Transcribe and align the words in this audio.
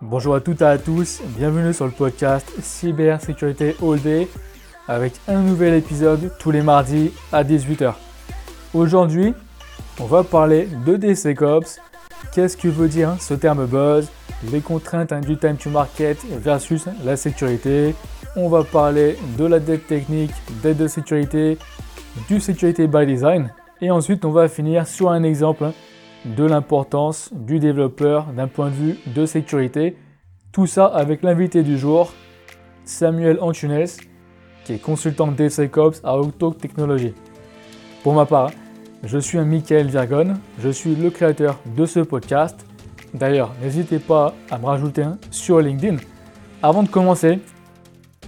Bonjour 0.00 0.36
à 0.36 0.40
toutes 0.40 0.62
et 0.62 0.64
à 0.64 0.78
tous, 0.78 1.20
bienvenue 1.36 1.74
sur 1.74 1.84
le 1.84 1.90
podcast 1.90 2.48
Cybersécurité 2.62 3.74
All 3.82 3.98
Day 3.98 4.28
avec 4.86 5.14
un 5.26 5.40
nouvel 5.40 5.74
épisode 5.74 6.30
tous 6.38 6.52
les 6.52 6.62
mardis 6.62 7.10
à 7.32 7.42
18h. 7.42 7.94
Aujourd'hui, 8.74 9.34
on 9.98 10.04
va 10.04 10.22
parler 10.22 10.68
de 10.86 10.96
DCCops. 10.96 11.80
Qu'est-ce 12.32 12.56
que 12.56 12.68
veut 12.68 12.86
dire 12.86 13.16
ce 13.18 13.34
terme 13.34 13.66
buzz? 13.66 14.08
Les 14.52 14.60
contraintes 14.60 15.12
du 15.26 15.36
time 15.36 15.56
to 15.56 15.68
market 15.68 16.18
versus 16.30 16.84
la 17.04 17.16
sécurité. 17.16 17.96
On 18.36 18.48
va 18.48 18.62
parler 18.62 19.16
de 19.36 19.46
la 19.46 19.58
dette 19.58 19.88
technique, 19.88 20.30
dette 20.62 20.76
de 20.76 20.86
sécurité, 20.86 21.58
du 22.28 22.40
security 22.40 22.86
by 22.86 23.04
design. 23.04 23.50
Et 23.80 23.90
ensuite, 23.90 24.24
on 24.24 24.30
va 24.30 24.46
finir 24.46 24.86
sur 24.86 25.10
un 25.10 25.24
exemple 25.24 25.72
de 26.24 26.44
l'importance 26.44 27.30
du 27.32 27.58
développeur 27.58 28.26
d'un 28.26 28.48
point 28.48 28.70
de 28.70 28.74
vue 28.74 28.98
de 29.06 29.26
sécurité. 29.26 29.96
Tout 30.52 30.66
ça 30.66 30.86
avec 30.86 31.22
l'invité 31.22 31.62
du 31.62 31.78
jour, 31.78 32.12
Samuel 32.84 33.38
Antunes, 33.40 33.86
qui 34.64 34.74
est 34.74 34.78
consultant 34.78 35.28
DevSecOps 35.28 36.00
à 36.04 36.18
Octo 36.18 36.52
Technologies. 36.52 37.14
Pour 38.02 38.14
ma 38.14 38.26
part, 38.26 38.50
je 39.04 39.18
suis 39.18 39.38
un 39.38 39.44
Michael 39.44 39.86
Virgon, 39.88 40.34
je 40.58 40.68
suis 40.68 40.94
le 40.94 41.10
créateur 41.10 41.58
de 41.76 41.86
ce 41.86 42.00
podcast. 42.00 42.66
D'ailleurs, 43.14 43.52
n'hésitez 43.62 43.98
pas 43.98 44.34
à 44.50 44.58
me 44.58 44.66
rajouter 44.66 45.02
un 45.02 45.18
sur 45.30 45.60
LinkedIn. 45.60 45.96
Avant 46.62 46.82
de 46.82 46.88
commencer, 46.88 47.38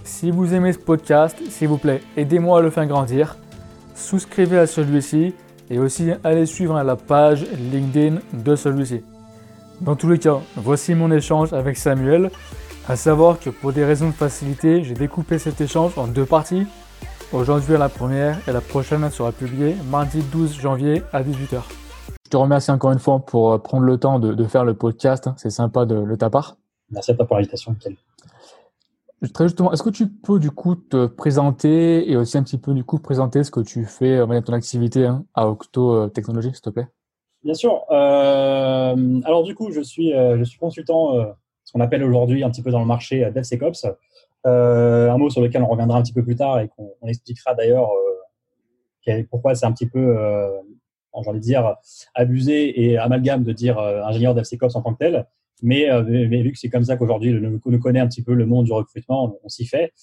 si 0.03 0.31
vous 0.31 0.53
aimez 0.53 0.73
ce 0.73 0.79
podcast, 0.79 1.37
s'il 1.49 1.67
vous 1.67 1.77
plaît, 1.77 2.01
aidez-moi 2.17 2.59
à 2.59 2.61
le 2.61 2.69
faire 2.69 2.85
grandir. 2.87 3.37
Souscrivez 3.93 4.57
à 4.57 4.67
celui-ci 4.67 5.35
et 5.69 5.79
aussi 5.79 6.11
allez 6.23 6.45
suivre 6.45 6.81
la 6.81 6.95
page 6.95 7.45
LinkedIn 7.71 8.19
de 8.33 8.55
celui-ci. 8.55 9.01
Dans 9.81 9.95
tous 9.95 10.09
les 10.09 10.19
cas, 10.19 10.37
voici 10.55 10.93
mon 10.95 11.11
échange 11.11 11.53
avec 11.53 11.77
Samuel. 11.77 12.29
À 12.87 12.95
savoir 12.95 13.39
que 13.39 13.49
pour 13.49 13.73
des 13.73 13.85
raisons 13.85 14.07
de 14.07 14.13
facilité, 14.13 14.83
j'ai 14.83 14.93
découpé 14.93 15.39
cet 15.39 15.61
échange 15.61 15.97
en 15.97 16.07
deux 16.07 16.25
parties. 16.25 16.67
Aujourd'hui 17.33 17.77
la 17.77 17.89
première 17.89 18.37
et 18.47 18.51
la 18.51 18.61
prochaine 18.61 19.09
sera 19.09 19.31
publiée 19.31 19.75
mardi 19.89 20.21
12 20.31 20.59
janvier 20.59 21.01
à 21.13 21.23
18h. 21.23 21.61
Je 22.25 22.29
te 22.29 22.37
remercie 22.37 22.71
encore 22.71 22.91
une 22.91 22.99
fois 22.99 23.19
pour 23.19 23.53
euh, 23.53 23.57
prendre 23.57 23.85
le 23.85 23.97
temps 23.97 24.19
de, 24.19 24.43
faire 24.45 24.65
le 24.65 24.73
podcast. 24.73 25.29
C'est 25.37 25.49
sympa 25.49 25.85
de, 25.85 26.05
de 26.05 26.15
ta 26.15 26.29
part. 26.29 26.57
Merci 26.89 27.11
à 27.11 27.15
toi 27.15 27.25
pour 27.25 27.37
l'invitation, 27.37 27.71
Michael. 27.71 27.95
Très 29.29 29.45
justement, 29.45 29.71
est-ce 29.71 29.83
que 29.83 29.91
tu 29.91 30.07
peux 30.07 30.39
du 30.39 30.49
coup 30.49 30.73
te 30.73 31.05
présenter 31.05 32.09
et 32.09 32.17
aussi 32.17 32.39
un 32.39 32.43
petit 32.43 32.57
peu 32.57 32.73
du 32.73 32.83
coup 32.83 32.97
présenter 32.97 33.43
ce 33.43 33.51
que 33.51 33.59
tu 33.59 33.85
fais, 33.85 34.17
euh, 34.17 34.41
ton 34.41 34.53
activité 34.53 35.05
hein, 35.05 35.25
à 35.35 35.47
Octo 35.47 35.91
euh, 35.91 36.07
Technologies, 36.07 36.53
s'il 36.53 36.61
te 36.61 36.71
plaît? 36.71 36.87
Bien 37.43 37.53
sûr. 37.53 37.83
Euh, 37.91 39.21
alors 39.23 39.43
du 39.43 39.53
coup, 39.53 39.71
je 39.71 39.81
suis, 39.81 40.11
consultant, 40.59 41.13
ce 41.63 41.71
qu'on 41.71 41.81
appelle 41.81 42.03
aujourd'hui 42.03 42.43
un 42.43 42.49
petit 42.49 42.63
peu 42.63 42.71
dans 42.71 42.79
le 42.79 42.85
marché 42.85 43.29
DevSecOps. 43.31 43.85
un 44.43 45.17
mot 45.17 45.29
sur 45.29 45.41
lequel 45.41 45.61
on 45.61 45.67
reviendra 45.67 45.99
un 45.99 46.01
petit 46.01 46.13
peu 46.13 46.23
plus 46.23 46.35
tard 46.35 46.59
et 46.59 46.69
qu'on 46.69 47.07
expliquera 47.07 47.53
d'ailleurs 47.53 47.89
pourquoi 49.29 49.53
c'est 49.53 49.65
un 49.65 49.71
petit 49.71 49.87
peu, 49.87 50.15
j'ai 51.23 51.29
envie 51.29 51.39
de 51.39 51.43
dire, 51.43 51.75
abusé 52.15 52.79
et 52.83 52.97
amalgame 52.97 53.43
de 53.43 53.51
dire 53.51 53.79
ingénieur 53.79 54.33
DevSecOps 54.33 54.75
en 54.75 54.81
tant 54.81 54.93
que 54.93 54.99
tel. 54.99 55.27
Euh, 55.63 56.03
mais, 56.07 56.41
vu 56.41 56.51
que 56.51 56.57
c'est 56.57 56.69
comme 56.69 56.83
ça 56.83 56.97
qu'aujourd'hui 56.97 57.37
on 57.65 57.79
connaît 57.79 57.99
un 57.99 58.07
petit 58.07 58.23
peu 58.23 58.33
le 58.33 58.45
monde 58.45 58.65
du 58.65 58.71
recrutement, 58.71 59.37
on, 59.43 59.49
s'y 59.49 59.65
fait. 59.65 59.93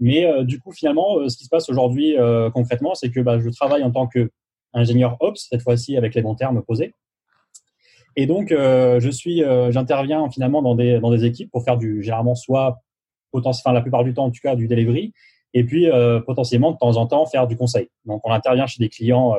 Mais 0.00 0.24
euh, 0.24 0.44
du 0.44 0.58
coup, 0.58 0.72
finalement, 0.72 1.18
euh, 1.18 1.28
ce 1.28 1.36
qui 1.36 1.44
se 1.44 1.48
passe 1.48 1.68
aujourd'hui 1.68 2.16
concrètement, 2.54 2.94
c'est 2.94 3.10
que 3.10 3.20
bah, 3.20 3.38
je 3.38 3.48
travaille 3.50 3.82
en 3.82 3.90
tant 3.90 4.06
qu'ingénieur 4.06 5.16
Ops, 5.20 5.48
cette 5.50 5.62
fois-ci 5.62 5.96
avec 5.96 6.14
les 6.14 6.22
bons 6.22 6.34
termes 6.34 6.62
posés. 6.62 6.94
Et 8.14 8.26
donc, 8.26 8.48
je 8.50 9.10
suis, 9.10 9.42
j'interviens 9.70 10.28
finalement 10.30 10.60
dans 10.60 10.74
des, 10.74 11.00
dans 11.00 11.10
des 11.10 11.24
équipes 11.24 11.50
pour 11.50 11.64
faire 11.64 11.78
du, 11.78 12.02
généralement, 12.02 12.34
soit, 12.34 12.82
enfin, 13.32 13.72
la 13.72 13.80
plupart 13.80 14.04
du 14.04 14.12
temps, 14.12 14.26
en 14.26 14.30
tout 14.30 14.40
cas, 14.42 14.54
du 14.54 14.68
delivery, 14.68 15.14
et 15.54 15.64
puis 15.64 15.86
potentiellement, 16.26 16.72
de 16.72 16.76
temps 16.76 16.96
en 16.98 17.06
temps, 17.06 17.24
faire 17.24 17.46
du 17.46 17.56
conseil. 17.56 17.88
Donc, 18.04 18.20
on 18.24 18.32
intervient 18.32 18.66
chez 18.66 18.82
des 18.82 18.90
clients 18.90 19.34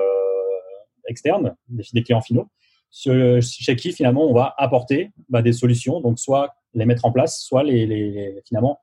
externes, 1.08 1.56
des 1.70 2.02
clients 2.02 2.22
finaux, 2.22 2.48
chez 2.94 3.76
qui 3.76 3.92
finalement 3.92 4.24
on 4.24 4.34
va 4.34 4.54
apporter 4.58 5.12
bah, 5.30 5.42
des 5.42 5.54
solutions, 5.54 6.00
donc 6.00 6.20
soit 6.20 6.54
les 6.74 6.86
mettre 6.86 7.06
en 7.06 7.12
place, 7.12 7.40
soit 7.40 7.64
les, 7.64 7.86
les 7.86 8.42
finalement 8.48 8.80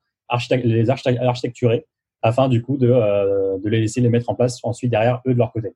les 0.65 0.91
architecturer 0.91 1.87
afin 2.23 2.49
du 2.49 2.63
coup 2.63 2.77
de, 2.77 2.89
euh, 2.91 3.59
de, 3.59 3.69
les 3.69 3.81
laisser 3.81 4.01
les 4.01 4.09
mettre 4.09 4.31
en 4.31 4.35
place 4.35 4.59
ensuite 4.63 4.91
derrière 4.91 5.23
eux 5.27 5.33
de 5.33 5.39
leur 5.39 5.53
côté. 5.53 5.73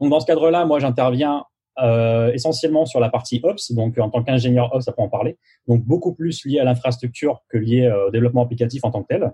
Donc 0.00 0.10
dans 0.10 0.20
ce 0.20 0.26
cadre-là, 0.26 0.64
moi 0.64 0.78
j'interviens 0.78 1.44
euh, 1.80 2.32
essentiellement 2.32 2.86
sur 2.86 3.00
la 3.00 3.10
partie 3.10 3.40
Ops, 3.42 3.72
donc 3.72 3.98
en 3.98 4.10
tant 4.10 4.22
qu'ingénieur 4.22 4.74
Ops, 4.74 4.84
ça 4.84 4.92
peut 4.92 5.02
en 5.02 5.08
parler, 5.08 5.36
donc 5.68 5.84
beaucoup 5.84 6.14
plus 6.14 6.44
lié 6.44 6.58
à 6.58 6.64
l'infrastructure 6.64 7.42
que 7.48 7.58
lié 7.58 7.86
euh, 7.86 8.08
au 8.08 8.10
développement 8.10 8.42
applicatif 8.42 8.84
en 8.84 8.90
tant 8.90 9.02
que 9.02 9.08
tel. 9.08 9.32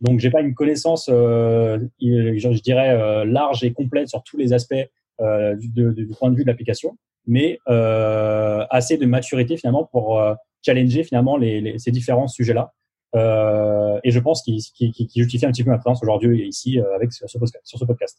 Donc 0.00 0.20
j'ai 0.20 0.30
pas 0.30 0.40
une 0.40 0.54
connaissance, 0.54 1.08
euh, 1.12 1.78
je 2.00 2.60
dirais, 2.60 2.90
euh, 2.90 3.24
large 3.24 3.64
et 3.64 3.72
complète 3.72 4.08
sur 4.08 4.22
tous 4.22 4.36
les 4.36 4.52
aspects 4.52 4.88
du, 5.20 5.68
du, 5.68 6.06
point 6.18 6.30
de 6.30 6.36
vue 6.36 6.44
de 6.44 6.48
l'application 6.48 6.96
mais 7.28 7.60
euh, 7.68 8.64
assez 8.70 8.96
de 8.96 9.06
maturité 9.06 9.56
finalement 9.56 9.84
pour 9.84 10.18
euh, 10.18 10.34
challenger 10.62 11.04
finalement 11.04 11.36
les, 11.36 11.78
ces 11.78 11.92
différents 11.92 12.26
sujets-là. 12.26 12.72
Euh, 13.14 14.00
et 14.02 14.10
je 14.10 14.18
pense 14.18 14.42
qu'il 14.42 14.60
qu 14.60 15.08
justifie 15.14 15.46
un 15.46 15.52
petit 15.52 15.62
peu 15.62 15.70
ma 15.70 15.78
présence 15.78 16.02
aujourd'hui 16.02 16.48
ici 16.48 16.80
avec 16.96 17.12
sur 17.12 17.28
ce, 17.28 17.38
sur 17.62 17.78
ce 17.78 17.84
podcast. 17.84 18.18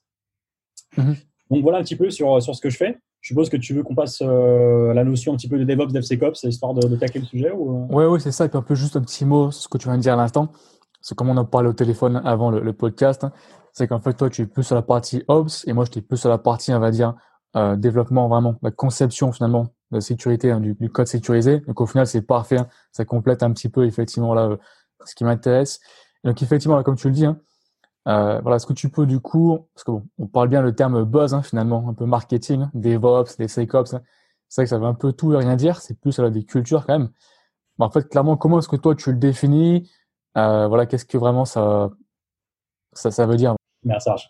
Mhm. 0.96 1.16
Donc 1.50 1.64
voilà 1.64 1.80
un 1.80 1.82
petit 1.82 1.96
peu 1.96 2.12
sur, 2.12 2.42
sur 2.42 2.56
ce 2.56 2.62
que 2.62 2.70
je 2.70 2.78
fais. 2.78 2.98
Je 3.22 3.30
suppose 3.30 3.50
que 3.50 3.58
tu 3.58 3.74
veux 3.74 3.84
qu'on 3.84 3.96
passe 3.96 4.22
la 4.22 5.04
notion 5.04 5.34
un 5.34 5.36
petit 5.36 5.50
peu 5.50 5.58
de 5.58 5.64
DevOps, 5.66 5.92
DevSecOps, 5.92 6.44
histoire 6.44 6.74
de, 6.74 6.88
de 6.88 6.96
tacler 6.96 7.20
le 7.20 7.26
sujet 7.26 7.52
ou... 7.52 7.88
Oui, 7.90 8.06
oui, 8.06 8.22
c'est 8.22 8.32
ça. 8.32 8.46
Et 8.46 8.50
puis 8.50 8.58
un 8.58 8.62
peu 8.62 8.76
juste 8.76 8.96
un 8.96 9.02
petit 9.02 9.26
mot 9.26 9.52
sur 9.52 9.64
ce 9.64 9.68
que 9.68 9.78
tu 9.78 9.88
viens 9.88 9.98
de 9.98 10.02
dire 10.02 10.14
à 10.14 10.18
l'instant. 10.18 10.50
C'est 11.02 11.16
comme 11.16 11.30
on 11.30 11.38
en 11.38 11.46
parlait 11.46 11.70
au 11.70 11.74
téléphone 11.74 12.22
avant 12.24 12.52
le, 12.52 12.62
le 12.62 12.74
podcast. 12.74 13.24
Hein. 13.24 13.34
C'est 13.80 13.88
qu'en 13.88 14.02
fait, 14.02 14.14
toi, 14.14 14.30
tu 14.30 14.42
es 14.42 14.46
plus 14.46 14.64
sur 14.64 14.76
la 14.76 14.82
partie 14.82 15.24
Ops 15.30 15.66
et 15.66 15.72
moi, 15.72 15.86
je 15.86 15.92
suis 15.94 16.02
plus 16.02 16.18
sur 16.18 16.28
la 16.28 16.38
partie, 16.38 16.74
on 16.74 16.82
va 16.82 16.92
dire, 16.92 17.16
euh, 17.56 17.78
développement 17.78 18.28
vraiment, 18.28 18.56
la 18.62 18.72
conception 18.72 19.32
finalement 19.32 19.70
de 19.92 20.02
sécurité 20.02 20.52
hein, 20.52 20.60
du, 20.60 20.76
code 20.90 21.08
sécurisé. 21.08 21.62
Donc 21.62 21.80
au 21.80 21.86
final, 21.86 22.06
c'est 22.06 22.22
parfait. 22.22 22.58
Hein. 22.58 22.68
Ça 22.92 23.06
complète 23.06 23.42
un 23.42 23.54
petit 23.54 23.70
peu 23.70 23.86
effectivement 23.86 24.34
là 24.34 24.48
euh, 24.48 24.58
ce 25.06 25.16
qui 25.16 25.24
m'intéresse. 25.24 25.80
Donc 26.26 26.42
effectivement, 26.42 26.84
comme 26.84 26.98
tu 26.98 27.08
le 27.08 27.14
dis, 27.14 27.26
hein, 27.26 27.40
euh, 28.10 28.42
voilà, 28.42 28.58
est-ce 28.58 28.66
que 28.66 28.74
tu 28.74 28.90
peux 28.90 29.06
du 29.06 29.22
coup, 29.22 29.70
parce 29.74 29.86
que 29.86 29.92
bon, 29.92 30.06
on 30.18 30.28
parle 30.28 30.50
bien 30.50 30.62
le 30.62 30.76
terme 30.76 31.06
buzz 31.06 31.40
finalement, 31.44 31.88
un 31.88 31.94
peu 31.94 32.06
marketing, 32.06 32.66
DevOps, 32.74 33.38
des 33.38 33.48
SecOps. 33.48 33.92
C'est 34.50 34.62
vrai 34.62 34.66
que 34.66 34.70
ça 34.70 34.78
veut 34.78 34.88
un 34.88 34.94
peu 34.94 35.14
tout 35.14 35.32
et 35.34 35.38
rien 35.38 35.56
dire. 35.56 35.80
C'est 35.80 35.98
plus 35.98 36.20
là, 36.20 36.30
des 36.30 36.44
cultures 36.44 36.86
quand 36.86 37.00
même. 37.00 37.12
Mais 37.78 37.86
en 37.86 37.90
fait, 37.90 38.10
clairement, 38.10 38.36
comment 38.36 38.60
est-ce 38.60 38.68
que 38.68 38.76
toi 38.76 38.94
tu 38.94 39.10
le 39.14 39.18
définis? 39.18 39.90
Voilà, 40.36 40.86
qu'est-ce 40.86 41.06
que 41.06 41.18
vraiment 41.18 41.46
ça, 41.46 41.92
ça, 42.94 43.12
ça 43.12 43.26
veut 43.26 43.38
dire? 43.38 43.56
Merci 43.84 44.06
Serge. 44.06 44.30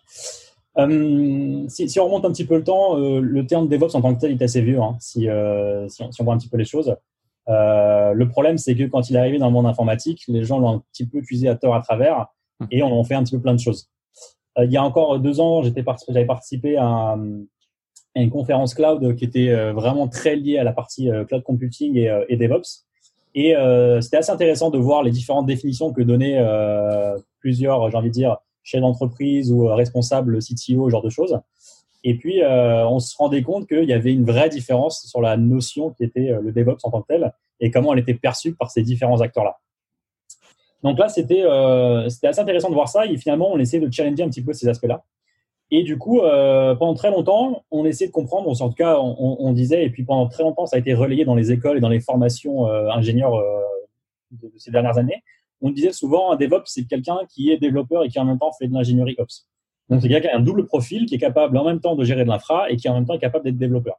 Euh, 0.78 1.64
si, 1.68 1.88
si, 1.88 1.98
on 2.00 2.04
remonte 2.04 2.24
un 2.24 2.30
petit 2.30 2.44
peu 2.44 2.56
le 2.56 2.64
temps, 2.64 2.96
euh, 2.96 3.20
le 3.20 3.46
terme 3.46 3.68
DevOps 3.68 3.94
en 3.94 4.00
tant 4.00 4.14
que 4.14 4.20
tel 4.20 4.32
est 4.32 4.42
assez 4.42 4.60
vieux, 4.60 4.80
hein, 4.80 4.96
si, 5.00 5.28
euh, 5.28 5.88
si, 5.88 6.02
on, 6.02 6.12
si, 6.12 6.20
on, 6.20 6.24
voit 6.24 6.34
un 6.34 6.38
petit 6.38 6.48
peu 6.48 6.56
les 6.56 6.64
choses. 6.64 6.94
Le 7.48 8.24
problème, 8.26 8.58
c'est 8.58 8.76
que 8.76 8.84
quand 8.84 9.10
il 9.10 9.16
est 9.16 9.18
arrivé 9.18 9.38
dans 9.38 9.46
le 9.46 9.52
monde 9.52 9.66
informatique, 9.66 10.22
les 10.28 10.44
gens 10.44 10.60
l'ont 10.60 10.76
un 10.76 10.82
petit 10.92 11.06
peu 11.06 11.18
utilisé 11.18 11.48
à 11.48 11.56
tort 11.56 11.74
à 11.74 11.80
travers 11.80 12.26
hum. 12.60 12.68
et 12.70 12.82
on 12.82 12.92
en 12.92 13.02
fait 13.02 13.14
un 13.14 13.24
petit 13.24 13.34
peu 13.34 13.42
plein 13.42 13.54
de 13.54 13.60
choses. 13.60 13.88
Il 14.58 14.70
y 14.70 14.76
a 14.76 14.84
encore 14.84 15.18
deux 15.18 15.40
ans, 15.40 15.62
j'avais 15.62 15.82
participé 16.26 16.76
à, 16.76 16.86
à, 16.86 17.16
une 18.14 18.30
conférence 18.30 18.74
cloud 18.74 19.16
qui 19.16 19.24
était 19.24 19.72
vraiment 19.72 20.06
très 20.06 20.36
liée 20.36 20.58
à 20.58 20.64
la 20.64 20.72
partie 20.72 21.08
cloud 21.28 21.42
computing 21.42 21.96
et, 21.96 22.24
et 22.28 22.36
DevOps. 22.36 22.84
Et 23.34 23.54
c'était 24.00 24.18
assez 24.18 24.30
intéressant 24.30 24.70
de 24.70 24.78
voir 24.78 25.02
les 25.02 25.10
différentes 25.10 25.46
définitions 25.46 25.92
que 25.92 26.02
donnaient 26.02 26.40
plusieurs, 27.40 27.90
j'ai 27.90 27.96
envie 27.96 28.10
de 28.10 28.14
dire, 28.14 28.36
chef 28.62 28.80
d'entreprise 28.80 29.52
ou 29.52 29.68
euh, 29.68 29.74
responsable 29.74 30.38
CTO, 30.38 30.86
ce 30.86 30.90
genre 30.90 31.02
de 31.02 31.10
choses. 31.10 31.38
Et 32.02 32.16
puis, 32.16 32.42
euh, 32.42 32.86
on 32.88 32.98
se 32.98 33.14
rendait 33.16 33.42
compte 33.42 33.68
qu'il 33.68 33.84
y 33.84 33.92
avait 33.92 34.12
une 34.12 34.24
vraie 34.24 34.48
différence 34.48 35.06
sur 35.06 35.20
la 35.20 35.36
notion 35.36 35.90
qui 35.90 36.04
était 36.04 36.30
euh, 36.30 36.40
le 36.40 36.52
DevOps 36.52 36.84
en 36.84 36.90
tant 36.90 37.02
que 37.02 37.08
tel 37.08 37.32
et 37.60 37.70
comment 37.70 37.92
elle 37.92 37.98
était 37.98 38.14
perçue 38.14 38.54
par 38.54 38.70
ces 38.70 38.82
différents 38.82 39.20
acteurs-là. 39.20 39.58
Donc 40.82 40.98
là, 40.98 41.10
c'était 41.10 41.42
assez 41.42 42.40
intéressant 42.40 42.70
de 42.70 42.74
voir 42.74 42.88
ça 42.88 43.04
et 43.04 43.14
finalement, 43.18 43.52
on 43.52 43.58
essayait 43.58 43.86
de 43.86 43.92
challenger 43.92 44.22
un 44.22 44.30
petit 44.30 44.42
peu 44.42 44.54
ces 44.54 44.66
aspects-là. 44.66 45.04
Et 45.70 45.82
du 45.82 45.98
coup, 45.98 46.20
pendant 46.20 46.94
très 46.94 47.10
longtemps, 47.10 47.64
on 47.70 47.84
essayait 47.84 48.08
de 48.08 48.12
comprendre, 48.12 48.48
en 48.48 48.68
tout 48.70 48.74
cas, 48.74 48.96
on, 48.98 49.52
disait, 49.52 49.84
et 49.84 49.90
puis 49.90 50.04
pendant 50.04 50.26
très 50.26 50.42
longtemps, 50.42 50.64
ça 50.64 50.76
a 50.76 50.78
été 50.78 50.94
relayé 50.94 51.26
dans 51.26 51.34
les 51.34 51.52
écoles 51.52 51.76
et 51.76 51.80
dans 51.80 51.90
les 51.90 52.00
formations 52.00 52.64
ingénieurs 52.64 53.34
de, 54.30 54.50
ces 54.56 54.70
dernières 54.70 54.98
années, 54.98 55.22
on 55.60 55.70
disait 55.70 55.92
souvent 55.92 56.32
un 56.32 56.36
DevOps, 56.36 56.66
c'est 56.66 56.84
quelqu'un 56.84 57.18
qui 57.28 57.50
est 57.50 57.58
développeur 57.58 58.04
et 58.04 58.08
qui 58.08 58.18
en 58.18 58.24
même 58.24 58.38
temps 58.38 58.52
fait 58.52 58.68
de 58.68 58.74
l'ingénierie 58.74 59.16
Ops. 59.18 59.46
Donc 59.88 60.00
c'est 60.00 60.08
quelqu'un 60.08 60.28
qui 60.28 60.34
a 60.34 60.38
un 60.38 60.42
double 60.42 60.66
profil, 60.66 61.06
qui 61.06 61.16
est 61.16 61.18
capable 61.18 61.56
en 61.58 61.64
même 61.64 61.80
temps 61.80 61.96
de 61.96 62.04
gérer 62.04 62.24
de 62.24 62.28
l'infra 62.28 62.70
et 62.70 62.76
qui 62.76 62.88
en 62.88 62.94
même 62.94 63.06
temps 63.06 63.14
est 63.14 63.20
capable 63.20 63.44
d'être 63.44 63.58
développeur. 63.58 63.96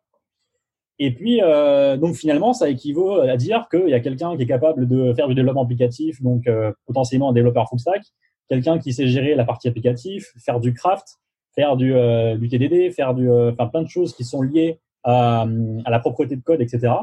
Et 0.99 1.11
puis, 1.11 1.41
euh, 1.41 1.97
donc 1.97 2.15
finalement, 2.15 2.53
ça 2.53 2.69
équivaut 2.69 3.19
à 3.21 3.35
dire 3.35 3.67
qu'il 3.69 3.89
y 3.89 3.93
a 3.93 3.99
quelqu'un 3.99 4.37
qui 4.37 4.43
est 4.43 4.47
capable 4.47 4.87
de 4.87 5.13
faire 5.13 5.27
du 5.27 5.35
développement 5.35 5.63
applicatif, 5.63 6.21
donc 6.21 6.47
euh, 6.47 6.71
potentiellement 6.85 7.29
un 7.29 7.33
développeur 7.33 7.67
full 7.67 7.79
stack, 7.79 8.03
quelqu'un 8.49 8.79
qui 8.79 8.93
sait 8.93 9.07
gérer 9.07 9.35
la 9.35 9.43
partie 9.43 9.67
applicative, 9.67 10.25
faire 10.37 10.59
du 10.59 10.73
craft, 10.73 11.17
faire 11.55 11.75
du, 11.75 11.93
euh, 11.95 12.37
TDD, 12.37 12.91
faire 12.91 13.13
du, 13.13 13.29
enfin 13.29 13.67
plein 13.67 13.81
de 13.81 13.89
choses 13.89 14.13
qui 14.13 14.23
sont 14.23 14.41
liées 14.41 14.79
à, 15.03 15.47
à, 15.85 15.89
la 15.89 15.99
propreté 15.99 16.35
de 16.35 16.41
code, 16.41 16.61
etc. 16.61 16.93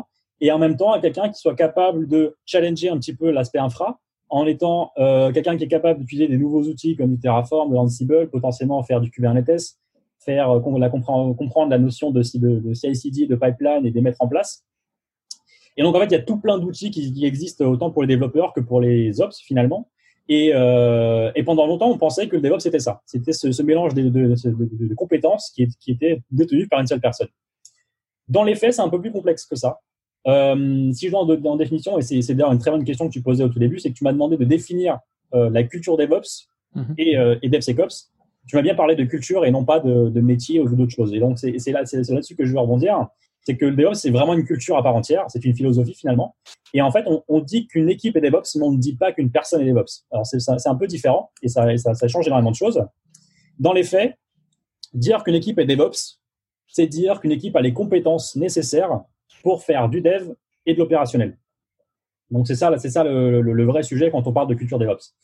et 0.40 0.52
en 0.52 0.58
même 0.58 0.76
temps 0.76 0.92
à 0.92 1.00
quelqu'un 1.00 1.28
qui 1.28 1.40
soit 1.40 1.56
capable 1.56 2.06
de 2.06 2.36
challenger 2.46 2.88
un 2.90 2.98
petit 2.98 3.14
peu 3.14 3.30
l'aspect 3.32 3.58
infra 3.58 3.98
en 4.30 4.46
étant 4.46 4.92
euh, 4.98 5.32
quelqu'un 5.32 5.56
qui 5.56 5.64
est 5.64 5.68
capable 5.68 6.00
d'utiliser 6.00 6.28
des 6.28 6.38
nouveaux 6.38 6.62
outils 6.62 6.96
comme 6.96 7.14
du 7.14 7.20
Terraform, 7.20 7.70
de 7.70 7.74
l'Ansible, 7.74 8.28
potentiellement 8.30 8.82
faire 8.82 9.00
du 9.00 9.10
Kubernetes, 9.10 9.78
faire 10.18 10.50
euh, 10.50 10.60
comprendre, 10.60 11.70
la 11.70 11.78
notion 11.78 12.10
de, 12.10 12.22
de, 12.34 12.60
de 12.60 12.74
CI/CD, 12.74 13.26
de 13.26 13.36
pipeline 13.36 13.86
et 13.86 13.90
les 13.90 14.00
mettre 14.00 14.20
en 14.20 14.28
place. 14.28 14.64
Et 15.76 15.82
donc 15.82 15.94
en 15.94 16.00
fait, 16.00 16.06
il 16.06 16.12
y 16.12 16.16
a 16.16 16.22
tout 16.22 16.38
plein 16.38 16.58
d'outils 16.58 16.90
qui, 16.90 17.24
existent 17.24 17.64
autant 17.64 17.90
pour 17.90 18.02
les 18.02 18.08
développeurs 18.08 18.52
que 18.52 18.60
pour 18.60 18.80
les 18.80 19.20
ops 19.20 19.38
finalement. 19.40 19.88
Et, 20.30 20.50
euh, 20.54 21.32
et, 21.34 21.42
pendant 21.42 21.66
longtemps, 21.66 21.90
on 21.90 21.96
pensait 21.96 22.28
que 22.28 22.36
le 22.36 22.42
DevOps 22.42 22.60
c'était 22.60 22.80
ça, 22.80 23.00
c'était 23.06 23.32
ce, 23.32 23.62
mélange 23.62 23.94
de, 23.94 24.10
de, 24.10 24.34
de, 24.34 24.94
compétences 24.94 25.50
qui, 25.54 25.66
qui 25.80 25.92
était 25.92 26.20
détenu 26.30 26.68
par 26.68 26.80
une 26.80 26.86
seule 26.86 27.00
personne. 27.00 27.28
Dans 28.28 28.42
les 28.42 28.54
faits, 28.54 28.74
c'est 28.74 28.82
un 28.82 28.90
peu 28.90 29.00
plus 29.00 29.10
complexe 29.10 29.46
que 29.46 29.56
ça. 29.56 29.78
Euh, 30.26 30.92
si 30.92 31.06
je 31.06 31.10
vais 31.10 31.16
en, 31.16 31.28
en, 31.28 31.56
définition, 31.56 31.98
et 31.98 32.02
c'est 32.02 32.34
d'ailleurs 32.34 32.52
une 32.52 32.58
très 32.58 32.70
bonne 32.70 32.84
question 32.84 33.06
que 33.08 33.12
tu 33.12 33.22
posais 33.22 33.44
au 33.44 33.48
tout 33.48 33.58
début, 33.58 33.78
c'est 33.78 33.90
que 33.90 33.94
tu 33.94 34.04
m'as 34.04 34.12
demandé 34.12 34.36
de 34.36 34.44
définir 34.44 34.98
euh, 35.34 35.48
la 35.50 35.62
culture 35.62 35.96
DevOps 35.96 36.48
mm 36.74 36.82
-hmm. 36.82 36.94
et, 36.98 37.16
euh, 37.16 37.36
et 37.42 37.48
DevSecOps. 37.48 38.10
Tu 38.46 38.56
m'as 38.56 38.62
bien 38.62 38.74
parlé 38.74 38.96
de 38.96 39.04
culture 39.04 39.44
et 39.44 39.50
non 39.50 39.64
pas 39.64 39.78
de, 39.80 40.08
de 40.08 40.20
métier 40.20 40.58
ou 40.60 40.68
d'autres 40.74 40.96
choses. 41.00 41.12
Et 41.12 41.20
donc, 41.20 41.38
c'est 41.38 41.72
là, 41.72 41.82
là-dessus 41.82 42.34
que 42.34 42.44
je 42.46 42.52
veux 42.52 42.58
rebondir. 42.58 43.08
C'est 43.44 43.56
que 43.56 43.66
le 43.66 43.76
DevOps, 43.76 44.00
c'est 44.02 44.10
vraiment 44.10 44.34
une 44.34 44.44
culture 44.44 44.76
à 44.76 44.82
part 44.82 44.96
entière. 44.96 45.24
C'est 45.28 45.44
une 45.44 45.54
philosophie 45.54 45.94
finalement. 45.94 46.34
Et 46.74 46.80
en 46.82 46.90
fait, 46.90 47.04
on, 47.06 47.22
on 47.28 47.40
dit 47.40 47.66
qu'une 47.66 47.88
équipe 47.96 48.14
est 48.16 48.24
DevOps, 48.26 48.50
mais 48.56 48.64
on 48.70 48.72
ne 48.72 48.78
dit 48.78 48.96
pas 49.02 49.12
qu'une 49.12 49.30
personne 49.30 49.60
est 49.62 49.70
DevOps. 49.70 49.94
Alors, 50.10 50.26
c'est 50.26 50.68
un 50.74 50.78
peu 50.82 50.86
différent 50.86 51.30
et 51.42 51.48
ça, 51.48 51.60
ça, 51.76 51.94
ça 51.94 52.08
change 52.08 52.26
énormément 52.26 52.54
de 52.56 52.60
choses. 52.64 52.80
Dans 53.58 53.74
les 53.78 53.84
faits, 53.92 54.10
dire 54.94 55.22
qu'une 55.24 55.34
équipe 55.34 55.58
est 55.58 55.66
DevOps, 55.66 56.00
c'est 56.66 56.86
dire 56.86 57.20
qu'une 57.20 57.32
équipe 57.32 57.54
a 57.56 57.60
les 57.60 57.72
compétences 57.72 58.36
nécessaires 58.36 58.94
pour 59.42 59.62
faire 59.62 59.88
du 59.88 60.00
dev 60.00 60.32
et 60.66 60.74
de 60.74 60.78
l'opérationnel. 60.78 61.36
Donc 62.30 62.46
c'est 62.46 62.54
ça, 62.54 62.76
c'est 62.78 62.90
ça 62.90 63.04
le, 63.04 63.64
vrai 63.64 63.82
sujet 63.82 64.10
quand 64.10 64.26
on 64.26 64.32
parle 64.32 64.48
de 64.48 64.54
culture 64.54 64.78
DevOps. 64.78 65.14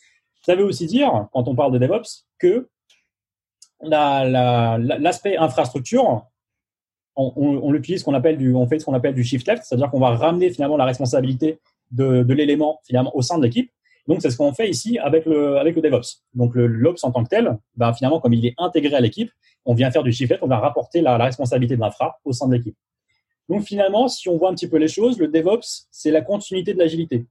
Ça 0.42 0.54
veut 0.54 0.64
aussi 0.64 0.86
dire, 0.86 1.28
quand 1.32 1.48
on 1.48 1.54
parle 1.54 1.72
de 1.72 1.78
DevOps, 1.78 2.26
que 2.38 2.68
l'aspect 3.82 5.30
la, 5.30 5.36
la, 5.36 5.42
infrastructure, 5.42 6.26
on, 7.16 7.32
on, 7.36 7.74
on 7.74 8.02
qu'on 8.04 8.14
appelle 8.14 8.38
du, 8.38 8.54
on 8.54 8.66
fait 8.66 8.78
ce 8.78 8.84
qu'on 8.84 8.94
appelle 8.94 9.14
du 9.14 9.24
shift 9.24 9.46
left, 9.46 9.64
c'est-à-dire 9.64 9.90
qu'on 9.90 10.00
va 10.00 10.16
ramener 10.16 10.50
finalement 10.50 10.76
la 10.76 10.84
responsabilité 10.84 11.60
de, 11.90 12.24
l'élément 12.32 12.80
finalement 12.84 13.14
au 13.14 13.22
sein 13.22 13.38
de 13.38 13.44
l'équipe. 13.44 13.70
Donc 14.06 14.20
c'est 14.20 14.30
ce 14.30 14.36
qu'on 14.36 14.52
fait 14.52 14.68
ici 14.68 14.98
avec 14.98 15.24
le, 15.24 15.58
avec 15.58 15.76
le 15.76 15.82
DevOps. 15.82 16.22
Donc 16.34 16.54
le 16.54 16.66
l'Ops 16.66 17.02
en 17.04 17.10
tant 17.10 17.24
que 17.24 17.28
tel, 17.28 17.58
ben, 17.76 17.92
finalement 17.94 18.20
comme 18.20 18.34
il 18.34 18.44
est 18.44 18.54
intégré 18.58 18.94
à 18.94 19.00
l'équipe, 19.00 19.30
on 19.64 19.74
vient 19.74 19.90
faire 19.90 20.02
du 20.02 20.12
shift 20.12 20.30
left, 20.30 20.42
on 20.42 20.48
va 20.48 20.58
rapporter 20.58 21.00
la, 21.00 21.16
la 21.16 21.24
responsabilité 21.24 21.76
de 21.76 21.80
l'infra 21.80 22.18
au 22.24 22.32
sein 22.32 22.48
de 22.48 22.54
l'équipe. 22.54 22.76
Donc 23.48 23.62
finalement, 23.62 24.08
si 24.08 24.28
on 24.28 24.36
voit 24.36 24.50
un 24.50 24.54
petit 24.54 24.68
peu 24.68 24.78
les 24.78 24.88
choses, 24.88 25.18
le 25.18 25.28
DevOps, 25.28 25.86
c'est 25.90 26.10
la 26.10 26.22
continuité 26.22 26.72
de 26.72 26.78
l'agilité. 26.78 27.26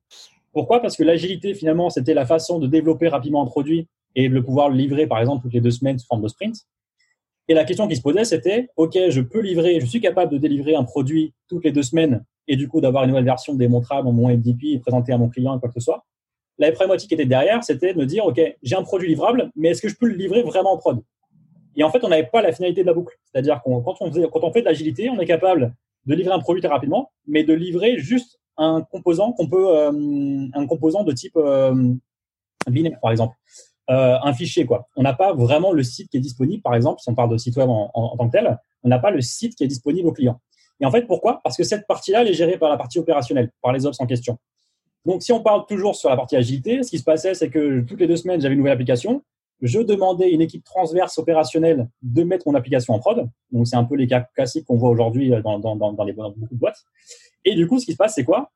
Pourquoi? 0.51 0.79
Parce 0.79 0.95
que 0.95 1.03
l'agilité, 1.03 1.55
finalement, 1.55 1.89
c'était 1.89 2.13
la 2.13 2.25
façon 2.25 2.59
de 2.59 2.67
développer 2.67 3.07
rapidement 3.07 3.41
un 3.41 3.47
produit 3.47 3.87
et 4.15 4.29
de 4.29 4.33
le 4.33 4.43
pouvoir 4.43 4.69
le 4.69 4.75
livrer, 4.75 5.07
par 5.07 5.19
exemple, 5.19 5.43
toutes 5.43 5.53
les 5.53 5.61
deux 5.61 5.71
semaines 5.71 5.97
sous 5.97 6.05
forme 6.05 6.21
de 6.21 6.27
sprint. 6.27 6.55
Et 7.47 7.53
la 7.53 7.65
question 7.65 7.87
qui 7.87 7.95
se 7.95 8.01
posait, 8.01 8.23
c'était, 8.23 8.69
OK, 8.77 8.97
je 9.09 9.21
peux 9.21 9.41
livrer, 9.41 9.79
je 9.79 9.85
suis 9.85 9.99
capable 9.99 10.31
de 10.31 10.37
délivrer 10.37 10.75
un 10.75 10.83
produit 10.83 11.33
toutes 11.49 11.65
les 11.65 11.71
deux 11.71 11.83
semaines 11.83 12.23
et 12.47 12.55
du 12.55 12.67
coup 12.67 12.79
d'avoir 12.79 13.03
une 13.03 13.09
nouvelle 13.09 13.25
version 13.25 13.53
démontrable 13.53 14.07
en 14.07 14.11
mon 14.11 14.29
MDP 14.29 14.65
et 14.65 14.79
présenter 14.79 15.11
à 15.11 15.17
mon 15.17 15.29
client 15.29 15.59
quoi 15.59 15.69
que 15.69 15.75
ce 15.75 15.81
soit. 15.81 16.05
La 16.59 16.71
problématique 16.71 17.09
qui 17.09 17.15
était 17.15 17.25
derrière, 17.25 17.63
c'était 17.63 17.93
de 17.93 17.97
me 17.97 18.05
dire, 18.05 18.25
OK, 18.25 18.39
j'ai 18.61 18.75
un 18.75 18.83
produit 18.83 19.09
livrable, 19.09 19.51
mais 19.55 19.69
est-ce 19.69 19.81
que 19.81 19.89
je 19.89 19.95
peux 19.95 20.07
le 20.07 20.15
livrer 20.15 20.43
vraiment 20.43 20.73
en 20.73 20.77
prod? 20.77 21.01
Et 21.75 21.83
en 21.83 21.89
fait, 21.89 22.03
on 22.03 22.09
n'avait 22.09 22.27
pas 22.27 22.41
la 22.41 22.51
finalité 22.51 22.81
de 22.81 22.87
la 22.87 22.93
boucle. 22.93 23.17
C'est-à-dire 23.25 23.61
qu'on 23.63 23.81
quand 23.81 23.95
on 24.01 24.53
fait 24.53 24.61
de 24.61 24.65
l'agilité, 24.65 25.09
on 25.09 25.19
est 25.19 25.25
capable 25.25 25.73
de 26.05 26.15
livrer 26.15 26.33
un 26.33 26.39
produit 26.39 26.61
très 26.61 26.71
rapidement, 26.71 27.11
mais 27.27 27.43
de 27.43 27.53
livrer 27.53 27.97
juste 27.97 28.39
un 28.57 28.81
composant 28.81 29.31
qu'on 29.33 29.47
peut, 29.47 29.67
euh, 29.69 30.47
un 30.53 30.67
composant 30.67 31.03
de 31.03 31.11
type 31.11 31.35
euh, 31.37 31.93
binaire, 32.67 32.99
par 33.01 33.11
exemple, 33.11 33.35
euh, 33.89 34.17
un 34.21 34.33
fichier 34.33 34.65
quoi. 34.65 34.87
On 34.95 35.03
n'a 35.03 35.13
pas 35.13 35.33
vraiment 35.33 35.71
le 35.71 35.83
site 35.83 36.09
qui 36.09 36.17
est 36.17 36.21
disponible, 36.21 36.61
par 36.61 36.75
exemple, 36.75 37.01
si 37.01 37.09
on 37.09 37.15
parle 37.15 37.31
de 37.31 37.37
site 37.37 37.55
web 37.57 37.69
en, 37.69 38.15
tant 38.17 38.27
que 38.27 38.31
tel, 38.31 38.57
on 38.83 38.89
n'a 38.89 38.99
pas 38.99 39.11
le 39.11 39.21
site 39.21 39.55
qui 39.55 39.63
est 39.63 39.67
disponible 39.67 40.07
au 40.07 40.13
client. 40.13 40.39
Et 40.79 40.85
en 40.85 40.91
fait, 40.91 41.03
pourquoi? 41.03 41.41
Parce 41.43 41.55
que 41.55 41.63
cette 41.63 41.87
partie-là, 41.87 42.21
elle 42.21 42.29
est 42.29 42.33
gérée 42.33 42.57
par 42.57 42.69
la 42.69 42.77
partie 42.77 42.99
opérationnelle, 42.99 43.51
par 43.61 43.71
les 43.71 43.85
ops 43.85 43.99
en 43.99 44.05
question. 44.05 44.37
Donc, 45.05 45.21
si 45.21 45.31
on 45.31 45.41
parle 45.41 45.65
toujours 45.65 45.95
sur 45.95 46.09
la 46.09 46.15
partie 46.15 46.35
agilité, 46.35 46.83
ce 46.83 46.89
qui 46.89 46.97
se 46.97 47.03
passait, 47.03 47.33
c'est 47.33 47.49
que 47.49 47.81
toutes 47.81 47.99
les 47.99 48.07
deux 48.07 48.15
semaines, 48.15 48.41
j'avais 48.41 48.53
une 48.53 48.59
nouvelle 48.59 48.73
application 48.73 49.23
je 49.63 49.79
demandais 49.79 50.29
une 50.29 50.41
équipe 50.41 50.63
transverse 50.63 51.17
opérationnelle 51.17 51.89
de 52.01 52.23
mettre 52.23 52.47
mon 52.47 52.53
application 52.53 52.93
en 52.93 52.99
prod. 52.99 53.27
Donc, 53.51 53.67
c'est 53.67 53.77
un 53.77 53.85
peu 53.85 53.95
les 53.95 54.07
cas 54.07 54.27
classiques 54.35 54.65
qu'on 54.65 54.77
voit 54.77 54.89
aujourd'hui 54.89 55.31
dans, 55.43 55.57
dans, 55.57 55.75
dans, 55.75 55.93
dans, 55.93 56.03
les, 56.03 56.13
beaucoup 56.13 56.35
de 56.51 56.59
boîtes. 56.59 56.83
Et 57.45 57.55
du 57.55 57.67
coup, 57.67 57.79
ce 57.79 57.85
qui 57.85 57.93
se 57.93 57.97
passe, 57.97 58.13
c'est 58.15 58.25
quoi? 58.25 58.51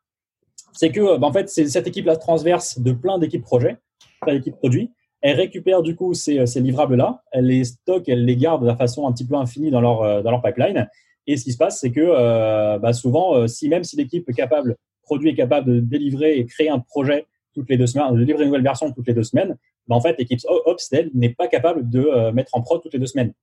C'est 0.74 0.92
que, 0.92 1.18
bah, 1.18 1.28
en 1.28 1.34
fait, 1.34 1.50
c'est 1.50 1.68
cette 1.68 1.88
équipe-là 1.88 2.18
transverse 2.18 2.80
de 2.80 2.92
plein 2.92 3.18
d'équipes 3.18 3.42
projets, 3.42 3.78
plein 4.22 4.34
d'équipes 4.34 4.58
produits. 4.58 4.92
Elle 5.22 5.38
récupère 5.38 5.82
du 5.82 5.96
coup 5.96 6.14
ces, 6.14 6.46
ces 6.46 6.62
livrables-là, 6.62 7.24
elle 7.32 7.46
les 7.46 7.64
stocke, 7.64 8.08
elle 8.08 8.26
les 8.26 8.36
garde 8.36 8.68
de 8.68 8.76
façon 8.76 9.08
un 9.08 9.12
petit 9.14 9.26
peu 9.26 9.36
infinie 9.36 9.72
dans 9.72 9.82
leur, 9.82 10.04
euh, 10.04 10.22
dans 10.22 10.30
leur 10.30 10.42
pipeline. 10.42 10.88
Et 11.26 11.38
ce 11.38 11.44
qui 11.44 11.52
se 11.52 11.58
passe, 11.58 11.80
c'est 11.80 11.92
que 11.92 12.02
euh, 12.02 12.78
bah, 12.80 12.94
souvent, 12.94 13.36
euh, 13.36 13.48
si 13.48 13.68
même 13.68 13.84
si 13.84 13.96
l'équipe 13.98 14.32
capable, 14.34 14.76
produit 15.04 15.30
est 15.30 15.36
capable 15.36 15.74
de 15.74 15.80
délivrer 15.80 16.38
et 16.38 16.46
créer 16.46 16.70
un 16.70 16.80
projet 16.80 17.26
toutes 17.54 17.70
les 17.70 17.78
deux 17.78 17.88
semaines, 17.88 18.14
de 18.14 18.24
livrer 18.24 18.44
une 18.44 18.50
nouvelle 18.50 18.64
version 18.64 18.92
toutes 18.92 19.08
les 19.08 19.14
deux 19.14 19.24
semaines, 19.24 19.58
ben, 19.88 19.96
en 19.96 20.02
fait, 20.02 20.16
l'équipe 20.18 20.40
Ops, 20.66 20.92
n'est 21.14 21.34
pas 21.34 21.48
capable 21.48 21.90
de 21.90 22.02
euh, 22.02 22.32
mettre 22.32 22.56
en 22.56 22.62
prod 22.62 22.82
toutes 22.82 22.94
les 22.94 23.00
deux 23.00 23.08
semaines. 23.08 23.34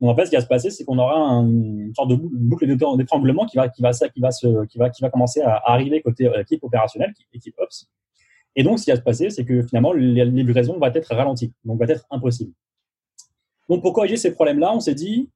Donc, 0.00 0.10
en 0.10 0.16
fait, 0.16 0.26
ce 0.26 0.30
qui 0.30 0.36
va 0.36 0.42
se 0.42 0.46
passer, 0.46 0.70
c'est 0.70 0.84
qu'on 0.84 0.98
aura 0.98 1.18
un, 1.18 1.48
une 1.48 1.94
sorte 1.94 2.10
de 2.10 2.16
boucle 2.16 2.66
d'étranglement 2.66 3.46
qui 3.46 3.56
va, 3.56 3.68
qui 3.68 3.80
va, 3.80 3.92
qui 3.92 4.20
va 4.20 4.30
qui 4.66 4.78
va, 4.78 5.10
commencer 5.10 5.40
à 5.40 5.62
arriver 5.70 6.02
côté 6.02 6.26
euh, 6.26 6.40
équipe 6.42 6.62
opérationnelle, 6.64 7.12
équipe 7.32 7.54
Ops. 7.58 7.88
Et 8.56 8.62
donc, 8.62 8.78
ce 8.78 8.84
qui 8.84 8.90
va 8.90 8.96
se 8.96 9.02
passer, 9.02 9.30
c'est 9.30 9.44
que 9.44 9.62
finalement, 9.62 9.92
livraison 9.92 10.78
va 10.78 10.88
être 10.94 11.14
ralentie, 11.14 11.52
donc 11.64 11.78
va 11.78 11.86
être 11.86 12.06
impossible. 12.10 12.52
Donc, 13.68 13.82
pour 13.82 13.92
corriger 13.92 14.16
ces 14.16 14.32
problèmes-là, 14.32 14.72
on 14.74 14.80
s'est 14.80 14.94
dit, 14.94 15.30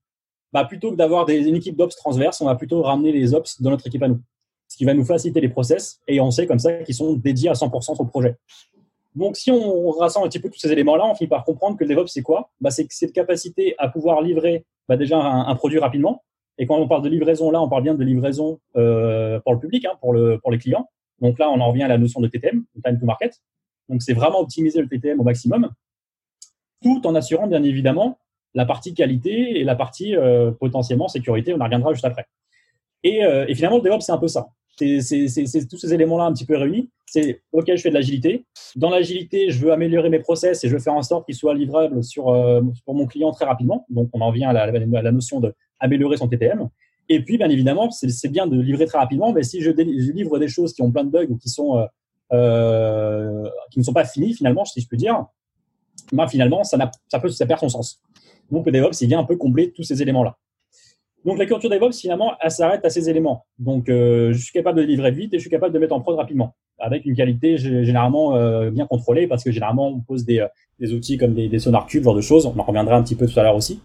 bah, 0.52 0.64
plutôt 0.64 0.90
que 0.90 0.96
d'avoir 0.96 1.28
une 1.28 1.56
équipe 1.56 1.76
d'Ops 1.76 1.96
transverse, 1.96 2.40
on 2.40 2.46
va 2.46 2.54
plutôt 2.54 2.82
ramener 2.82 3.12
les 3.12 3.34
Ops 3.34 3.60
dans 3.60 3.70
notre 3.70 3.86
équipe 3.86 4.02
à 4.02 4.08
nous. 4.08 4.20
Ce 4.68 4.76
qui 4.76 4.84
va 4.84 4.92
nous 4.92 5.04
faciliter 5.04 5.40
les 5.40 5.48
process 5.48 6.00
et 6.06 6.20
on 6.20 6.30
sait 6.30 6.46
comme 6.46 6.58
ça 6.58 6.72
qu'ils 6.82 6.94
sont 6.94 7.14
dédiés 7.14 7.48
à 7.48 7.54
100% 7.54 7.94
sur 7.94 8.04
le 8.04 8.08
projet. 8.08 8.36
Donc, 9.18 9.36
si 9.36 9.50
on 9.50 9.90
rassemble 9.90 10.26
un 10.26 10.28
petit 10.28 10.38
peu 10.38 10.48
tous 10.48 10.60
ces 10.60 10.70
éléments-là, 10.70 11.04
on 11.04 11.14
finit 11.16 11.26
par 11.26 11.44
comprendre 11.44 11.76
que 11.76 11.82
le 11.82 11.90
DevOps, 11.90 12.06
c'est 12.06 12.22
quoi? 12.22 12.52
Bah, 12.60 12.70
C'est 12.70 12.86
cette 12.90 13.12
capacité 13.12 13.74
à 13.78 13.88
pouvoir 13.88 14.22
livrer 14.22 14.64
bah, 14.88 14.96
déjà 14.96 15.18
un, 15.18 15.48
un, 15.48 15.54
produit 15.56 15.80
rapidement. 15.80 16.22
Et 16.56 16.66
quand 16.66 16.76
on 16.76 16.86
parle 16.86 17.02
de 17.02 17.08
livraison, 17.08 17.50
là, 17.50 17.60
on 17.60 17.68
parle 17.68 17.82
bien 17.82 17.96
de 17.96 18.04
livraison 18.04 18.60
euh, 18.76 19.40
pour 19.40 19.54
le 19.54 19.58
public, 19.58 19.84
hein, 19.86 19.94
pour, 20.00 20.12
le, 20.12 20.38
pour 20.38 20.52
les 20.52 20.58
clients. 20.58 20.88
Donc 21.20 21.40
là, 21.40 21.50
on 21.50 21.58
en 21.58 21.68
revient 21.68 21.82
à 21.82 21.88
la 21.88 21.98
notion 21.98 22.20
de 22.20 22.28
TTM, 22.28 22.62
Time 22.84 23.00
to 23.00 23.06
Market. 23.06 23.40
Donc, 23.88 24.02
c'est 24.02 24.12
vraiment 24.12 24.38
optimiser 24.38 24.80
le 24.80 24.88
TTM 24.88 25.18
au 25.18 25.24
maximum, 25.24 25.68
tout 26.80 27.04
en 27.04 27.16
assurant, 27.16 27.48
bien 27.48 27.64
évidemment, 27.64 28.20
la 28.54 28.66
partie 28.66 28.94
qualité 28.94 29.58
et 29.58 29.64
la 29.64 29.74
partie 29.74 30.14
euh, 30.14 30.52
potentiellement 30.52 31.08
sécurité. 31.08 31.52
On 31.54 31.60
en 31.60 31.64
reviendra 31.64 31.92
juste 31.92 32.04
après. 32.04 32.26
Et, 33.02 33.24
euh, 33.24 33.46
et 33.48 33.56
finalement, 33.56 33.78
le 33.78 33.82
DevOps, 33.82 34.00
c'est 34.00 34.12
un 34.12 34.18
peu 34.18 34.28
ça 34.28 34.46
c'est 34.78 35.68
tous 35.68 35.78
ces 35.78 35.92
éléments-là 35.92 36.24
un 36.24 36.32
petit 36.32 36.46
peu 36.46 36.56
réunis. 36.56 36.90
C'est 37.06 37.42
OK, 37.52 37.66
je 37.68 37.80
fais 37.80 37.88
de 37.88 37.94
l'agilité. 37.94 38.44
Dans 38.76 38.90
l'agilité, 38.90 39.50
je 39.50 39.64
veux 39.64 39.72
améliorer 39.72 40.10
mes 40.10 40.18
process 40.18 40.62
et 40.62 40.68
je 40.68 40.74
veux 40.74 40.80
faire 40.80 40.94
en 40.94 41.02
sorte 41.02 41.26
qu'ils 41.26 41.34
soient 41.34 41.54
livrables 41.54 42.04
sur, 42.04 42.28
euh, 42.28 42.60
pour 42.84 42.94
mon 42.94 43.06
client 43.06 43.32
très 43.32 43.44
rapidement. 43.44 43.86
Donc, 43.88 44.10
on 44.12 44.20
en 44.20 44.30
vient 44.30 44.50
à 44.50 44.52
la, 44.52 44.62
à 44.64 45.02
la 45.02 45.12
notion 45.12 45.40
d'améliorer 45.40 46.16
son 46.16 46.28
TTM. 46.28 46.68
Et 47.08 47.22
puis, 47.24 47.38
bien 47.38 47.48
évidemment, 47.48 47.90
c'est 47.90 48.28
bien 48.28 48.46
de 48.46 48.60
livrer 48.60 48.86
très 48.86 48.98
rapidement, 48.98 49.32
mais 49.32 49.42
si 49.42 49.62
je, 49.62 49.70
livre 49.70 50.38
des 50.38 50.48
choses 50.48 50.74
qui 50.74 50.82
ont 50.82 50.92
plein 50.92 51.04
de 51.04 51.10
bugs 51.10 51.26
ou 51.30 51.36
qui 51.38 51.48
sont 51.48 51.78
euh, 51.78 51.86
euh, 52.32 53.48
qui 53.70 53.78
ne 53.78 53.84
sont 53.84 53.94
pas 53.94 54.04
finies 54.04 54.34
finalement, 54.34 54.66
si 54.66 54.82
je 54.82 54.88
peux 54.88 54.98
dire, 54.98 55.24
ben, 56.12 56.28
finalement, 56.28 56.62
ça 56.64 56.78
perd 57.46 57.60
son 57.60 57.68
sens. 57.68 58.02
Donc, 58.50 58.66
le 58.66 58.72
DevOps, 58.72 59.00
il 59.00 59.08
vient 59.08 59.20
un 59.20 59.24
peu 59.24 59.36
combler 59.36 59.72
tous 59.72 59.82
ces 59.82 60.02
éléments-là. 60.02 60.36
Donc 61.24 61.38
la 61.38 61.46
culture 61.46 61.68
DevOps, 61.68 61.98
finalement, 62.00 62.34
elle 62.40 62.50
s'arrête 62.50 62.84
à 62.84 62.90
ces 62.90 63.10
éléments. 63.10 63.46
Donc 63.58 63.88
euh, 63.88 64.32
je 64.32 64.38
suis 64.38 64.52
capable 64.52 64.78
de 64.78 64.84
livrer 64.84 65.10
vite 65.10 65.34
et 65.34 65.38
je 65.38 65.40
suis 65.40 65.50
capable 65.50 65.74
de 65.74 65.78
mettre 65.78 65.94
en 65.94 66.00
prod 66.00 66.16
rapidement, 66.16 66.54
avec 66.78 67.04
une 67.06 67.16
qualité 67.16 67.56
généralement 67.58 68.36
euh, 68.36 68.70
bien 68.70 68.86
contrôlée, 68.86 69.26
parce 69.26 69.42
que 69.42 69.50
généralement 69.50 69.88
on 69.88 70.00
pose 70.00 70.24
des, 70.24 70.38
euh, 70.40 70.48
des 70.78 70.92
outils 70.92 71.18
comme 71.18 71.34
des, 71.34 71.48
des 71.48 71.58
sonar 71.58 71.86
cubes, 71.86 72.04
genre 72.04 72.14
de 72.14 72.20
choses. 72.20 72.46
On 72.46 72.56
en 72.58 72.62
reviendra 72.62 72.96
un 72.96 73.02
petit 73.02 73.16
peu 73.16 73.26
tout 73.26 73.38
à 73.38 73.42
l'heure 73.42 73.56
aussi. 73.56 73.80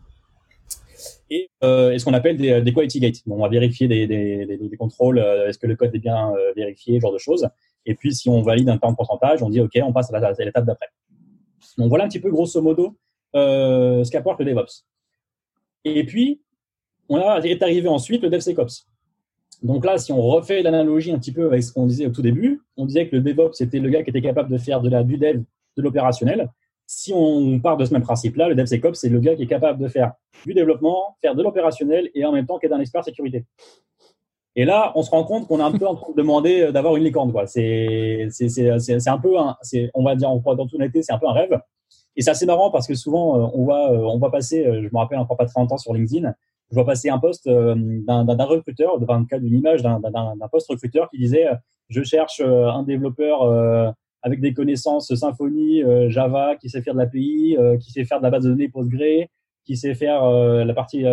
Et, 1.32 1.50
euh, 1.64 1.92
et 1.92 1.98
ce 1.98 2.06
qu'on 2.06 2.14
appelle 2.14 2.38
des, 2.38 2.62
des, 2.62 2.74
quality 2.74 3.00
gates. 3.00 3.22
Bon, 3.26 3.38
on 3.38 3.42
va 3.42 3.50
vérifier 3.50 3.88
des, 3.88 4.06
des, 4.06 4.78
contrôles, 4.78 5.18
est-ce 5.18 5.58
que 5.58 5.66
le 5.66 5.76
code 5.76 5.94
est 5.96 6.00
bien 6.00 6.32
vérifié, 6.56 7.00
genre 7.00 7.14
de 7.14 7.18
choses. 7.18 7.48
Et 7.88 7.96
puis 7.96 8.14
si 8.14 8.30
on 8.30 8.42
valide 8.44 8.70
un 8.70 8.78
temps 8.78 8.92
de 8.92 8.96
pourcentage, 8.96 9.42
on 9.42 9.50
dit 9.50 9.60
OK, 9.60 9.72
on 9.82 9.92
passe 9.92 10.14
à 10.14 10.34
l'étape 10.44 10.66
d'après. 10.66 10.88
Donc 11.80 11.90
voilà 11.90 12.04
un 12.04 12.08
petit 12.08 12.20
peu 12.20 12.30
grosso 12.30 12.62
modo 12.62 12.96
ce 13.34 14.10
qu'apporte 14.12 14.40
le 14.40 14.46
DevOps. 14.46 14.86
Et 15.86 16.06
puis, 16.06 16.43
on 17.10 17.18
a, 17.18 17.40
est 17.42 17.62
arrivé 17.62 17.88
ensuite 17.88 18.22
le 18.22 18.30
DevSecOps. 18.30 18.88
Donc 19.62 19.86
là, 19.86 19.98
si 19.98 20.12
on 20.12 20.22
refait 20.22 20.62
l'analogie 20.62 21.12
un 21.12 21.20
petit 21.20 21.32
peu 21.32 21.46
avec 21.46 21.64
ce 21.64 21.72
qu'on 21.72 21.86
disait 21.86 22.06
au 22.06 22.10
tout 22.10 22.22
début, 22.22 22.62
on 22.76 22.86
disait 22.86 23.08
que 23.08 23.16
le 23.16 23.22
DevOps, 23.22 23.54
c'était 23.54 23.80
le 23.80 23.90
gars 23.90 24.04
qui 24.04 24.10
était 24.10 24.22
capable 24.22 24.52
de 24.52 24.58
faire 24.58 24.82
de 24.82 24.90
la, 24.90 25.04
du 25.04 25.18
dev, 25.18 25.42
de 25.78 25.82
l'opérationnel. 25.82 26.50
Si 26.86 27.14
on 27.16 27.60
part 27.60 27.78
de 27.78 27.86
ce 27.86 27.94
même 27.94 28.02
principe-là, 28.02 28.50
le 28.50 28.56
DevSecOps, 28.56 29.00
c'est 29.00 29.10
le 29.10 29.20
gars 29.20 29.36
qui 29.36 29.44
est 29.44 29.48
capable 29.48 29.82
de 29.82 29.88
faire 29.88 30.14
du 30.46 30.54
développement, 30.54 31.16
faire 31.22 31.34
de 31.34 31.42
l'opérationnel 31.42 32.10
et 32.14 32.26
en 32.26 32.34
même 32.34 32.46
temps 32.46 32.60
qui 32.60 32.66
est 32.66 32.74
un 32.74 32.80
expert 32.80 33.06
sécurité. 33.06 33.46
Et 34.56 34.66
là, 34.66 34.92
on 34.96 35.02
se 35.02 35.10
rend 35.10 35.24
compte 35.24 35.48
qu'on 35.48 35.60
est 35.60 35.64
un 35.64 35.72
peu 35.72 35.88
en 35.88 35.98
demander 36.16 36.72
d'avoir 36.72 36.96
une 36.98 37.04
licorne. 37.04 37.34
C'est, 37.48 38.28
un 39.08 39.18
peu, 39.18 39.40
un, 39.40 39.58
on 39.94 40.04
va 40.04 40.16
dire, 40.16 40.30
dans 40.30 40.68
toute 40.68 40.76
honnêteté, 40.76 41.02
c'est 41.02 41.14
un 41.14 41.18
peu 41.18 41.28
un 41.28 41.34
rêve. 41.34 41.60
Et 42.16 42.22
c'est 42.22 42.30
assez 42.30 42.46
marrant 42.46 42.70
parce 42.70 42.86
que 42.86 42.94
souvent, 42.94 43.52
on 43.56 43.64
voit, 43.64 43.90
on 43.92 44.20
voit 44.20 44.30
passer, 44.30 44.64
je 44.64 44.90
me 44.94 44.98
rappelle 44.98 45.18
encore 45.18 45.38
pas 45.38 45.46
très 45.46 45.60
longtemps 45.60 45.80
sur 45.80 45.94
LinkedIn, 45.94 46.36
je 46.74 46.76
vois 46.76 46.86
passer 46.86 47.10
un 47.10 47.20
post 47.20 47.48
d'un, 47.48 48.26
d'un 48.26 48.46
recruteur, 48.46 49.00
dans 49.00 49.20
le 49.20 49.26
cas 49.26 49.38
d'une 49.38 49.56
image 49.56 49.84
d'un, 49.84 50.00
d'un, 50.00 50.36
d'un 50.36 50.48
post 50.52 50.68
recruteur 50.70 51.08
qui 51.12 51.20
disait, 51.20 51.48
je 51.90 52.02
cherche 52.02 52.42
un 52.42 52.82
développeur 52.82 53.94
avec 54.24 54.40
des 54.40 54.54
connaissances 54.54 55.14
Symfony, 55.14 55.84
euh, 55.84 56.10
Java, 56.10 56.56
qui 56.56 56.70
sait 56.70 56.82
faire 56.82 56.94
de 56.94 57.00
l'API, 57.00 57.58
euh, 57.60 57.78
qui 57.78 57.92
sait 57.92 58.06
faire 58.06 58.20
de 58.20 58.24
la 58.24 58.32
base 58.32 58.46
de 58.46 58.50
données 58.50 58.70
Postgre, 58.70 59.28
qui 59.66 59.78
sait 59.78 59.94
faire 59.94 60.24
euh, 60.24 60.64
la 60.64 60.74
partie 60.74 61.04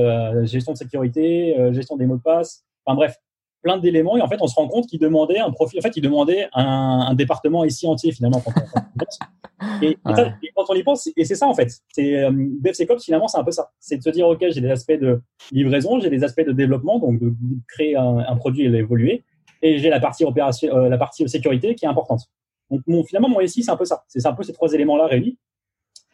gestion 0.44 0.72
de 0.72 0.78
sécurité, 0.78 1.54
gestion 1.72 1.96
des 1.96 2.06
mots 2.06 2.16
de 2.16 2.22
passe. 2.22 2.64
Enfin 2.86 2.96
bref, 2.96 3.16
plein 3.62 3.78
d'éléments. 3.78 4.16
Et 4.16 4.22
en 4.22 4.28
fait, 4.28 4.38
on 4.40 4.46
se 4.46 4.54
rend 4.54 4.68
compte 4.68 4.86
qu'il 4.86 4.98
demandait 4.98 5.38
un 5.38 5.50
profil. 5.50 5.78
En 5.78 5.82
fait, 5.82 5.96
il 5.96 6.02
demandait 6.02 6.48
un, 6.52 7.06
un 7.10 7.14
département 7.14 7.64
ici 7.64 7.86
entier 7.86 8.12
finalement. 8.12 8.40
Quand 8.40 8.52
on, 8.56 9.82
et, 9.82 9.98
quand 10.04 10.64
on 10.68 10.74
y 10.74 10.82
pense, 10.82 11.08
et 11.16 11.24
c'est 11.24 11.34
ça 11.34 11.46
en 11.46 11.54
fait. 11.54 11.70
C'est 11.92 12.28
DevSecOps 12.32 13.04
finalement, 13.04 13.28
c'est 13.28 13.38
un 13.38 13.44
peu 13.44 13.50
ça. 13.50 13.70
C'est 13.78 13.98
de 13.98 14.02
se 14.02 14.10
dire 14.10 14.26
ok, 14.28 14.44
j'ai 14.50 14.60
des 14.60 14.70
aspects 14.70 14.92
de 14.92 15.22
livraison, 15.52 16.00
j'ai 16.00 16.10
des 16.10 16.24
aspects 16.24 16.44
de 16.44 16.52
développement, 16.52 16.98
donc 16.98 17.20
de, 17.20 17.32
créer 17.68 17.96
un, 17.96 18.18
un, 18.18 18.36
produit 18.36 18.64
et 18.64 18.68
l'évoluer, 18.68 19.24
et 19.62 19.78
j'ai 19.78 19.90
la 19.90 20.00
partie 20.00 20.24
opération, 20.24 20.74
la 20.76 20.98
partie 20.98 21.28
sécurité 21.28 21.74
qui 21.74 21.84
est 21.84 21.88
importante. 21.88 22.22
Donc 22.70 22.82
mon, 22.86 23.04
finalement, 23.04 23.28
mon 23.28 23.46
SI, 23.46 23.62
c'est 23.62 23.70
un 23.70 23.76
peu 23.76 23.84
ça. 23.84 24.04
C'est 24.08 24.24
un 24.26 24.32
peu 24.32 24.42
ces 24.42 24.52
trois 24.52 24.72
éléments-là 24.72 25.06
réunis, 25.06 25.38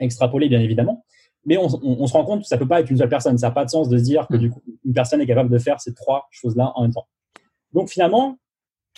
extrapolés 0.01 0.49
bien 0.49 0.61
évidemment. 0.61 1.05
Mais 1.45 1.57
on, 1.59 1.69
se 1.69 2.13
rend 2.13 2.25
compte 2.25 2.43
que 2.43 2.49
ça 2.49 2.59
peut 2.59 2.67
pas 2.67 2.81
être 2.81 2.91
une 2.91 2.97
seule 2.97 3.09
personne. 3.09 3.39
Ça 3.39 3.49
n'a 3.49 3.53
pas 3.53 3.65
de 3.65 3.71
sens 3.71 3.89
de 3.89 3.97
se 3.99 4.03
dire 4.03 4.27
que 4.27 4.35
mm. 4.35 4.41
du 4.41 4.51
coup, 4.51 4.63
une 4.85 4.93
personne 4.93 5.21
est 5.21 5.27
capable 5.27 5.51
de 5.51 5.59
faire 5.59 5.81
ces 5.81 5.95
trois 5.95 6.27
choses-là 6.33 6.73
en 6.75 6.83
même 6.83 6.93
temps. 6.93 7.07
Donc 7.73 7.89
finalement, 7.89 8.39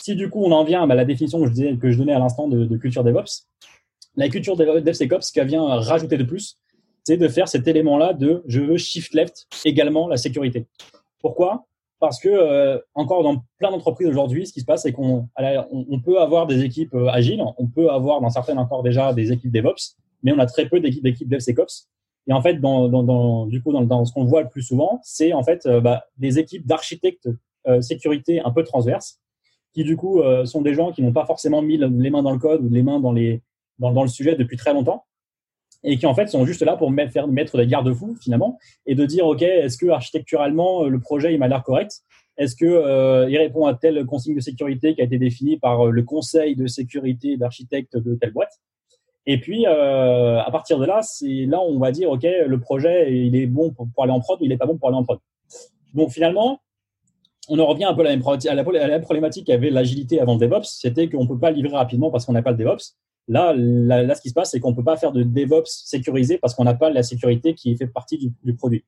si 0.00 0.14
du 0.14 0.30
coup 0.30 0.42
on 0.44 0.52
en 0.52 0.64
vient 0.64 0.88
à 0.88 0.94
la 0.94 1.04
définition 1.04 1.42
que 1.42 1.90
je, 1.90 1.98
donnais 1.98 2.12
à 2.12 2.18
l'instant 2.18 2.48
de, 2.48 2.76
culture 2.76 3.04
DevOps, 3.04 3.46
la 4.16 4.28
culture 4.28 4.56
DevSecOps, 4.56 5.28
ce 5.28 5.32
qu'elle 5.32 5.48
vient 5.48 5.64
rajouter 5.64 6.16
de 6.16 6.24
plus, 6.24 6.56
c'est 7.04 7.16
de 7.16 7.28
faire 7.28 7.48
cet 7.48 7.66
élément-là 7.66 8.12
de 8.12 8.42
je 8.46 8.60
veux 8.60 8.76
shift 8.76 9.14
left 9.14 9.46
également 9.64 10.08
la 10.08 10.16
sécurité. 10.16 10.66
Pourquoi? 11.20 11.66
Parce 12.00 12.20
que 12.20 12.28
euh, 12.28 12.78
encore 12.94 13.22
dans 13.24 13.42
plein 13.58 13.70
d'entreprises 13.70 14.06
aujourd'hui, 14.06 14.46
ce 14.46 14.52
qui 14.52 14.60
se 14.60 14.64
passe, 14.64 14.82
c'est 14.82 14.92
qu'on 14.92 15.28
on, 15.36 16.00
peut 16.00 16.20
avoir 16.20 16.46
des 16.46 16.62
équipes 16.62 16.94
euh, 16.94 17.08
agiles, 17.08 17.42
on 17.56 17.66
peut 17.66 17.90
avoir 17.90 18.20
dans 18.20 18.30
certaines 18.30 18.58
encore 18.58 18.84
déjà 18.84 19.12
des 19.12 19.32
équipes 19.32 19.50
DevOps, 19.50 19.96
mais 20.22 20.32
on 20.32 20.38
a 20.38 20.46
très 20.46 20.68
peu 20.68 20.78
d'équipes 20.78 21.02
d'équipes 21.02 21.28
DevSecOps. 21.28 21.88
Et 22.28 22.32
en 22.32 22.42
fait, 22.42 22.54
du 22.54 23.62
coup, 23.62 23.72
dans, 23.72 23.82
dans 23.82 24.04
ce 24.04 24.12
qu'on 24.12 24.24
voit 24.24 24.42
le 24.42 24.48
plus 24.48 24.62
souvent, 24.62 25.00
c'est 25.02 25.32
en 25.32 25.42
fait 25.42 25.66
euh, 25.66 25.80
bah, 25.80 26.04
des 26.18 26.38
équipes 26.38 26.66
d'architectes 26.66 27.28
sécurité 27.80 28.40
un 28.40 28.50
peu 28.50 28.64
transverses, 28.64 29.20
qui 29.72 29.84
du 29.84 29.96
coup 29.96 30.22
sont 30.44 30.62
des 30.62 30.74
gens 30.74 30.92
qui 30.92 31.02
n'ont 31.02 31.12
pas 31.12 31.26
forcément 31.26 31.62
mis 31.62 31.76
les 31.76 32.10
mains 32.10 32.22
dans 32.22 32.32
le 32.32 32.38
code 32.38 32.64
ou 32.64 32.68
les 32.68 32.82
mains 32.82 33.00
dans 33.00 33.12
le 33.12 34.08
sujet 34.08 34.36
depuis 34.36 34.56
très 34.56 34.72
longtemps, 34.72 35.04
et 35.84 35.96
qui 35.96 36.06
en 36.06 36.14
fait 36.14 36.28
sont 36.28 36.44
juste 36.44 36.62
là 36.62 36.76
pour 36.76 36.90
mettre, 36.90 37.12
faire, 37.12 37.28
mettre 37.28 37.56
des 37.56 37.66
garde-fous 37.66 38.16
finalement 38.20 38.58
et 38.86 38.94
de 38.94 39.04
dire 39.06 39.26
ok 39.26 39.42
est-ce 39.42 39.78
que 39.78 39.86
architecturalement 39.86 40.84
euh, 40.84 40.88
le 40.88 41.00
projet 41.00 41.32
il 41.32 41.38
m'a 41.38 41.48
l'air 41.48 41.62
correct? 41.62 42.02
Est-ce 42.36 42.54
que 42.54 42.66
euh, 42.66 43.28
il 43.28 43.36
répond 43.36 43.66
à 43.66 43.74
telle 43.74 44.04
consigne 44.06 44.36
de 44.36 44.40
sécurité 44.40 44.94
qui 44.94 45.00
a 45.00 45.04
été 45.04 45.18
définie 45.18 45.58
par 45.58 45.86
euh, 45.86 45.90
le 45.90 46.02
conseil 46.04 46.54
de 46.54 46.66
sécurité 46.66 47.36
d'architecte 47.36 47.96
de 47.96 48.14
telle 48.14 48.32
boîte? 48.32 48.52
Et 49.26 49.40
puis 49.40 49.66
euh, 49.66 50.40
à 50.40 50.50
partir 50.50 50.78
de 50.78 50.86
là 50.86 51.00
c'est 51.02 51.46
là 51.46 51.60
on 51.60 51.78
va 51.78 51.92
dire 51.92 52.10
ok 52.10 52.26
le 52.46 52.60
projet 52.60 53.14
il 53.14 53.36
est 53.36 53.46
bon 53.46 53.72
pour, 53.72 53.88
aller 54.02 54.12
en 54.12 54.20
prod 54.20 54.38
il 54.40 54.50
est 54.52 54.56
pas 54.56 54.66
bon 54.66 54.78
pour 54.78 54.88
aller 54.88 54.98
en 54.98 55.04
prod. 55.04 55.18
Donc 55.94 56.10
finalement 56.10 56.60
on 57.48 57.58
en 57.58 57.66
revient 57.66 57.84
un 57.84 57.94
peu 57.94 58.02
à 58.02 58.04
la 58.04 58.62
même, 58.62 59.02
problématique 59.02 59.46
qu'avait 59.46 59.70
l'agilité 59.70 60.20
avant 60.20 60.34
le 60.34 60.40
DevOps, 60.40 60.64
c'était 60.64 61.08
qu'on 61.08 61.26
peut 61.26 61.38
pas 61.38 61.50
livrer 61.50 61.76
rapidement 61.76 62.10
parce 62.10 62.26
qu'on 62.26 62.32
n'a 62.32 62.42
pas 62.42 62.52
le 62.52 62.58
DevOps. 62.58 62.94
Là, 63.26 63.52
là, 63.54 64.14
ce 64.14 64.22
qui 64.22 64.30
se 64.30 64.34
passe, 64.34 64.50
c'est 64.50 64.60
qu'on 64.60 64.70
ne 64.70 64.76
peut 64.76 64.84
pas 64.84 64.96
faire 64.96 65.12
de 65.12 65.22
DevOps 65.22 65.66
sécurisé 65.66 66.38
parce 66.38 66.54
qu'on 66.54 66.64
n'a 66.64 66.74
pas 66.74 66.90
la 66.90 67.02
sécurité 67.02 67.54
qui 67.54 67.76
fait 67.76 67.86
partie 67.86 68.32
du, 68.42 68.54
produit. 68.54 68.84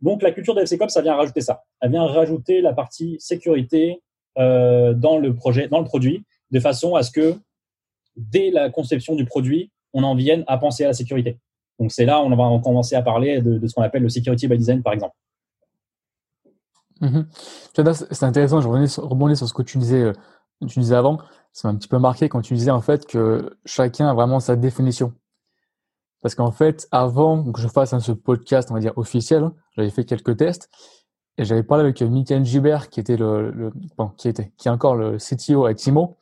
Donc, 0.00 0.22
la 0.22 0.30
culture 0.30 0.54
DevSecOps, 0.54 0.88
ça 0.88 1.02
vient 1.02 1.14
rajouter 1.14 1.40
ça. 1.40 1.64
Elle 1.80 1.90
vient 1.90 2.04
rajouter 2.04 2.60
la 2.60 2.72
partie 2.72 3.16
sécurité 3.18 4.02
euh, 4.38 4.94
dans 4.94 5.18
le 5.18 5.34
projet, 5.34 5.68
dans 5.68 5.80
le 5.80 5.84
produit, 5.84 6.24
de 6.50 6.60
façon 6.60 6.94
à 6.94 7.02
ce 7.02 7.10
que 7.10 7.34
dès 8.16 8.50
la 8.50 8.70
conception 8.70 9.14
du 9.14 9.24
produit, 9.24 9.70
on 9.92 10.02
en 10.02 10.14
vienne 10.14 10.44
à 10.46 10.58
penser 10.58 10.84
à 10.84 10.88
la 10.88 10.92
sécurité. 10.92 11.38
Donc, 11.78 11.92
c'est 11.92 12.04
là 12.04 12.20
où 12.20 12.26
on 12.26 12.36
va 12.36 12.62
commencer 12.62 12.94
à 12.94 13.02
parler 13.02 13.40
de, 13.40 13.66
ce 13.66 13.74
qu'on 13.74 13.82
appelle 13.82 14.02
le 14.02 14.08
security 14.08 14.48
by 14.48 14.56
design, 14.56 14.82
par 14.82 14.92
exemple. 14.92 15.14
Mm-hmm. 17.00 18.06
C'est 18.12 18.24
intéressant, 18.24 18.60
je 18.60 18.68
rebondis 19.00 19.36
sur 19.36 19.48
ce 19.48 19.54
que 19.54 19.62
tu 19.62 19.78
disais, 19.78 20.02
euh, 20.02 20.12
tu 20.66 20.80
disais 20.80 20.94
avant 20.94 21.18
ça 21.56 21.68
m'a 21.68 21.72
un 21.72 21.78
petit 21.78 21.88
peu 21.88 21.98
marqué 21.98 22.28
quand 22.28 22.42
tu 22.42 22.52
disais 22.52 22.70
en 22.70 22.82
fait 22.82 23.06
que 23.06 23.56
chacun 23.64 24.08
a 24.08 24.12
vraiment 24.12 24.40
sa 24.40 24.56
définition. 24.56 25.14
Parce 26.20 26.34
qu'en 26.34 26.50
fait, 26.50 26.86
avant 26.92 27.50
que 27.50 27.62
je 27.62 27.68
fasse 27.68 27.94
un, 27.94 28.00
ce 28.00 28.12
podcast, 28.12 28.70
on 28.70 28.74
va 28.74 28.80
dire 28.80 28.92
officiel, 28.96 29.42
hein, 29.42 29.54
j'avais 29.74 29.88
fait 29.88 30.04
quelques 30.04 30.36
tests 30.36 30.68
et 31.38 31.46
j'avais 31.46 31.62
parlé 31.62 31.84
avec 31.84 32.02
Michael 32.02 32.44
Gibert, 32.44 32.90
qui 32.90 33.00
était 33.00 33.16
le, 33.16 33.72
qui 34.18 34.28
était, 34.28 34.52
qui 34.58 34.68
est 34.68 34.70
encore 34.70 34.96
le 34.96 35.16
CTO 35.16 35.64
à 35.64 35.72
Timo, 35.72 36.18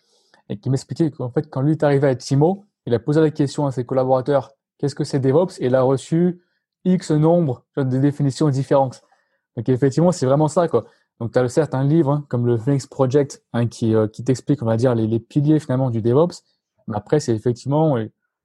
et 0.48 0.56
qui 0.56 0.70
m'expliquait 0.70 1.10
qu'en 1.10 1.30
fait, 1.30 1.50
quand 1.50 1.62
lui 1.62 1.72
est 1.72 1.82
arrivé 1.82 2.06
à 2.06 2.14
Timo, 2.14 2.64
il 2.86 2.94
a 2.94 3.00
posé 3.00 3.20
la 3.20 3.30
question 3.30 3.66
à 3.66 3.72
ses 3.72 3.84
collaborateurs, 3.84 4.52
qu'est-ce 4.78 4.94
que 4.94 5.02
c'est 5.02 5.18
DevOps? 5.18 5.58
Et 5.58 5.66
il 5.66 5.74
a 5.74 5.82
reçu 5.82 6.42
X 6.84 7.10
nombre 7.10 7.64
de 7.76 7.98
définitions 7.98 8.50
différentes. 8.50 9.02
Donc 9.56 9.68
effectivement, 9.68 10.12
c'est 10.12 10.26
vraiment 10.26 10.48
ça, 10.48 10.68
quoi. 10.68 10.84
Donc, 11.20 11.32
tu 11.32 11.38
as 11.38 11.48
certes 11.48 11.74
un 11.74 11.84
livre 11.84 12.10
hein, 12.10 12.26
comme 12.28 12.46
le 12.46 12.58
Phoenix 12.58 12.86
Project 12.86 13.42
hein, 13.52 13.66
qui, 13.66 13.94
euh, 13.94 14.08
qui 14.08 14.24
t'explique, 14.24 14.62
on 14.62 14.66
va 14.66 14.76
dire, 14.76 14.94
les, 14.94 15.06
les, 15.06 15.20
piliers 15.20 15.60
finalement 15.60 15.90
du 15.90 16.02
DevOps. 16.02 16.42
Mais 16.88 16.96
après, 16.96 17.20
c'est 17.20 17.34
effectivement, 17.34 17.96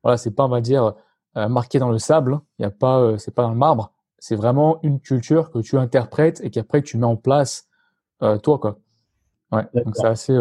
voilà, 0.04 0.18
c'est 0.18 0.32
pas, 0.32 0.46
on 0.46 0.50
va 0.50 0.62
dire, 0.62 0.94
euh, 1.36 1.50
marqué 1.50 1.80
dans 1.80 1.90
le 1.90 1.98
sable. 1.98 2.40
Il 2.58 2.64
y 2.64 2.66
a 2.66 2.72
pas, 2.72 3.00
euh, 3.00 3.18
c'est 3.18 3.34
pas 3.34 3.42
dans 3.42 3.50
le 3.50 3.58
marbre. 3.58 3.92
C'est 4.20 4.36
vraiment 4.36 4.80
une 4.84 5.00
culture 5.00 5.50
que 5.52 5.60
tu 5.60 5.78
interprètes 5.78 6.42
et 6.44 6.52
qu'après 6.52 6.82
tu 6.82 6.98
mets 6.98 7.06
en 7.06 7.16
place 7.16 7.68
toi, 8.44 8.60
quoi. 8.60 8.78
Ouais. 9.54 9.64
Donc 9.74 9.96
c'est 9.96 10.06
assez. 10.06 10.38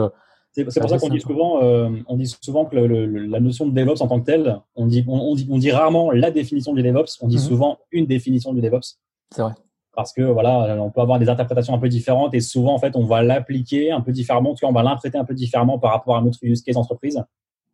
c'est 0.50 0.64
pour 0.64 0.72
ça 0.72 0.98
qu'on 0.98 1.10
dit 1.10 1.20
souvent, 1.20 1.60
on 1.62 2.16
dit 2.16 2.26
souvent 2.26 2.64
que 2.64 2.74
le, 2.74 3.06
la 3.06 3.38
notion 3.38 3.68
de 3.68 3.72
DevOps 3.72 4.02
en 4.02 4.08
tant 4.08 4.18
que 4.18 4.26
telle, 4.26 4.60
on 4.74 4.86
dit, 4.86 5.04
on, 5.06 5.32
dit, 5.36 5.46
on 5.48 5.58
dit 5.58 5.70
rarement 5.70 6.10
la 6.10 6.32
définition 6.32 6.74
du 6.74 6.82
DevOps. 6.82 7.18
On 7.20 7.28
dit 7.28 7.36
mm-hmm. 7.36 7.38
souvent 7.38 7.78
une 7.92 8.06
définition 8.06 8.52
du 8.52 8.60
DevOps. 8.60 8.98
C'est 9.30 9.42
vrai 9.42 9.54
parce 9.98 10.12
que 10.12 10.22
voilà, 10.22 10.80
on 10.80 10.92
peut 10.92 11.00
avoir 11.00 11.18
des 11.18 11.28
interprétations 11.28 11.74
un 11.74 11.78
peu 11.78 11.88
différentes 11.88 12.32
et 12.32 12.40
souvent 12.40 12.72
en 12.72 12.78
fait 12.78 12.94
on 12.94 13.04
va 13.04 13.20
l'appliquer 13.24 13.90
un 13.90 14.00
peu 14.00 14.12
différemment, 14.12 14.54
tu 14.54 14.60
vois, 14.60 14.70
on 14.70 14.72
va 14.72 14.84
l'interpréter 14.84 15.18
un 15.18 15.24
peu 15.24 15.34
différemment 15.34 15.80
par 15.80 15.90
rapport 15.90 16.16
à 16.16 16.22
notre 16.22 16.38
use 16.42 16.62
case 16.62 16.76
entreprise 16.76 17.20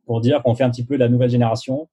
pour 0.07 0.23
dire 0.23 0.43
qu'on 0.43 0.55
fait 0.55 0.65
un 0.65 0.71
petit 0.71 0.87
peu 0.87 0.95
de 0.95 1.01
la 1.01 1.11
nouvelle 1.11 1.29
génération 1.29 1.87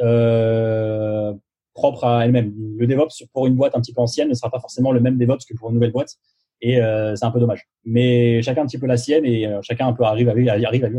euh, 0.00 1.34
propre 1.74 2.04
à 2.04 2.24
elle-même. 2.24 2.54
Le 2.78 2.86
DevOps 2.86 3.24
pour 3.32 3.48
une 3.48 3.56
boîte 3.56 3.74
un 3.74 3.80
petit 3.80 3.92
peu 3.92 4.00
ancienne 4.00 4.28
ne 4.28 4.34
sera 4.34 4.52
pas 4.52 4.60
forcément 4.60 4.92
le 4.92 5.00
même 5.00 5.18
DevOps 5.18 5.44
que 5.48 5.56
pour 5.56 5.70
une 5.70 5.74
nouvelle 5.74 5.90
boîte 5.90 6.16
et 6.60 6.80
euh, 6.80 7.16
c'est 7.16 7.24
un 7.24 7.32
peu 7.32 7.40
dommage. 7.40 7.66
Mais 7.84 8.40
chacun 8.40 8.62
un 8.62 8.66
petit 8.66 8.78
peu 8.78 8.86
la 8.86 8.96
sienne 8.96 9.24
et 9.24 9.48
euh, 9.48 9.62
chacun 9.62 9.88
un 9.88 9.94
peu 9.94 10.04
arrive 10.04 10.28
à 10.28 10.34
vivre, 10.34 10.52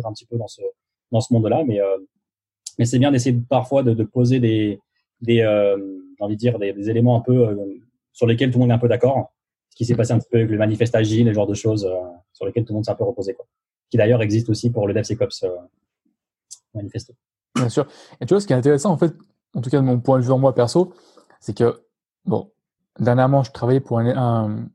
un 0.06 0.12
petit 0.12 0.26
peu 0.26 0.38
dans 0.38 0.50
ce 0.50 0.62
dans 1.14 1.22
ce 1.22 1.32
monde-là, 1.32 1.64
mais 1.66 1.80
euh, 1.80 1.96
c'est 2.84 3.00
bien 3.00 3.14
d'essayer 3.14 3.40
parfois 3.48 3.82
de, 3.82 4.04
poser 4.04 4.42
des 4.42 4.78
des 5.22 5.42
dire 6.32 6.60
des 6.60 6.90
éléments 6.90 7.16
un 7.16 7.22
peu 7.22 7.58
sur 8.14 8.28
lesquels 8.28 8.52
tout 8.52 8.60
le 8.60 8.62
monde 8.62 8.72
est 8.72 8.76
un 8.76 8.80
peu 8.80 8.88
d'accord. 8.88 9.34
Ce 9.70 9.76
qui 9.76 9.86
s'est 9.86 9.96
passé 9.96 10.14
un 10.14 10.20
petit 10.20 10.30
peu 10.30 10.38
avec 10.38 10.50
le 10.50 10.58
manifeste 10.58 10.96
agile, 10.96 11.28
le 11.28 11.34
genre 11.34 11.48
de 11.48 11.56
choses 11.56 11.86
euh, 11.86 12.00
sur 12.32 12.46
lesquelles 12.46 12.64
tout 12.64 12.74
le 12.74 12.76
monde 12.76 12.86
s'est 12.86 12.92
un 12.92 12.96
peu 12.96 13.04
reposé. 13.04 13.34
Quoi. 13.34 13.46
Qui 13.90 13.98
d'ailleurs 13.98 14.22
existe 14.22 14.50
aussi 14.50 14.72
pour 14.72 14.88
le 14.88 14.94
DevSecOps 14.94 15.44
euh, 15.44 15.50
manifesto. 16.76 17.14
Bien 17.56 17.70
sûr. 17.70 17.88
Et 18.22 18.26
tu 18.26 18.34
vois, 18.34 18.42
ce 18.42 18.48
qui 18.48 18.54
est 18.54 18.56
intéressant, 18.56 18.92
en 18.92 18.98
fait, 18.98 19.14
en 19.56 19.62
tout 19.62 19.70
cas 19.70 19.78
de 19.78 19.86
mon 19.86 20.00
point 20.00 20.20
de 20.20 20.24
vue 20.24 20.32
en 20.32 20.40
moi 20.40 20.54
perso, 20.54 20.94
c'est 21.40 21.56
que, 21.56 21.84
bon, 22.26 22.52
dernièrement, 23.00 23.44
je 23.44 23.52
travaillais 23.52 23.80
pour 23.80 24.00
un, 24.00 24.68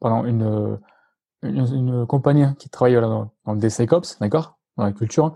pendant 0.00 0.24
une, 0.24 0.78
une, 1.42 2.06
compagnie 2.06 2.44
qui 2.58 2.68
travaillait 2.68 3.00
dans, 3.00 3.32
dans 3.44 3.54
le 3.54 3.58
DevSecOps, 3.58 4.18
d'accord, 4.20 4.58
dans 4.76 4.84
la 4.84 4.92
culture. 4.92 5.34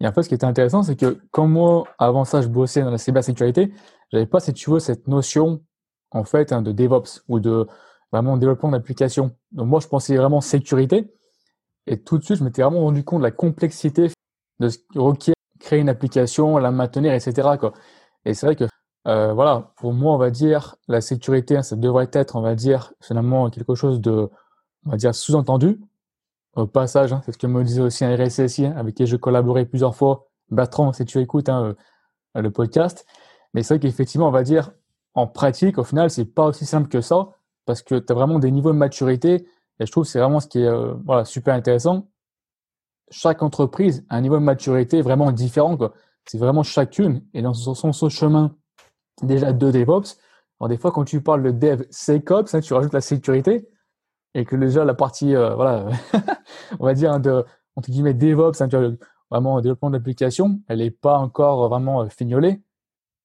Et 0.00 0.06
en 0.06 0.12
fait, 0.12 0.22
ce 0.22 0.28
qui 0.28 0.34
était 0.34 0.46
intéressant, 0.46 0.82
c'est 0.82 0.96
que 0.96 1.20
quand 1.30 1.46
moi, 1.46 1.84
avant 1.98 2.24
ça, 2.24 2.42
je 2.42 2.48
bossais 2.48 2.82
dans 2.82 2.90
la 2.90 2.98
cybersécurité, 2.98 3.72
j'avais 4.10 4.26
pas, 4.26 4.40
si 4.40 4.52
tu 4.52 4.70
veux, 4.70 4.80
cette 4.80 5.06
notion 5.06 5.62
en 6.12 6.24
fait 6.24 6.52
hein, 6.52 6.62
de 6.62 6.72
DevOps 6.72 7.22
ou 7.28 7.40
de 7.40 7.66
vraiment 8.12 8.36
développement 8.36 8.70
d'application. 8.70 9.32
Donc 9.52 9.68
moi, 9.68 9.80
je 9.80 9.88
pensais 9.88 10.16
vraiment 10.16 10.40
sécurité. 10.40 11.12
Et 11.86 12.00
tout 12.00 12.18
de 12.18 12.24
suite, 12.24 12.38
je 12.38 12.44
m'étais 12.44 12.62
vraiment 12.62 12.80
rendu 12.80 13.04
compte 13.04 13.20
de 13.20 13.24
la 13.24 13.30
complexité 13.30 14.10
de 14.60 14.68
ce 14.68 14.78
qui 14.78 14.98
requiert 14.98 15.34
créer 15.58 15.80
une 15.80 15.88
application, 15.88 16.58
la 16.58 16.70
maintenir, 16.70 17.12
etc. 17.12 17.56
Quoi. 17.58 17.72
Et 18.24 18.34
c'est 18.34 18.46
vrai 18.46 18.56
que 18.56 18.64
euh, 19.08 19.32
voilà, 19.32 19.72
pour 19.76 19.92
moi, 19.92 20.14
on 20.14 20.18
va 20.18 20.30
dire 20.30 20.76
la 20.88 21.00
sécurité, 21.00 21.56
hein, 21.56 21.62
ça 21.62 21.76
devrait 21.76 22.10
être, 22.12 22.36
on 22.36 22.40
va 22.40 22.54
dire, 22.54 22.92
finalement 23.00 23.50
quelque 23.50 23.74
chose 23.74 24.00
de, 24.00 24.28
on 24.86 24.90
va 24.90 24.96
dire, 24.96 25.14
sous-entendu. 25.14 25.80
Au 26.54 26.66
passage, 26.66 27.12
hein, 27.12 27.22
c'est 27.24 27.32
ce 27.32 27.38
que 27.38 27.46
me 27.46 27.64
disait 27.64 27.80
aussi 27.80 28.04
un 28.04 28.14
RSSI 28.14 28.66
avec 28.66 28.94
qui 28.94 29.06
j'ai 29.06 29.18
collaboré 29.18 29.64
plusieurs 29.64 29.96
fois. 29.96 30.28
Bertrand, 30.50 30.92
si 30.92 31.04
tu 31.04 31.18
écoutes 31.18 31.48
euh, 31.48 31.72
le 32.34 32.50
podcast. 32.50 33.06
Mais 33.54 33.62
c'est 33.62 33.74
vrai 33.74 33.80
qu'effectivement, 33.80 34.28
on 34.28 34.32
va 34.32 34.42
dire, 34.42 34.72
en 35.14 35.26
pratique, 35.26 35.78
au 35.78 35.84
final, 35.84 36.10
c'est 36.10 36.24
pas 36.24 36.46
aussi 36.46 36.66
simple 36.66 36.88
que 36.88 37.00
ça 37.00 37.28
parce 37.64 37.82
que 37.82 37.96
tu 37.96 38.12
as 38.12 38.14
vraiment 38.14 38.38
des 38.38 38.50
niveaux 38.50 38.72
de 38.72 38.78
maturité. 38.78 39.46
Et 39.78 39.86
je 39.86 39.90
trouve 39.90 40.04
que 40.04 40.10
c'est 40.10 40.20
vraiment 40.20 40.40
ce 40.40 40.48
qui 40.48 40.60
est 40.60 40.66
euh, 40.66 40.94
voilà, 41.04 41.24
super 41.24 41.54
intéressant. 41.54 42.08
Chaque 43.10 43.42
entreprise 43.42 44.04
a 44.08 44.16
un 44.16 44.20
niveau 44.20 44.36
de 44.36 44.42
maturité 44.42 45.02
vraiment 45.02 45.32
différent. 45.32 45.76
C'est 46.26 46.38
vraiment 46.38 46.62
chacune 46.62 47.24
et 47.34 47.42
dans 47.42 47.52
son, 47.52 47.74
son, 47.74 48.08
chemin 48.08 48.56
déjà 49.22 49.52
de 49.52 49.70
DevOps. 49.70 50.16
Alors 50.60 50.68
des 50.68 50.78
fois, 50.78 50.92
quand 50.92 51.04
tu 51.04 51.20
parles 51.20 51.42
de 51.42 51.50
DevSecOps, 51.50 52.54
hein, 52.54 52.60
tu 52.60 52.72
rajoutes 52.72 52.94
la 52.94 53.00
sécurité 53.00 53.68
et 54.34 54.44
que 54.44 54.56
déjà 54.56 54.84
la 54.84 54.94
partie, 54.94 55.34
euh, 55.34 55.54
voilà, 55.54 55.88
on 56.80 56.86
va 56.86 56.94
dire 56.94 57.18
de 57.20 57.44
entre 57.76 57.90
guillemets 57.90 58.14
DevOps, 58.14 58.60
hein, 58.60 58.68
vraiment 59.30 59.60
développement 59.60 59.90
d'application, 59.90 60.60
elle 60.68 60.78
n'est 60.78 60.90
pas 60.90 61.18
encore 61.18 61.68
vraiment 61.68 62.02
euh, 62.02 62.08
fignolée. 62.08 62.62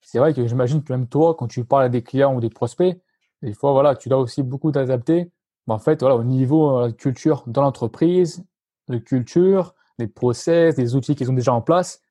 C'est 0.01 0.19
vrai 0.19 0.33
que 0.33 0.47
j'imagine 0.47 0.83
que 0.83 0.93
même 0.93 1.07
toi, 1.07 1.35
quand 1.35 1.47
tu 1.47 1.65
parles 1.65 1.83
à 1.83 1.89
des 1.89 2.01
clients 2.01 2.35
ou 2.35 2.39
des 2.39 2.49
prospects, 2.49 2.97
des 3.41 3.53
fois, 3.53 3.71
voilà, 3.71 3.95
tu 3.95 4.09
dois 4.09 4.19
aussi 4.19 4.43
beaucoup 4.43 4.71
t'adapter. 4.71 5.31
en 5.67 5.79
fait, 5.79 5.99
voilà, 5.99 6.15
au 6.15 6.23
niveau 6.23 6.81
de 6.81 6.87
la 6.87 6.91
culture 6.93 7.43
dans 7.47 7.61
l'entreprise, 7.61 8.43
de 8.87 8.97
culture, 8.97 9.75
des 9.99 10.07
process, 10.07 10.75
des 10.75 10.95
outils 10.95 11.15
qui 11.15 11.25
sont 11.25 11.33
déjà 11.33 11.53
en 11.53 11.61
place. 11.61 12.01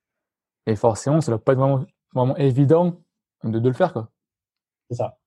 Et 0.66 0.76
forcément, 0.76 1.20
ça 1.20 1.32
ne 1.32 1.36
doit 1.36 1.44
pas 1.44 1.52
être 1.52 1.86
vraiment, 2.14 2.36
évident 2.36 3.00
de, 3.44 3.58
le 3.58 3.72
faire. 3.72 4.08
C'est 4.90 4.96
ça. 4.96 5.18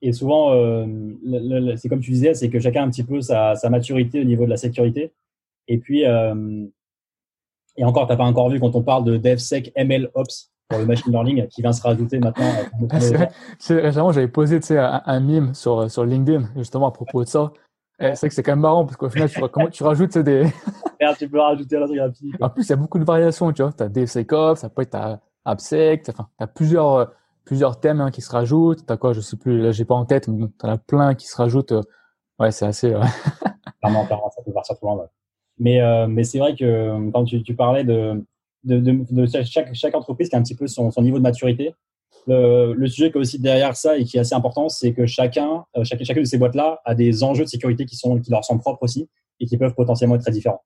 Et 0.00 0.12
souvent, 0.12 0.52
euh, 0.52 1.76
c'est 1.76 1.88
comme 1.88 2.00
tu 2.00 2.12
disais, 2.12 2.34
c'est 2.34 2.50
que 2.50 2.60
chacun 2.60 2.82
a 2.82 2.86
un 2.86 2.90
petit 2.90 3.04
peu 3.04 3.20
sa, 3.20 3.54
maturité 3.70 4.20
au 4.20 4.24
niveau 4.24 4.44
de 4.44 4.50
la 4.50 4.56
sécurité. 4.56 5.12
Et 5.66 5.78
puis, 5.78 6.04
euh, 6.04 6.66
et 7.76 7.84
encore, 7.84 8.06
tu 8.06 8.12
n'as 8.12 8.16
pas 8.16 8.24
encore 8.24 8.50
vu 8.50 8.58
quand 8.58 8.74
on 8.74 8.82
parle 8.82 9.04
de 9.04 9.16
DevSec 9.16 9.72
MLOps 9.76 10.50
pour 10.68 10.78
le 10.78 10.86
machine 10.86 11.12
learning 11.12 11.46
qui 11.48 11.62
vient 11.62 11.72
se 11.72 11.82
rajouter 11.82 12.18
maintenant. 12.18 12.46
Euh, 13.70 13.82
récemment, 13.82 14.12
j'avais 14.12 14.28
posé 14.28 14.60
un, 14.76 15.02
un 15.04 15.20
meme 15.20 15.54
sur, 15.54 15.90
sur 15.90 16.04
LinkedIn 16.04 16.48
justement 16.56 16.88
à 16.88 16.90
propos 16.90 17.24
de 17.24 17.28
ça. 17.28 17.52
c'est 17.98 18.16
vrai 18.16 18.28
que 18.28 18.34
c'est 18.34 18.42
quand 18.42 18.52
même 18.52 18.60
marrant 18.60 18.84
parce 18.84 18.96
qu'au 18.96 19.10
final, 19.10 19.28
tu, 19.28 19.40
comment, 19.48 19.68
tu 19.68 19.82
rajoutes 19.82 20.16
des. 20.18 20.46
tu 21.18 21.28
peux 21.28 21.40
rajouter 21.40 21.76
truc 21.76 21.98
rapide. 22.00 22.36
En 22.40 22.50
plus, 22.50 22.66
il 22.66 22.70
y 22.70 22.72
a 22.72 22.76
beaucoup 22.76 22.98
de 22.98 23.04
variations, 23.04 23.52
tu 23.52 23.62
vois. 23.62 23.72
Tu 23.72 23.82
as 23.82 23.88
DevSecOps, 23.88 24.60
ça 24.60 24.68
peut 24.68 24.82
être 24.82 25.18
AppSec, 25.44 26.08
enfin, 26.08 26.28
tu 26.38 26.44
as 26.44 26.46
plusieurs 26.46 27.12
plusieurs 27.48 27.80
thèmes 27.80 28.02
hein, 28.02 28.10
qui 28.10 28.20
se 28.20 28.30
rajoutent. 28.30 28.84
T'as 28.84 28.98
quoi, 28.98 29.14
je 29.14 29.20
sais 29.20 29.38
plus, 29.38 29.60
là 29.62 29.72
j'ai 29.72 29.86
pas 29.86 29.94
en 29.94 30.04
tête, 30.04 30.28
mais 30.28 30.46
t'en 30.58 30.68
as 30.68 30.76
plein 30.78 31.14
qui 31.14 31.26
se 31.26 31.36
rajoutent. 31.36 31.72
Euh, 31.72 31.82
ouais, 32.38 32.50
c'est 32.50 32.66
assez. 32.66 32.92
Euh... 32.92 33.00
clairement, 33.80 34.04
clairement, 34.04 34.30
ça 34.30 34.42
peut 34.44 34.52
partir 34.52 34.76
trop 34.76 34.94
loin. 34.94 35.06
Mais 35.58 35.80
euh, 35.80 36.06
mais 36.06 36.24
c'est 36.24 36.38
vrai 36.38 36.54
que 36.54 36.64
euh, 36.64 37.10
quand 37.12 37.24
tu, 37.24 37.42
tu 37.42 37.54
parlais 37.56 37.84
de 37.84 38.22
de, 38.64 38.78
de, 38.78 39.04
de 39.10 39.26
chaque, 39.44 39.74
chaque 39.74 39.94
entreprise 39.94 40.28
qui 40.28 40.36
a 40.36 40.38
un 40.38 40.42
petit 40.42 40.56
peu 40.56 40.66
son, 40.66 40.90
son 40.90 41.02
niveau 41.02 41.18
de 41.18 41.22
maturité, 41.22 41.74
le, 42.26 42.74
le, 42.74 42.86
sujet 42.88 43.10
qui 43.10 43.18
est 43.18 43.20
aussi 43.20 43.38
derrière 43.38 43.76
ça 43.76 43.96
et 43.96 44.04
qui 44.04 44.16
est 44.16 44.20
assez 44.20 44.34
important, 44.34 44.68
c'est 44.68 44.92
que 44.92 45.06
chacun, 45.06 45.64
euh, 45.76 45.84
chacune, 45.84 46.04
chacune 46.04 46.22
de 46.22 46.28
ces 46.28 46.38
boîtes-là 46.38 46.80
a 46.84 46.94
des 46.94 47.22
enjeux 47.22 47.44
de 47.44 47.48
sécurité 47.48 47.86
qui 47.86 47.96
sont 47.96 48.20
qui 48.20 48.30
leur 48.30 48.44
sont 48.44 48.58
propres 48.58 48.82
aussi 48.82 49.08
et 49.40 49.46
qui 49.46 49.56
peuvent 49.56 49.74
potentiellement 49.74 50.16
être 50.16 50.22
très 50.22 50.32
différents. 50.32 50.62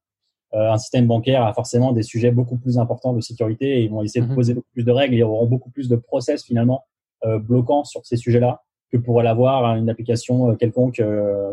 Euh, 0.54 0.70
un 0.70 0.78
système 0.78 1.06
bancaire 1.06 1.44
a 1.44 1.54
forcément 1.54 1.92
des 1.92 2.02
sujets 2.02 2.30
beaucoup 2.30 2.58
plus 2.58 2.78
importants 2.78 3.14
de 3.14 3.20
sécurité 3.20 3.78
et 3.78 3.84
ils 3.84 3.90
vont 3.90 4.02
essayer 4.02 4.20
de 4.20 4.28
mhm. 4.28 4.34
poser 4.34 4.54
beaucoup 4.54 4.70
plus 4.74 4.84
de 4.84 4.90
règles 4.90 5.14
et 5.14 5.22
auront 5.22 5.46
beaucoup 5.46 5.70
plus 5.70 5.88
de 5.88 5.96
process 5.96 6.44
finalement 6.44 6.84
euh, 7.24 7.38
bloquants 7.38 7.84
sur 7.84 8.04
ces 8.04 8.16
sujets-là 8.16 8.62
que 8.92 8.98
pourrait 8.98 9.24
l'avoir 9.24 9.76
une 9.76 9.88
application 9.88 10.50
euh, 10.50 10.54
quelconque 10.54 11.02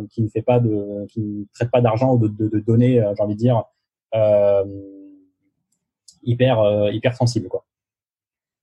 qui 0.09 0.21
ne 0.21 0.27
fait 0.27 0.41
pas 0.41 0.59
de, 0.59 1.05
qui 1.07 1.21
ne 1.21 1.43
traite 1.53 1.71
pas 1.71 1.79
d'argent 1.79 2.15
ou 2.15 2.17
de, 2.17 2.27
de, 2.27 2.49
de 2.49 2.59
données, 2.59 3.01
j'ai 3.15 3.23
envie 3.23 3.35
de 3.35 3.39
dire, 3.39 3.63
hyper 6.23 6.89
hyper 6.91 7.15
sensible 7.15 7.47
quoi. 7.47 7.65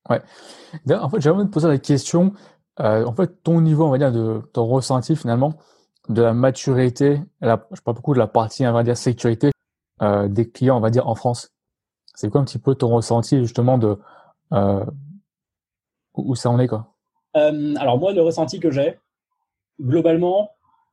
Ouais. 0.09 0.23
En 0.95 1.09
fait, 1.09 1.21
j'aimerais 1.21 1.45
te 1.45 1.51
poser 1.51 1.69
la 1.69 1.79
question. 1.79 2.33
Euh, 2.81 3.05
en 3.05 3.13
fait, 3.13 3.43
ton 3.43 3.61
niveau, 3.61 3.85
on 3.85 3.91
va 3.91 3.99
dire, 3.99 4.13
de 4.13 4.43
ton 4.53 4.67
ressenti 4.67 5.17
finalement 5.17 5.55
de 6.09 6.23
la 6.23 6.35
maturité, 6.35 7.21
la, 7.41 7.67
je 7.73 7.81
parle 7.81 7.97
beaucoup 7.97 8.15
de 8.15 8.19
la 8.19 8.29
partie, 8.29 8.67
on 8.67 8.73
va 8.73 8.85
dire, 8.85 8.97
sécurité 8.97 9.51
euh, 10.03 10.29
des 10.29 10.49
clients, 10.49 10.77
on 10.77 10.81
va 10.81 10.91
dire, 10.91 11.09
en 11.09 11.15
France 11.17 11.51
C'est 12.15 12.31
quoi 12.31 12.41
un 12.41 12.45
petit 12.45 12.59
peu 12.59 12.75
ton 12.75 12.89
ressenti 12.89 13.39
justement 13.39 13.79
de 13.79 13.99
euh, 14.53 14.85
où 16.15 16.35
ça 16.37 16.51
en 16.51 16.61
est 16.61 16.69
quoi? 16.69 16.95
Euh, 17.37 17.75
Alors 17.77 17.99
moi, 17.99 18.13
le 18.13 18.23
ressenti 18.23 18.61
que 18.61 18.71
j'ai, 18.71 18.99
globalement, 19.81 20.51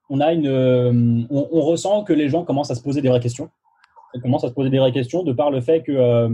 on 0.09 0.19
a 0.19 0.33
une, 0.33 0.47
euh, 0.47 0.91
on, 1.29 1.47
on, 1.51 1.61
ressent 1.61 2.03
que 2.03 2.13
les 2.13 2.27
gens 2.27 2.43
commencent 2.43 2.71
à 2.71 2.75
se 2.75 2.81
poser 2.81 3.01
des 3.01 3.09
vraies 3.09 3.19
questions. 3.19 3.49
Ils 4.15 4.21
commencent 4.21 4.43
à 4.43 4.49
se 4.49 4.53
poser 4.53 4.69
des 4.69 4.79
vraies 4.79 4.91
questions 4.91 5.23
de 5.23 5.33
par 5.33 5.51
le 5.51 5.61
fait 5.61 5.81
que 5.81 5.91
euh, 5.91 6.29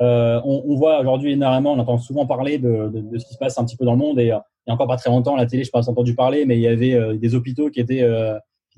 euh, 0.00 0.40
on, 0.44 0.76
voit 0.76 1.00
aujourd'hui 1.00 1.32
énormément, 1.32 1.72
on 1.72 1.78
entend 1.78 1.98
souvent 1.98 2.26
parler 2.26 2.58
de, 2.58 2.90
ce 3.18 3.24
qui 3.24 3.34
se 3.34 3.38
passe 3.38 3.58
un 3.58 3.64
petit 3.64 3.76
peu 3.76 3.84
dans 3.84 3.92
le 3.92 3.98
monde 3.98 4.18
et 4.20 4.24
il 4.24 4.28
y 4.28 4.30
a 4.32 4.44
encore 4.68 4.86
pas 4.86 4.96
très 4.96 5.10
longtemps 5.10 5.34
la 5.34 5.46
télé, 5.46 5.64
je 5.64 5.70
si 5.70 5.90
entendu 5.90 6.14
parler, 6.14 6.44
mais 6.44 6.56
il 6.56 6.60
y 6.60 6.68
avait 6.68 7.18
des 7.18 7.34
hôpitaux 7.34 7.70
qui 7.70 7.80
étaient 7.80 8.04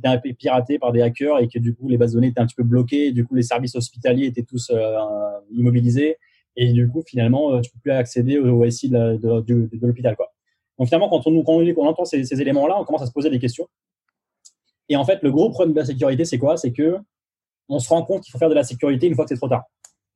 était 0.04 0.32
piraté 0.34 0.78
par 0.78 0.92
des 0.92 1.02
hackers 1.02 1.38
et 1.38 1.48
que 1.48 1.58
du 1.58 1.74
coup 1.74 1.88
les 1.88 1.96
bases 1.96 2.14
données 2.14 2.28
étaient 2.28 2.40
un 2.40 2.46
petit 2.46 2.56
peu 2.56 2.62
bloquées, 2.62 3.12
du 3.12 3.26
coup 3.26 3.34
les 3.34 3.42
services 3.42 3.74
hospitaliers 3.74 4.26
étaient 4.26 4.42
tous 4.42 4.70
euh, 4.70 4.98
immobilisés 5.52 6.16
et 6.56 6.72
du 6.72 6.88
coup 6.88 7.02
finalement 7.06 7.52
euh, 7.52 7.60
tu 7.60 7.70
peux 7.70 7.78
plus 7.80 7.92
accéder 7.92 8.38
au, 8.38 8.68
SI 8.70 8.88
de, 8.88 9.16
de, 9.40 9.68
l'hôpital 9.82 10.16
quoi. 10.16 10.32
Donc 10.78 10.88
finalement 10.88 11.08
quand 11.08 11.26
on, 11.26 11.42
quand 11.42 11.86
entend 11.86 12.04
ces, 12.04 12.24
ces 12.24 12.40
éléments-là, 12.40 12.78
on 12.80 12.84
commence 12.84 13.02
à 13.02 13.06
se 13.06 13.12
poser 13.12 13.30
des 13.30 13.38
questions. 13.38 13.68
Et 14.88 14.96
en 14.96 15.04
fait 15.04 15.22
le 15.22 15.30
gros 15.30 15.50
problème 15.50 15.74
de 15.74 15.80
la 15.80 15.86
sécurité 15.86 16.24
c'est 16.24 16.38
quoi? 16.38 16.56
C'est 16.56 16.72
que 16.72 16.96
on 17.70 17.78
se 17.78 17.88
rend 17.88 18.02
compte 18.02 18.22
qu'il 18.22 18.32
faut 18.32 18.38
faire 18.38 18.50
de 18.50 18.54
la 18.54 18.64
sécurité 18.64 19.06
une 19.06 19.14
fois 19.14 19.24
que 19.24 19.30
c'est 19.30 19.36
trop 19.36 19.48
tard. 19.48 19.64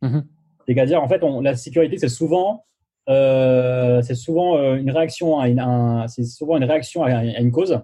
Mmh. 0.02 0.20
C'est-à-dire 0.66 1.02
en 1.02 1.08
fait 1.08 1.22
on, 1.22 1.40
la 1.40 1.56
sécurité 1.56 1.98
c'est 1.98 2.08
souvent 2.08 2.64
euh, 3.08 4.02
c'est 4.02 4.14
souvent 4.14 4.56
euh, 4.56 4.76
une 4.76 4.90
réaction 4.90 5.38
à 5.38 5.48
une, 5.48 5.62
c'est 6.08 6.24
souvent 6.24 6.56
une 6.56 6.64
réaction 6.64 7.04
à 7.04 7.24
une 7.24 7.50
cause 7.50 7.80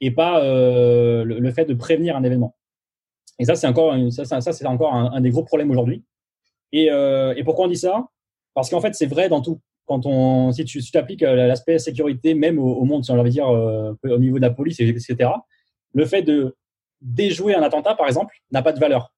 et 0.00 0.10
pas 0.10 0.42
euh, 0.42 1.24
le, 1.24 1.38
le, 1.38 1.50
fait 1.52 1.64
de 1.64 1.74
prévenir 1.74 2.16
un 2.16 2.24
événement. 2.24 2.54
Et 3.38 3.44
ça, 3.44 3.54
c'est 3.54 3.66
encore, 3.66 3.94
ça, 4.10 4.24
ça, 4.24 4.40
ça 4.40 4.52
c'est 4.52 4.66
encore 4.66 4.94
un, 4.94 5.12
un, 5.12 5.20
des 5.20 5.30
gros 5.30 5.44
problèmes 5.44 5.70
aujourd'hui. 5.70 6.04
Et, 6.72 6.90
euh, 6.90 7.34
et 7.36 7.44
pourquoi 7.44 7.66
on 7.66 7.68
dit 7.68 7.76
ça? 7.76 8.06
Parce 8.54 8.70
qu'en 8.70 8.80
fait, 8.80 8.94
c'est 8.94 9.06
vrai 9.06 9.28
dans 9.28 9.40
tout. 9.40 9.60
Quand 9.86 10.04
on, 10.04 10.52
si 10.52 10.64
tu 10.64 10.80
si 10.80 10.96
appliques 10.98 11.22
euh, 11.22 11.46
l'aspect 11.46 11.78
sécurité, 11.78 12.34
même 12.34 12.58
au, 12.58 12.74
au, 12.74 12.84
monde, 12.84 13.04
si 13.04 13.10
on 13.10 13.22
veut 13.22 13.30
dire 13.30 13.48
euh, 13.48 13.94
au 14.04 14.18
niveau 14.18 14.36
de 14.36 14.42
la 14.42 14.50
police, 14.50 14.80
etc., 14.80 15.30
le 15.92 16.04
fait 16.06 16.22
de 16.22 16.56
déjouer 17.00 17.54
un 17.54 17.62
attentat, 17.62 17.94
par 17.94 18.06
exemple, 18.06 18.34
n'a 18.50 18.62
pas 18.62 18.72
de 18.72 18.80
valeur. 18.80 19.12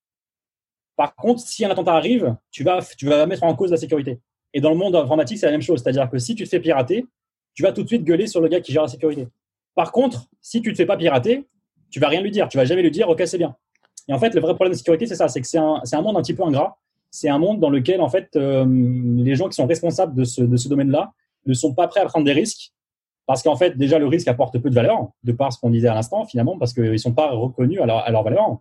Par 0.96 1.14
contre, 1.14 1.40
si 1.40 1.64
un 1.64 1.70
attentat 1.70 1.94
arrive, 1.94 2.36
tu 2.50 2.64
vas, 2.64 3.26
mettre 3.26 3.44
en 3.44 3.54
cause 3.54 3.70
la 3.70 3.76
sécurité. 3.76 4.20
Et 4.52 4.60
dans 4.60 4.70
le 4.70 4.76
monde 4.76 4.96
informatique, 4.96 5.38
c'est 5.38 5.46
la 5.46 5.52
même 5.52 5.62
chose. 5.62 5.82
C'est-à-dire 5.82 6.10
que 6.10 6.18
si 6.18 6.34
tu 6.34 6.44
te 6.44 6.48
fais 6.48 6.60
pirater, 6.60 7.06
tu 7.54 7.62
vas 7.62 7.72
tout 7.72 7.82
de 7.82 7.88
suite 7.88 8.04
gueuler 8.04 8.26
sur 8.26 8.40
le 8.40 8.48
gars 8.48 8.60
qui 8.60 8.72
gère 8.72 8.82
la 8.82 8.88
sécurité. 8.88 9.28
Par 9.74 9.92
contre, 9.92 10.26
si 10.40 10.60
tu 10.60 10.68
ne 10.70 10.72
te 10.72 10.76
fais 10.76 10.86
pas 10.86 10.96
pirater, 10.96 11.46
tu 11.90 12.00
vas 12.00 12.08
rien 12.08 12.20
lui 12.20 12.30
dire. 12.30 12.48
Tu 12.48 12.56
vas 12.56 12.64
jamais 12.64 12.82
lui 12.82 12.90
dire, 12.90 13.08
OK, 13.08 13.22
c'est 13.26 13.38
bien. 13.38 13.54
Et 14.08 14.12
en 14.12 14.18
fait, 14.18 14.34
le 14.34 14.40
vrai 14.40 14.54
problème 14.54 14.72
de 14.72 14.78
sécurité, 14.78 15.06
c'est 15.06 15.14
ça. 15.14 15.28
C'est 15.28 15.40
que 15.40 15.46
c'est 15.46 15.58
un, 15.58 16.02
monde 16.02 16.16
un 16.16 16.22
petit 16.22 16.34
peu 16.34 16.42
ingrat. 16.42 16.78
C'est 17.10 17.28
un 17.28 17.38
monde 17.38 17.60
dans 17.60 17.70
lequel, 17.70 18.00
en 18.00 18.08
fait, 18.08 18.34
euh, 18.36 18.66
les 18.66 19.34
gens 19.34 19.48
qui 19.48 19.54
sont 19.54 19.66
responsables 19.66 20.14
de 20.14 20.24
ce 20.24 20.68
domaine-là 20.68 21.12
ne 21.46 21.54
sont 21.54 21.74
pas 21.74 21.88
prêts 21.88 22.00
à 22.00 22.06
prendre 22.06 22.24
des 22.24 22.32
risques. 22.32 22.72
Parce 23.28 23.42
qu'en 23.42 23.56
fait, 23.56 23.76
déjà, 23.76 23.98
le 23.98 24.06
risque 24.06 24.26
apporte 24.26 24.58
peu 24.58 24.70
de 24.70 24.74
valeur, 24.74 25.10
de 25.22 25.32
par 25.32 25.52
ce 25.52 25.60
qu'on 25.60 25.68
disait 25.68 25.88
à 25.88 25.94
l'instant, 25.94 26.24
finalement, 26.24 26.56
parce 26.56 26.72
qu'ils 26.72 26.90
ne 26.90 26.96
sont 26.96 27.12
pas 27.12 27.30
reconnus 27.32 27.78
à 27.78 27.84
leur, 27.84 28.22
valeur. 28.22 28.56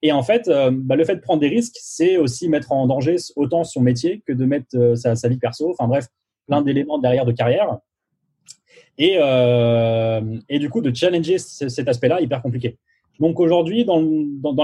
Et 0.00 0.12
en 0.12 0.22
fait, 0.22 0.46
euh, 0.46 0.70
bah, 0.72 0.94
le 0.94 1.04
fait 1.04 1.16
de 1.16 1.20
prendre 1.20 1.40
des 1.40 1.48
risques, 1.48 1.74
c'est 1.80 2.18
aussi 2.18 2.48
mettre 2.48 2.70
en 2.70 2.86
danger 2.86 3.16
autant 3.34 3.64
son 3.64 3.80
métier 3.80 4.22
que 4.24 4.32
de 4.32 4.44
mettre 4.44 4.76
euh, 4.76 4.94
sa, 4.94 5.28
vie 5.28 5.38
perso. 5.38 5.72
Enfin 5.72 5.88
bref, 5.88 6.06
plein 6.46 6.62
d'éléments 6.62 6.98
derrière 6.98 7.24
de 7.24 7.32
carrière. 7.32 7.78
Et, 8.96 9.16
euh, 9.18 10.38
et 10.48 10.60
du 10.60 10.70
coup, 10.70 10.82
de 10.82 10.94
challenger 10.94 11.38
cet 11.38 11.88
aspect-là, 11.88 12.20
hyper 12.20 12.42
compliqué. 12.42 12.78
Donc 13.18 13.40
aujourd'hui, 13.40 13.84
dans, 13.84 13.98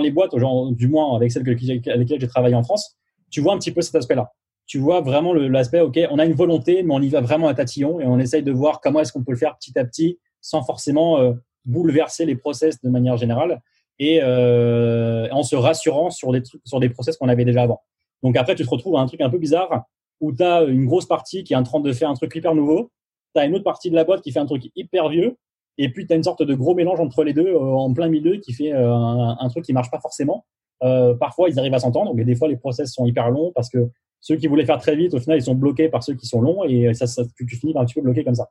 les 0.00 0.12
boîtes, 0.12 0.36
du 0.70 0.86
moins 0.86 1.16
avec 1.16 1.32
celles 1.32 1.42
avec 1.42 1.60
lesquelles 1.84 2.20
j'ai 2.20 2.28
travaillé 2.28 2.54
en 2.54 2.62
France, 2.62 2.96
tu 3.28 3.40
vois 3.40 3.54
un 3.54 3.58
petit 3.58 3.72
peu 3.72 3.80
cet 3.80 3.96
aspect-là. 3.96 4.32
Tu 4.68 4.78
vois 4.78 5.00
vraiment 5.00 5.34
l'aspect, 5.34 5.80
OK, 5.80 5.98
on 6.10 6.18
a 6.20 6.24
une 6.24 6.34
volonté, 6.34 6.84
mais 6.84 6.94
on 6.94 7.00
y 7.00 7.08
va 7.08 7.20
vraiment 7.20 7.48
à 7.48 7.54
tatillon 7.54 7.98
et 7.98 8.06
on 8.06 8.20
essaye 8.20 8.44
de 8.44 8.52
voir 8.52 8.80
comment 8.80 9.00
est-ce 9.00 9.12
qu'on 9.12 9.24
peut 9.24 9.32
le 9.32 9.38
faire 9.38 9.56
petit 9.56 9.76
à 9.76 9.84
petit 9.84 10.20
sans 10.40 10.62
forcément 10.62 11.18
euh, 11.18 11.32
bouleverser 11.64 12.24
les 12.24 12.36
process 12.36 12.80
de 12.80 12.88
manière 12.88 13.16
générale 13.16 13.60
et 13.98 14.20
euh, 14.22 15.26
en 15.32 15.42
se 15.42 15.56
rassurant 15.56 16.10
sur 16.10 16.30
des 16.30 16.44
trucs, 16.44 16.60
sur 16.64 16.78
des 16.78 16.88
process 16.88 17.16
qu'on 17.16 17.28
avait 17.28 17.44
déjà 17.44 17.62
avant. 17.62 17.82
Donc 18.22 18.36
après, 18.36 18.54
tu 18.54 18.64
te 18.64 18.70
retrouves 18.70 18.96
à 18.96 19.00
un 19.00 19.06
truc 19.06 19.20
un 19.20 19.30
peu 19.30 19.38
bizarre 19.38 19.84
où 20.20 20.32
tu 20.32 20.44
as 20.44 20.62
une 20.62 20.86
grosse 20.86 21.06
partie 21.06 21.42
qui 21.42 21.54
est 21.54 21.56
en 21.56 21.64
train 21.64 21.80
de 21.80 21.92
faire 21.92 22.08
un 22.08 22.14
truc 22.14 22.32
hyper 22.36 22.54
nouveau 22.54 22.92
tu 23.34 23.40
as 23.40 23.44
une 23.44 23.54
autre 23.54 23.64
partie 23.64 23.90
de 23.90 23.94
la 23.94 24.04
boîte 24.04 24.22
qui 24.22 24.32
fait 24.32 24.38
un 24.38 24.46
truc 24.46 24.70
hyper 24.74 25.08
vieux, 25.08 25.36
et 25.78 25.90
puis 25.90 26.06
tu 26.06 26.12
as 26.12 26.16
une 26.16 26.22
sorte 26.22 26.42
de 26.42 26.54
gros 26.54 26.74
mélange 26.74 27.00
entre 27.00 27.24
les 27.24 27.32
deux 27.32 27.46
euh, 27.46 27.58
en 27.58 27.92
plein 27.92 28.08
milieu 28.08 28.36
qui 28.36 28.52
fait 28.52 28.72
euh, 28.72 28.92
un, 28.92 29.36
un, 29.38 29.48
truc 29.48 29.64
qui 29.64 29.72
marche 29.72 29.90
pas 29.90 30.00
forcément. 30.00 30.44
Euh, 30.82 31.14
parfois, 31.14 31.48
ils 31.48 31.58
arrivent 31.58 31.74
à 31.74 31.78
s'entendre, 31.78 32.14
mais 32.14 32.24
des 32.24 32.34
fois, 32.34 32.48
les 32.48 32.56
process 32.56 32.92
sont 32.92 33.06
hyper 33.06 33.30
longs 33.30 33.52
parce 33.54 33.68
que 33.68 33.88
ceux 34.20 34.36
qui 34.36 34.46
voulaient 34.46 34.66
faire 34.66 34.78
très 34.78 34.96
vite, 34.96 35.14
au 35.14 35.20
final, 35.20 35.38
ils 35.38 35.42
sont 35.42 35.54
bloqués 35.54 35.88
par 35.88 36.02
ceux 36.02 36.14
qui 36.14 36.26
sont 36.26 36.40
longs, 36.40 36.64
et 36.64 36.92
ça, 36.94 37.06
ça 37.06 37.22
tu, 37.36 37.46
finis 37.56 37.72
par 37.72 37.82
un 37.82 37.84
petit 37.84 37.94
peu 37.94 38.00
bloqué 38.00 38.24
comme 38.24 38.34
ça. 38.34 38.48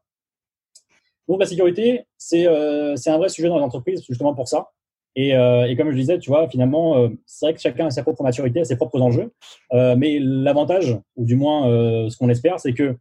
Donc 1.28 1.42
la 1.42 1.46
sécurité, 1.46 2.06
c'est 2.18 2.48
euh, 2.48 2.96
un 3.06 3.18
vrai 3.18 3.30
sujet 3.30 3.50
dans 3.50 3.60
l'entreprise, 3.60 4.04
justement 4.08 4.34
pour 4.34 4.48
ça. 4.48 4.70
Et, 5.16 5.36
euh, 5.36 5.68
et, 5.68 5.76
comme 5.76 5.92
je 5.92 5.96
disais, 5.98 6.20
tu 6.20 6.30
vois, 6.30 6.48
finalement, 6.48 6.98
euh, 6.98 7.10
c'est 7.26 7.48
vrai 7.48 7.54
que 7.54 7.60
chacun 7.60 7.88
a 7.88 7.90
sa 7.90 8.04
propre 8.04 8.24
maturité, 8.24 8.63
ses 8.63 8.76
propres 8.76 9.02
enjeux. 9.02 9.34
Mais 9.74 10.20
l'avantage, 10.20 10.98
ou 11.16 11.26
du 11.26 11.36
moins 11.36 11.63
ce 12.10 12.16
qu'on 12.18 12.30
espère, 12.30 12.60
c'est 12.60 12.74
que 12.74 12.96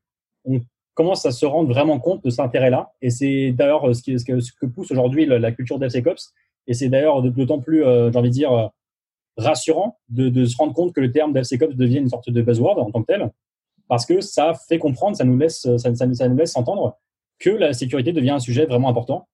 on 0.44 0.60
commence 0.96 1.24
à 1.26 1.30
se 1.30 1.46
rendre 1.46 1.68
vraiment 1.68 2.00
compte 2.00 2.24
de 2.24 2.30
cet 2.30 2.40
intérêt-là. 2.40 2.90
Et 3.02 3.10
c'est 3.10 3.52
d'ailleurs 3.52 3.94
ce, 3.94 4.18
ce, 4.18 4.52
que 4.60 4.66
pousse 4.66 4.90
aujourd'hui 4.90 5.26
la, 5.26 5.52
culture 5.52 5.78
DevSecOps, 5.78 6.32
Et 6.66 6.74
c'est 6.74 6.88
d'ailleurs 6.88 7.22
d'autant 7.22 7.60
plus, 7.60 7.84
j'ai 7.84 8.18
envie 8.18 8.30
de 8.30 8.34
dire, 8.34 8.70
rassurant 9.36 9.98
de, 10.08 10.44
se 10.44 10.56
rendre 10.56 10.72
compte 10.72 10.94
que 10.94 11.00
le 11.00 11.12
terme 11.12 11.32
DevSecOps 11.32 11.76
devient 11.76 11.98
une 11.98 12.08
sorte 12.08 12.30
de 12.30 12.42
buzzword 12.42 12.78
en 12.78 12.90
tant 12.90 13.02
que 13.02 13.12
tel, 13.12 13.30
parce 13.88 14.06
que 14.06 14.20
ça 14.20 14.54
fait 14.68 14.78
comprendre, 14.78 15.16
ça 15.16 15.24
nous 15.24 15.38
laisse, 15.38 15.66
ça, 15.76 16.28
nous 16.28 16.36
laisse 16.36 16.56
entendre 16.56 16.96
que 17.38 17.50
la 17.50 17.72
sécurité 17.72 18.12
devient 18.12 18.30
un 18.30 18.38
sujet 18.38 18.66
vraiment 18.66 18.88
important 18.88 19.28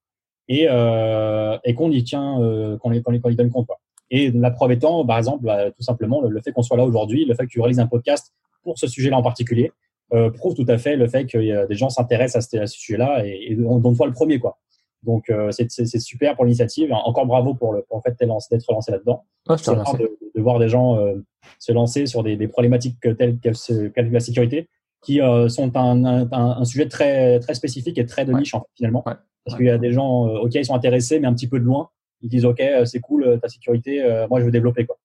et, 0.48 0.66
euh, 0.68 1.56
qu'on 1.76 1.90
y 1.90 2.02
tient, 2.02 2.40
euh, 2.40 2.76
qu'on 2.78 2.92
y, 2.92 3.36
donne 3.36 3.50
compte. 3.50 3.68
Et 4.10 4.30
la 4.30 4.50
preuve 4.50 4.72
étant, 4.72 5.06
par 5.06 5.18
exemple, 5.18 5.44
bah, 5.44 5.70
tout 5.70 5.82
simplement, 5.82 6.20
le, 6.20 6.40
fait 6.42 6.52
qu'on 6.52 6.62
soit 6.62 6.76
là 6.76 6.84
aujourd'hui, 6.84 7.24
le 7.24 7.34
fait 7.34 7.44
que 7.44 7.50
tu 7.50 7.60
réalises 7.60 7.80
un 7.80 7.86
podcast 7.86 8.32
pour 8.62 8.78
ce 8.78 8.86
sujet-là 8.86 9.16
en 9.16 9.22
particulier, 9.22 9.72
euh, 10.12 10.30
prouve 10.30 10.54
tout 10.54 10.66
à 10.68 10.78
fait 10.78 10.96
le 10.96 11.08
fait 11.08 11.26
que 11.26 11.66
des 11.66 11.74
gens 11.74 11.88
s'intéressent 11.88 12.54
à 12.54 12.66
ce, 12.66 12.78
sujet-là 12.78 13.24
et, 13.26 13.52
et 13.52 13.54
dont 13.56 13.94
toi 13.94 14.06
le 14.06 14.12
premier. 14.12 14.38
quoi. 14.38 14.58
Donc, 15.02 15.30
euh, 15.30 15.50
c'est 15.50 15.98
super 15.98 16.36
pour 16.36 16.44
l'initiative. 16.44 16.92
Encore 16.92 17.26
bravo 17.26 17.54
pour 17.54 17.72
le, 17.72 17.82
pour 17.82 17.96
le 17.96 18.02
fait 18.02 18.16
d'être 18.18 18.72
lancé 18.72 18.92
là-dedans. 18.92 19.24
Ah, 19.48 19.56
c'est 19.58 19.72
rare 19.72 19.96
de, 19.96 20.16
de, 20.34 20.40
voir 20.40 20.58
des 20.60 20.68
gens 20.68 20.96
euh, 20.98 21.14
se 21.58 21.72
lancer 21.72 22.06
sur 22.06 22.22
des, 22.22 22.36
des 22.36 22.48
problématiques 22.48 23.00
telles 23.00 23.38
que 23.40 24.00
la 24.00 24.20
sécurité, 24.20 24.68
qui 25.02 25.20
euh, 25.20 25.48
sont 25.48 25.76
un, 25.76 26.04
un, 26.04 26.28
un, 26.32 26.64
sujet 26.64 26.88
très, 26.88 27.40
très 27.40 27.54
spécifique 27.54 27.98
et 27.98 28.06
très 28.06 28.24
de 28.24 28.32
niche, 28.32 28.54
en 28.54 28.60
fait, 28.60 28.68
finalement. 28.76 29.02
Ouais. 29.06 29.14
Parce 29.44 29.56
qu'il 29.56 29.66
y 29.66 29.70
a 29.70 29.78
des 29.78 29.92
gens, 29.92 30.28
euh, 30.28 30.38
OK, 30.42 30.54
ils 30.54 30.64
sont 30.64 30.74
intéressés, 30.74 31.18
mais 31.18 31.26
un 31.26 31.34
petit 31.34 31.48
peu 31.48 31.58
de 31.58 31.64
loin. 31.64 31.90
Ils 32.20 32.28
disent, 32.28 32.44
OK, 32.44 32.60
euh, 32.60 32.84
c'est 32.84 33.00
cool, 33.00 33.40
ta 33.40 33.48
sécurité, 33.48 34.00
moi, 34.30 34.38
je 34.38 34.44
veux 34.44 34.52
développer. 34.52 34.86
Quoi. 34.86 34.96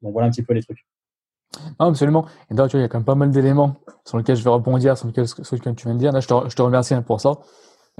Donc, 0.00 0.12
voilà 0.12 0.28
un 0.28 0.30
petit 0.30 0.42
peu 0.42 0.54
les 0.54 0.62
trucs. 0.62 0.86
Absolument. 1.78 2.26
Et 2.50 2.54
d'ailleurs, 2.54 2.68
tu 2.68 2.76
vois, 2.76 2.80
il 2.80 2.82
y 2.82 2.86
a 2.86 2.88
quand 2.88 2.98
même 2.98 3.04
pas 3.04 3.14
mal 3.14 3.30
d'éléments 3.30 3.76
sur 4.04 4.18
lesquels 4.18 4.36
je 4.36 4.44
vais 4.44 4.50
rebondir, 4.50 4.96
sur 4.96 5.06
lesquels, 5.06 5.28
sur 5.28 5.42
lesquels 5.52 5.74
tu 5.74 5.86
viens 5.86 5.94
de 5.94 5.98
dire. 5.98 6.12
Là, 6.12 6.20
je 6.20 6.28
te, 6.28 6.48
je 6.48 6.54
te 6.54 6.62
remercie 6.62 6.94
hein, 6.94 7.02
pour 7.02 7.20
ça. 7.20 7.38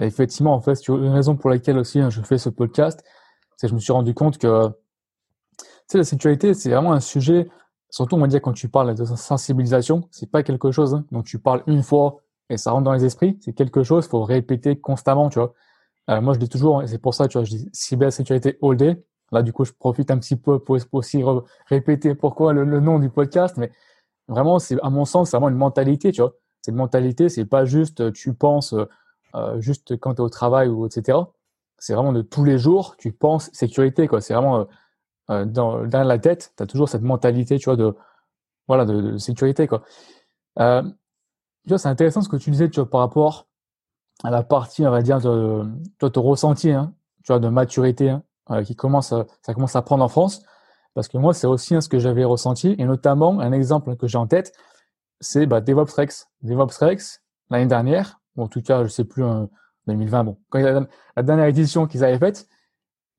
Effectivement, 0.00 0.54
en 0.54 0.61
fait, 0.61 0.87
une 0.88 1.08
raison 1.08 1.37
pour 1.37 1.50
laquelle 1.50 1.78
aussi 1.78 1.98
hein, 2.00 2.11
je 2.11 2.20
fais 2.22 2.38
ce 2.38 2.50
podcast, 2.50 3.02
c'est 3.56 3.66
que 3.66 3.70
je 3.70 3.74
me 3.74 3.80
suis 3.80 3.92
rendu 3.92 4.14
compte 4.14 4.38
que, 4.38 4.70
la 5.94 6.04
sécurité, 6.04 6.54
c'est 6.54 6.70
vraiment 6.70 6.92
un 6.92 7.00
sujet 7.00 7.48
surtout 7.90 8.16
on 8.16 8.20
va 8.20 8.26
dire 8.26 8.42
quand 8.42 8.52
tu 8.52 8.68
parles 8.68 8.94
de 8.94 9.04
sensibilisation, 9.04 10.08
c'est 10.11 10.30
pas 10.30 10.42
quelque 10.42 10.70
chose 10.70 10.94
hein, 10.94 11.04
dont 11.11 11.22
tu 11.22 11.38
parles 11.38 11.62
une 11.66 11.82
fois 11.82 12.22
et 12.50 12.56
ça 12.56 12.70
rentre 12.70 12.84
dans 12.84 12.92
les 12.92 13.04
esprits, 13.04 13.38
c'est 13.40 13.52
quelque 13.52 13.82
chose 13.82 14.04
qu'il 14.04 14.11
faut 14.11 14.24
répéter 14.24 14.78
constamment, 14.78 15.28
tu 15.28 15.38
vois. 15.38 15.52
Euh, 16.08 16.20
moi 16.22 16.32
je 16.32 16.38
dis 16.38 16.48
toujours, 16.48 16.82
et 16.82 16.87
c'est 16.87 16.98
pour 16.98 17.12
ça, 17.12 17.28
tu 17.28 17.37
vois, 17.37 17.44
je 17.44 17.50
dis 17.50 17.68
cybersécurité 17.72 18.56
all 18.62 18.76
day. 18.76 19.04
Là 19.32 19.42
du 19.42 19.52
coup 19.52 19.64
je 19.64 19.72
profite 19.72 20.10
un 20.10 20.18
petit 20.18 20.36
peu 20.36 20.58
pour 20.58 20.78
aussi 20.92 21.22
répéter 21.66 22.14
pourquoi 22.14 22.52
le, 22.52 22.80
nom 22.80 22.98
du 22.98 23.10
podcast, 23.10 23.56
mais 23.56 23.70
vraiment 24.28 24.58
c'est 24.58 24.80
à 24.82 24.90
mon 24.90 25.04
sens 25.04 25.30
c'est 25.30 25.36
vraiment 25.36 25.50
une 25.50 25.56
mentalité, 25.56 26.12
tu 26.12 26.22
vois. 26.22 26.34
Cette 26.62 26.74
mentalité, 26.74 27.28
c'est 27.28 27.44
pas 27.44 27.64
juste 27.64 28.12
tu 28.12 28.34
penses 28.34 28.74
euh, 29.34 29.60
juste 29.60 29.98
quand 29.98 30.14
tu 30.14 30.22
es 30.22 30.24
au 30.24 30.28
travail 30.28 30.68
ou 30.68 30.86
etc. 30.86 31.18
C'est 31.78 31.94
vraiment 31.94 32.12
de 32.12 32.22
tous 32.22 32.44
les 32.44 32.58
jours, 32.58 32.96
tu 32.98 33.12
penses 33.12 33.50
sécurité, 33.52 34.08
quoi. 34.08 34.20
C'est 34.20 34.34
vraiment 34.34 34.60
euh, 34.60 34.64
euh, 35.30 35.44
dans, 35.44 35.82
la 35.84 36.18
tête, 36.18 36.52
tu 36.56 36.62
as 36.62 36.66
toujours 36.66 36.88
cette 36.88 37.02
mentalité, 37.02 37.58
tu 37.58 37.66
vois, 37.66 37.76
de, 37.76 37.94
voilà, 38.66 38.84
de, 38.84 39.18
sécurité, 39.18 39.66
quoi. 39.66 39.82
Euh, 40.58 40.82
tu 40.82 41.70
vois, 41.70 41.78
c'est 41.78 41.88
intéressant 41.88 42.22
ce 42.22 42.28
que 42.28 42.36
tu 42.36 42.50
disais, 42.50 42.70
tu 42.70 42.80
vois, 42.80 42.88
par 42.90 43.00
rapport 43.00 43.46
à 44.24 44.30
la 44.30 44.42
partie, 44.42 44.86
on 44.86 44.90
va 44.90 45.02
dire, 45.02 45.20
de, 45.20 45.64
toi, 45.98 46.10
ton 46.10 46.22
ressenti, 46.22 46.70
hein, 46.70 46.94
tu 47.24 47.32
vois, 47.32 47.40
de 47.40 47.48
maturité, 47.48 48.10
hein, 48.10 48.22
euh, 48.22 48.27
qui 48.64 48.76
commence, 48.76 49.12
à, 49.12 49.26
ça 49.42 49.54
commence 49.54 49.76
à 49.76 49.82
prendre 49.82 50.04
en 50.04 50.08
France. 50.08 50.42
Parce 50.94 51.08
que 51.08 51.18
moi, 51.18 51.34
c'est 51.34 51.46
aussi 51.46 51.74
hein, 51.74 51.80
ce 51.80 51.88
que 51.88 51.98
j'avais 51.98 52.24
ressenti, 52.24 52.74
et 52.78 52.84
notamment, 52.84 53.40
un 53.40 53.52
exemple 53.52 53.94
que 53.96 54.06
j'ai 54.06 54.18
en 54.18 54.26
tête, 54.26 54.52
c'est 55.20 55.46
bah, 55.46 55.61
DevOps 55.61 55.92
Rex. 55.94 56.28
DevOps 56.42 56.76
Rex, 56.80 57.22
l'année 57.50 57.66
dernière, 57.66 58.20
ou 58.37 58.42
en 58.42 58.48
tout 58.48 58.62
cas, 58.62 58.82
je 58.84 58.88
sais 58.88 59.04
plus, 59.04 59.24
en 59.24 59.48
2020, 59.87 60.24
bon, 60.24 60.38
quand 60.50 60.58
il 60.58 60.64
y 60.64 60.68
a 60.68 60.87
la, 61.16 61.22
dernière 61.22 61.46
édition 61.46 61.87
qu'ils 61.87 62.04
avaient 62.04 62.18
faite, 62.18 62.48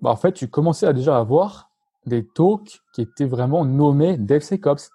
bah, 0.02 0.10
en 0.10 0.16
fait, 0.16 0.34
tu 0.34 0.50
commençais 0.50 0.88
à 0.88 0.94
déjà 0.94 1.18
avoir 1.18 1.70
des 2.06 2.26
talks 2.26 2.82
qui 2.94 3.02
étaient 3.02 3.26
vraiment 3.26 3.66
nommés 3.66 4.18
DevSecOps. 4.18 4.90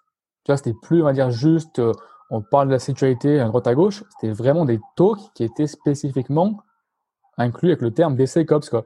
Tu 0.44 0.51
vois, 0.53 0.57
c'était 0.57 0.75
plus, 0.83 1.03
on 1.03 1.05
va 1.05 1.12
dire, 1.12 1.31
juste, 1.31 1.79
euh, 1.79 1.92
on 2.31 2.42
parle 2.42 2.68
de 2.68 2.73
la 2.73 2.79
sécurité 2.79 3.40
à 3.40 3.47
droite 3.47 3.66
à 3.66 3.75
gauche. 3.75 4.05
C'était 4.11 4.33
vraiment 4.33 4.64
des 4.64 4.81
talks 4.97 5.33
qui 5.35 5.44
étaient 5.44 5.66
spécifiquement 5.66 6.61
inclus 7.38 7.68
avec 7.68 7.83
le 7.83 7.92
terme 7.92 8.16
DevSecOps, 8.16 8.68
quoi. 8.70 8.85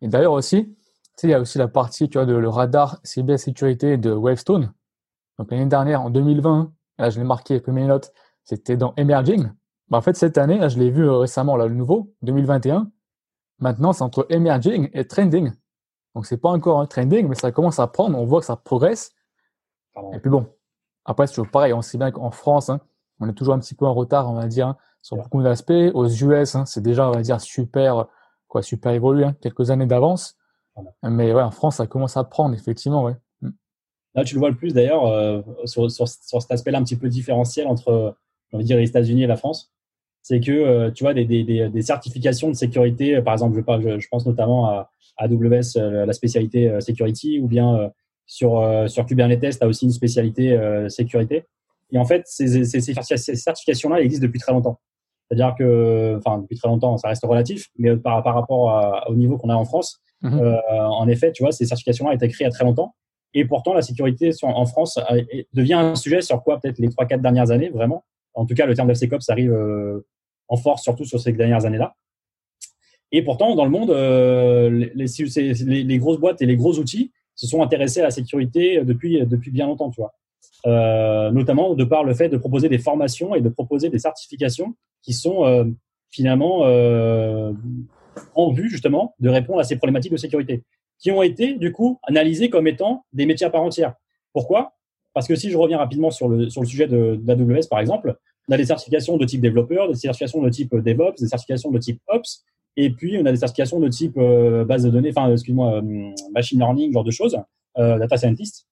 Et 0.00 0.08
d'ailleurs 0.08 0.32
aussi, 0.32 0.76
sais, 1.20 1.26
il 1.28 1.30
y 1.30 1.34
a 1.34 1.40
aussi 1.40 1.58
la 1.58 1.68
partie, 1.68 2.08
tu 2.08 2.18
vois, 2.18 2.26
de 2.26 2.34
le 2.34 2.48
radar 2.48 2.98
cybersécurité 3.04 3.96
de 3.96 4.12
Wavestone. 4.12 4.72
Donc, 5.38 5.50
l'année 5.50 5.66
dernière, 5.66 6.02
en 6.02 6.10
2020, 6.10 6.72
là, 6.98 7.10
je 7.10 7.18
l'ai 7.18 7.24
marqué, 7.24 7.62
mes 7.68 7.86
notes, 7.86 8.12
c'était 8.44 8.76
dans 8.76 8.94
Emerging. 8.96 9.50
Bah, 9.88 9.98
en 9.98 10.00
fait, 10.00 10.16
cette 10.16 10.38
année, 10.38 10.58
là, 10.58 10.68
je 10.68 10.78
l'ai 10.78 10.90
vu 10.90 11.04
euh, 11.04 11.18
récemment, 11.18 11.56
là, 11.56 11.66
le 11.66 11.74
nouveau, 11.74 12.12
2021. 12.22 12.90
Maintenant, 13.60 13.92
c'est 13.92 14.02
entre 14.02 14.26
Emerging 14.30 14.90
et 14.92 15.06
Trending. 15.06 15.52
Donc, 16.14 16.26
c'est 16.26 16.36
pas 16.36 16.50
encore 16.50 16.80
un 16.80 16.86
trending, 16.86 17.28
mais 17.28 17.34
ça 17.34 17.52
commence 17.52 17.78
à 17.78 17.86
prendre. 17.86 18.18
On 18.18 18.24
voit 18.24 18.40
que 18.40 18.46
ça 18.46 18.56
progresse. 18.56 19.12
Et 20.12 20.18
puis 20.20 20.30
bon, 20.30 20.46
après, 21.04 21.26
c'est 21.26 21.34
toujours 21.34 21.50
pareil. 21.50 21.72
On 21.72 21.82
sait 21.82 21.98
bien 21.98 22.10
qu'en 22.10 22.30
France, 22.30 22.70
hein, 22.70 22.80
on 23.20 23.28
est 23.28 23.32
toujours 23.34 23.54
un 23.54 23.58
petit 23.58 23.74
peu 23.74 23.84
en 23.84 23.94
retard, 23.94 24.30
on 24.30 24.34
va 24.34 24.46
dire, 24.46 24.68
hein, 24.68 24.76
sur 25.02 25.16
beaucoup 25.16 25.42
d'aspects. 25.42 25.72
Aux 25.94 26.08
US, 26.08 26.54
hein, 26.54 26.64
c'est 26.66 26.80
déjà, 26.80 27.08
on 27.08 27.12
va 27.12 27.22
dire, 27.22 27.40
super, 27.40 28.06
quoi, 28.46 28.62
super 28.62 28.92
évolué, 28.92 29.24
hein, 29.24 29.36
quelques 29.40 29.70
années 29.70 29.86
d'avance. 29.86 30.37
Mais 31.02 31.32
ouais, 31.32 31.42
en 31.42 31.50
France, 31.50 31.76
ça 31.76 31.86
commence 31.86 32.16
à 32.16 32.24
prendre, 32.24 32.54
effectivement, 32.54 33.04
ouais. 33.04 33.14
Mm. 33.42 33.50
Là, 34.14 34.24
tu 34.24 34.34
le 34.34 34.40
vois 34.40 34.50
le 34.50 34.56
plus 34.56 34.74
d'ailleurs 34.74 35.06
euh, 35.06 35.42
sur, 35.64 35.90
sur, 35.90 36.08
sur, 36.08 36.42
cet 36.42 36.50
aspect-là 36.50 36.78
un 36.78 36.84
petit 36.84 36.96
peu 36.96 37.08
différentiel 37.08 37.66
entre, 37.66 38.16
on 38.52 38.58
va 38.58 38.64
dire, 38.64 38.76
les 38.76 38.88
États-Unis 38.88 39.24
et 39.24 39.26
la 39.26 39.36
France. 39.36 39.72
C'est 40.22 40.40
que, 40.40 40.52
euh, 40.52 40.90
tu 40.90 41.04
vois, 41.04 41.14
des, 41.14 41.24
des, 41.24 41.44
des, 41.44 41.82
certifications 41.82 42.48
de 42.48 42.54
sécurité, 42.54 43.22
par 43.22 43.32
exemple, 43.34 43.56
je, 43.56 43.98
je 43.98 44.08
pense 44.08 44.26
notamment 44.26 44.66
à, 44.66 44.90
AWS 45.18 45.76
euh, 45.76 46.06
la 46.06 46.12
spécialité 46.12 46.68
euh, 46.68 46.80
security 46.80 47.40
ou 47.40 47.48
bien 47.48 47.76
euh, 47.76 47.88
sur, 48.26 48.62
sur 48.88 49.06
Kubernetes, 49.06 49.58
tu 49.58 49.64
as 49.64 49.66
aussi 49.66 49.86
une 49.86 49.90
spécialité 49.90 50.54
sécurité. 50.90 51.46
Et 51.90 51.96
en 51.96 52.04
fait, 52.04 52.24
ces, 52.26 52.62
ces, 52.66 52.80
ces 52.82 53.36
certifications-là 53.36 54.02
existent 54.02 54.26
depuis 54.26 54.38
très 54.38 54.52
longtemps. 54.52 54.78
C'est-à-dire 55.28 55.54
que, 55.58 56.16
enfin, 56.18 56.38
depuis 56.38 56.56
très 56.56 56.68
longtemps, 56.68 56.96
ça 56.96 57.08
reste 57.08 57.24
relatif, 57.24 57.66
mais 57.78 57.96
par, 57.96 58.22
par 58.22 58.34
rapport 58.34 59.04
au 59.08 59.14
niveau 59.14 59.36
qu'on 59.36 59.50
a 59.50 59.54
en 59.54 59.64
France, 59.64 60.00
mhm. 60.22 60.40
euh, 60.40 60.56
en 60.70 61.06
effet, 61.08 61.32
tu 61.32 61.42
vois, 61.42 61.52
ces 61.52 61.66
certifications-là 61.66 62.12
ont 62.12 62.14
été 62.14 62.28
créées 62.28 62.46
il 62.46 62.50
y 62.50 62.52
a 62.52 62.54
très 62.54 62.64
longtemps. 62.64 62.94
Et 63.34 63.44
pourtant, 63.44 63.74
la 63.74 63.82
sécurité 63.82 64.32
sur, 64.32 64.48
en 64.48 64.64
France 64.64 64.98
devient 65.52 65.74
un 65.74 65.94
sujet 65.96 66.22
sur 66.22 66.42
quoi 66.42 66.58
peut-être 66.60 66.78
les 66.78 66.88
3-4 66.88 67.20
dernières 67.20 67.50
années, 67.50 67.68
vraiment. 67.68 68.04
En 68.32 68.46
tout 68.46 68.54
cas, 68.54 68.64
le 68.64 68.74
terme 68.74 68.88
DevSecOps 68.88 69.28
arrive 69.28 69.52
euh, 69.52 70.06
en 70.48 70.56
force, 70.56 70.82
surtout 70.82 71.04
sur 71.04 71.20
ces 71.20 71.32
dernières 71.32 71.66
années-là. 71.66 71.94
Et 73.12 73.22
pourtant, 73.22 73.54
dans 73.54 73.64
le 73.64 73.70
monde, 73.70 73.90
euh, 73.90 74.70
les, 74.70 74.92
les, 74.94 75.84
les, 75.84 75.98
grosses 75.98 76.20
boîtes 76.20 76.40
et 76.40 76.46
les 76.46 76.56
gros 76.56 76.78
outils 76.78 77.12
se 77.34 77.46
sont 77.46 77.62
intéressés 77.62 78.00
à 78.00 78.04
la 78.04 78.10
sécurité 78.10 78.82
depuis, 78.82 79.24
depuis 79.26 79.50
bien 79.50 79.66
longtemps, 79.66 79.90
tu 79.90 80.00
vois. 80.00 80.14
Euh, 80.66 81.30
notamment 81.30 81.74
de 81.74 81.84
par 81.84 82.02
le 82.02 82.14
fait 82.14 82.28
de 82.28 82.36
proposer 82.36 82.68
des 82.68 82.78
formations 82.78 83.34
et 83.36 83.40
de 83.40 83.48
proposer 83.48 83.90
des 83.90 84.00
certifications 84.00 84.74
qui 85.02 85.12
sont 85.12 85.44
euh, 85.44 85.64
finalement 86.10 86.64
euh, 86.64 87.52
en 88.34 88.50
vue 88.50 88.68
justement 88.68 89.14
de 89.20 89.28
répondre 89.28 89.60
à 89.60 89.64
ces 89.64 89.76
problématiques 89.76 90.10
de 90.10 90.16
sécurité, 90.16 90.64
qui 90.98 91.12
ont 91.12 91.22
été 91.22 91.54
du 91.54 91.70
coup 91.70 92.00
analysées 92.02 92.50
comme 92.50 92.66
étant 92.66 93.04
des 93.12 93.24
métiers 93.24 93.46
à 93.46 93.50
part 93.50 93.62
entière. 93.62 93.94
Pourquoi? 94.32 94.72
Parce 95.14 95.28
que 95.28 95.36
si 95.36 95.50
je 95.50 95.56
reviens 95.56 95.78
rapidement 95.78 96.10
sur 96.10 96.28
le, 96.28 96.50
sur 96.50 96.60
le 96.60 96.66
sujet 96.66 96.88
d'AWS 96.88 97.68
par 97.70 97.78
exemple, 97.78 98.16
on 98.48 98.52
a 98.52 98.56
des 98.56 98.66
certifications 98.66 99.16
de 99.16 99.24
type 99.24 99.40
développeur, 99.40 99.88
des 99.88 99.94
certifications 99.94 100.42
de 100.42 100.50
type 100.50 100.74
DevOps, 100.74 101.20
des 101.20 101.28
certifications 101.28 101.70
de 101.70 101.78
type 101.78 102.00
Ops, 102.08 102.44
et 102.80 102.90
puis, 102.90 103.18
on 103.20 103.26
a 103.26 103.32
des 103.32 103.38
certifications 103.38 103.80
de 103.80 103.88
type 103.88 104.16
euh, 104.18 104.64
base 104.64 104.84
de 104.84 104.90
données, 104.90 105.10
enfin, 105.10 105.32
excuse-moi, 105.32 105.82
euh, 105.82 106.10
machine 106.32 106.60
learning, 106.60 106.92
genre 106.92 107.02
de 107.02 107.10
choses, 107.10 107.36
euh, 107.76 107.98
data 107.98 108.16
scientist. 108.16 108.67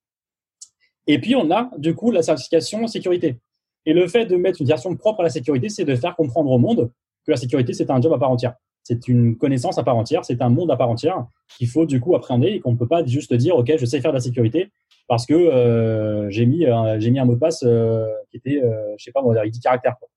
Et 1.06 1.20
puis, 1.20 1.34
on 1.34 1.50
a 1.50 1.70
du 1.78 1.94
coup 1.94 2.10
la 2.10 2.22
certification 2.22 2.86
sécurité. 2.86 3.38
Et 3.84 3.92
le 3.92 4.08
fait 4.08 4.26
de 4.26 4.36
mettre 4.36 4.60
une 4.60 4.66
version 4.66 4.94
propre 4.96 5.20
à 5.20 5.22
la 5.24 5.30
sécurité, 5.30 5.68
c'est 5.68 5.84
de 5.84 5.94
faire 5.94 6.16
comprendre 6.16 6.50
au 6.50 6.58
monde 6.58 6.90
que 7.24 7.30
la 7.30 7.36
sécurité, 7.36 7.72
c'est 7.72 7.90
un 7.90 8.00
job 8.00 8.12
à 8.12 8.18
part 8.18 8.30
entière. 8.30 8.54
C'est 8.82 9.08
une 9.08 9.36
connaissance 9.36 9.78
à 9.78 9.82
part 9.82 9.96
entière, 9.96 10.24
c'est 10.24 10.42
un 10.42 10.48
monde 10.48 10.70
à 10.70 10.76
part 10.76 10.88
entière 10.88 11.26
qu'il 11.56 11.68
faut 11.68 11.86
du 11.86 12.00
coup 12.00 12.14
appréhender 12.14 12.48
et 12.48 12.60
qu'on 12.60 12.72
ne 12.72 12.76
peut 12.76 12.86
pas 12.86 13.04
juste 13.04 13.34
dire, 13.34 13.56
OK, 13.56 13.72
je 13.76 13.84
sais 13.84 14.00
faire 14.00 14.12
de 14.12 14.16
la 14.16 14.20
sécurité 14.20 14.70
parce 15.08 15.26
que 15.26 15.34
euh, 15.34 16.30
j'ai 16.30 16.46
mis, 16.46 16.66
j'ai 16.98 17.10
mis 17.10 17.18
un 17.18 17.24
mot 17.24 17.34
de 17.34 17.38
passe 17.40 17.62
euh, 17.64 18.06
qui 18.30 18.38
était, 18.38 18.62
euh, 18.62 18.94
je 18.96 19.04
sais 19.04 19.12
pas, 19.12 19.22
on 19.22 19.32
va 19.32 19.42
dire 19.42 19.50
10 19.50 19.60
caractères. 19.60 19.96
Quoi. 19.98 20.08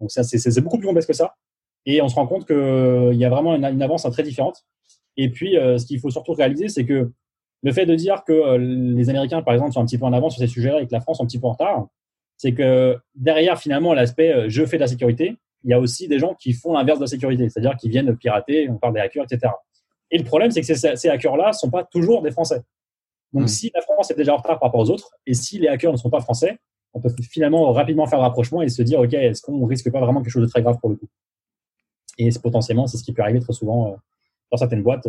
Donc, 0.00 0.10
c'est 0.10 0.60
beaucoup 0.60 0.78
plus 0.78 0.86
complexe 0.86 1.06
que 1.06 1.12
ça. 1.12 1.34
Et 1.86 2.00
on 2.02 2.08
se 2.08 2.14
rend 2.14 2.26
compte 2.26 2.46
qu'il 2.46 2.56
euh, 2.56 3.14
y 3.14 3.24
a 3.24 3.30
vraiment 3.30 3.54
une, 3.54 3.82
avance 3.82 4.02
très 4.10 4.22
différente. 4.22 4.64
Et 5.16 5.30
puis, 5.30 5.56
euh, 5.56 5.78
ce 5.78 5.86
qu'il 5.86 6.00
faut 6.00 6.10
surtout 6.10 6.32
réaliser, 6.32 6.68
c'est 6.68 6.84
que 6.84 7.10
le 7.62 7.72
fait 7.72 7.86
de 7.86 7.94
dire 7.94 8.24
que 8.24 8.32
euh, 8.32 8.58
les 8.58 9.08
Américains, 9.10 9.42
par 9.42 9.54
exemple, 9.54 9.72
sont 9.72 9.80
un 9.80 9.86
petit 9.86 9.98
peu 9.98 10.04
en 10.04 10.12
avance 10.12 10.34
sur 10.34 10.40
ces 10.40 10.48
sujets-là 10.48 10.82
et 10.82 10.86
que 10.86 10.92
la 10.92 11.00
France 11.00 11.20
est 11.20 11.22
un 11.22 11.26
petit 11.26 11.38
peu 11.38 11.46
en 11.46 11.52
retard, 11.52 11.86
c'est 12.36 12.52
que 12.52 12.98
derrière, 13.14 13.58
finalement, 13.58 13.94
l'aspect 13.94 14.48
je 14.48 14.64
fais 14.66 14.76
de 14.76 14.82
la 14.82 14.88
sécurité, 14.88 15.36
il 15.64 15.70
y 15.70 15.74
a 15.74 15.78
aussi 15.78 16.08
des 16.08 16.18
gens 16.18 16.34
qui 16.34 16.52
font 16.52 16.72
l'inverse 16.72 16.98
de 16.98 17.04
la 17.04 17.08
sécurité, 17.08 17.48
c'est-à-dire 17.48 17.76
qui 17.76 17.88
viennent 17.88 18.16
pirater, 18.16 18.68
on 18.68 18.76
parle 18.76 18.94
des 18.94 19.00
hackers, 19.00 19.24
etc. 19.30 19.52
Et 20.10 20.18
le 20.18 20.24
problème, 20.24 20.50
c'est 20.50 20.60
que 20.60 20.66
ces, 20.66 20.96
ces 20.96 21.08
hackers-là 21.08 21.52
sont 21.52 21.70
pas 21.70 21.84
toujours 21.84 22.22
des 22.22 22.30
Français. 22.30 22.62
Donc, 23.32 23.44
mmh. 23.44 23.48
si 23.48 23.70
la 23.74 23.80
France 23.80 24.10
est 24.10 24.16
déjà 24.16 24.34
en 24.34 24.36
retard 24.36 24.58
par 24.58 24.68
rapport 24.68 24.80
aux 24.80 24.90
autres, 24.90 25.10
et 25.26 25.34
si 25.34 25.58
les 25.58 25.68
hackers 25.68 25.92
ne 25.92 25.96
sont 25.96 26.10
pas 26.10 26.20
français, 26.20 26.58
on 26.92 27.00
peut 27.00 27.10
finalement 27.22 27.72
rapidement 27.72 28.06
faire 28.06 28.18
le 28.18 28.24
rapprochement 28.24 28.60
et 28.60 28.68
se 28.68 28.82
dire, 28.82 29.00
OK, 29.00 29.14
est-ce 29.14 29.40
qu'on 29.40 29.64
risque 29.64 29.90
pas 29.90 30.00
vraiment 30.00 30.20
quelque 30.20 30.32
chose 30.32 30.42
de 30.42 30.50
très 30.50 30.62
grave 30.62 30.78
pour 30.80 30.90
le 30.90 30.96
coup? 30.96 31.08
Et 32.18 32.28
potentiellement, 32.42 32.86
c'est 32.86 32.98
ce 32.98 33.04
qui 33.04 33.12
peut 33.12 33.22
arriver 33.22 33.40
très 33.40 33.54
souvent 33.54 33.88
euh, 33.88 33.96
dans 34.50 34.58
certaines 34.58 34.82
boîtes, 34.82 35.08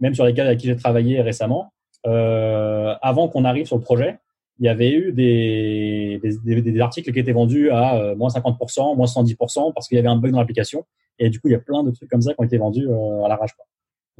même 0.00 0.14
sur 0.14 0.24
lesquelles 0.24 0.48
avec 0.48 0.58
qui 0.58 0.66
j'ai 0.66 0.74
travaillé 0.74 1.20
récemment, 1.20 1.72
avant 2.04 3.28
qu'on 3.28 3.44
arrive 3.44 3.66
sur 3.66 3.76
le 3.76 3.82
projet, 3.82 4.18
il 4.58 4.66
y 4.66 4.68
avait 4.68 4.90
eu 4.90 5.12
des, 5.12 6.20
des, 6.22 6.60
des, 6.60 6.80
articles 6.80 7.10
qui 7.12 7.18
étaient 7.18 7.32
vendus 7.32 7.70
à 7.70 8.14
moins 8.14 8.28
50%, 8.28 8.94
moins 8.94 9.06
110% 9.06 9.72
parce 9.72 9.88
qu'il 9.88 9.96
y 9.96 9.98
avait 9.98 10.08
un 10.08 10.16
bug 10.16 10.32
dans 10.32 10.38
l'application. 10.38 10.84
Et 11.18 11.30
du 11.30 11.40
coup, 11.40 11.48
il 11.48 11.52
y 11.52 11.54
a 11.54 11.60
plein 11.60 11.82
de 11.82 11.90
trucs 11.90 12.10
comme 12.10 12.20
ça 12.20 12.34
qui 12.34 12.40
ont 12.40 12.44
été 12.44 12.58
vendus 12.58 12.86
à 12.88 13.28
l'arrache. 13.28 13.52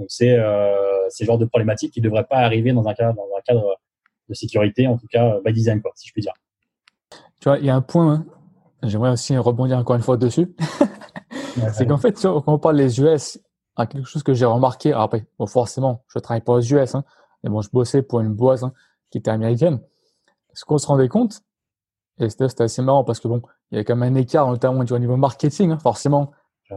Donc, 0.00 0.06
c'est 0.08 0.38
euh, 0.38 1.08
ce 1.10 1.24
genre 1.24 1.36
de 1.36 1.44
problématique 1.44 1.92
qui 1.92 2.00
ne 2.00 2.04
devrait 2.04 2.24
pas 2.24 2.38
arriver 2.38 2.72
dans 2.72 2.86
un, 2.88 2.94
cadre, 2.94 3.14
dans 3.14 3.36
un 3.36 3.40
cadre 3.44 3.76
de 4.30 4.34
sécurité, 4.34 4.86
en 4.86 4.96
tout 4.96 5.06
cas 5.08 5.38
by 5.44 5.52
design, 5.52 5.82
quoi, 5.82 5.92
si 5.94 6.08
je 6.08 6.12
puis 6.12 6.22
dire. 6.22 6.32
Tu 7.10 7.48
vois, 7.48 7.58
il 7.58 7.66
y 7.66 7.70
a 7.70 7.76
un 7.76 7.82
point, 7.82 8.14
hein. 8.14 8.26
j'aimerais 8.82 9.10
aussi 9.10 9.36
rebondir 9.36 9.76
encore 9.76 9.96
une 9.96 10.02
fois 10.02 10.16
dessus. 10.16 10.54
c'est 11.74 11.86
qu'en 11.86 11.98
fait, 11.98 12.18
quand 12.20 12.44
on 12.46 12.58
parle 12.58 12.78
des 12.78 13.00
US, 13.00 13.38
quelque 13.76 14.04
chose 14.04 14.22
que 14.22 14.32
j'ai 14.32 14.46
remarqué, 14.46 14.92
après, 14.94 15.26
bon, 15.38 15.46
forcément, 15.46 16.02
je 16.08 16.18
travaille 16.18 16.42
pas 16.42 16.54
aux 16.54 16.62
US, 16.62 16.94
hein, 16.94 17.04
mais 17.42 17.50
bon, 17.50 17.60
je 17.60 17.70
bossais 17.70 18.02
pour 18.02 18.20
une 18.20 18.34
boîte 18.34 18.62
hein, 18.62 18.72
qui 19.10 19.18
était 19.18 19.30
américaine. 19.30 19.80
Ce 20.52 20.64
qu'on 20.64 20.78
se 20.78 20.86
rendait 20.86 21.08
compte, 21.08 21.42
et 22.18 22.28
c'était 22.28 22.62
assez 22.62 22.82
marrant 22.82 23.04
parce 23.04 23.20
que 23.20 23.28
bon, 23.28 23.42
il 23.70 23.78
y 23.78 23.80
a 23.80 23.84
quand 23.84 23.96
même 23.96 24.14
un 24.14 24.18
écart, 24.18 24.48
notamment 24.48 24.80
au 24.80 24.98
niveau 24.98 25.16
marketing, 25.16 25.70
hein, 25.70 25.78
forcément, 25.78 26.32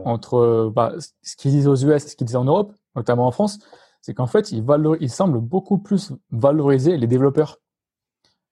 entre 0.05 0.35
euh, 0.35 0.71
bah, 0.73 0.93
ce 1.21 1.35
qu'ils 1.35 1.51
disent 1.51 1.67
aux 1.67 1.75
US 1.75 2.05
et 2.05 2.09
ce 2.09 2.15
qu'ils 2.15 2.27
disent 2.27 2.35
en 2.35 2.45
Europe, 2.45 2.73
notamment 2.95 3.27
en 3.27 3.31
France, 3.31 3.59
c'est 4.01 4.13
qu'en 4.13 4.27
fait, 4.27 4.51
ils, 4.51 4.63
ils 4.99 5.09
semblent 5.09 5.39
beaucoup 5.39 5.77
plus 5.77 6.13
valoriser 6.31 6.97
les 6.97 7.07
développeurs. 7.07 7.59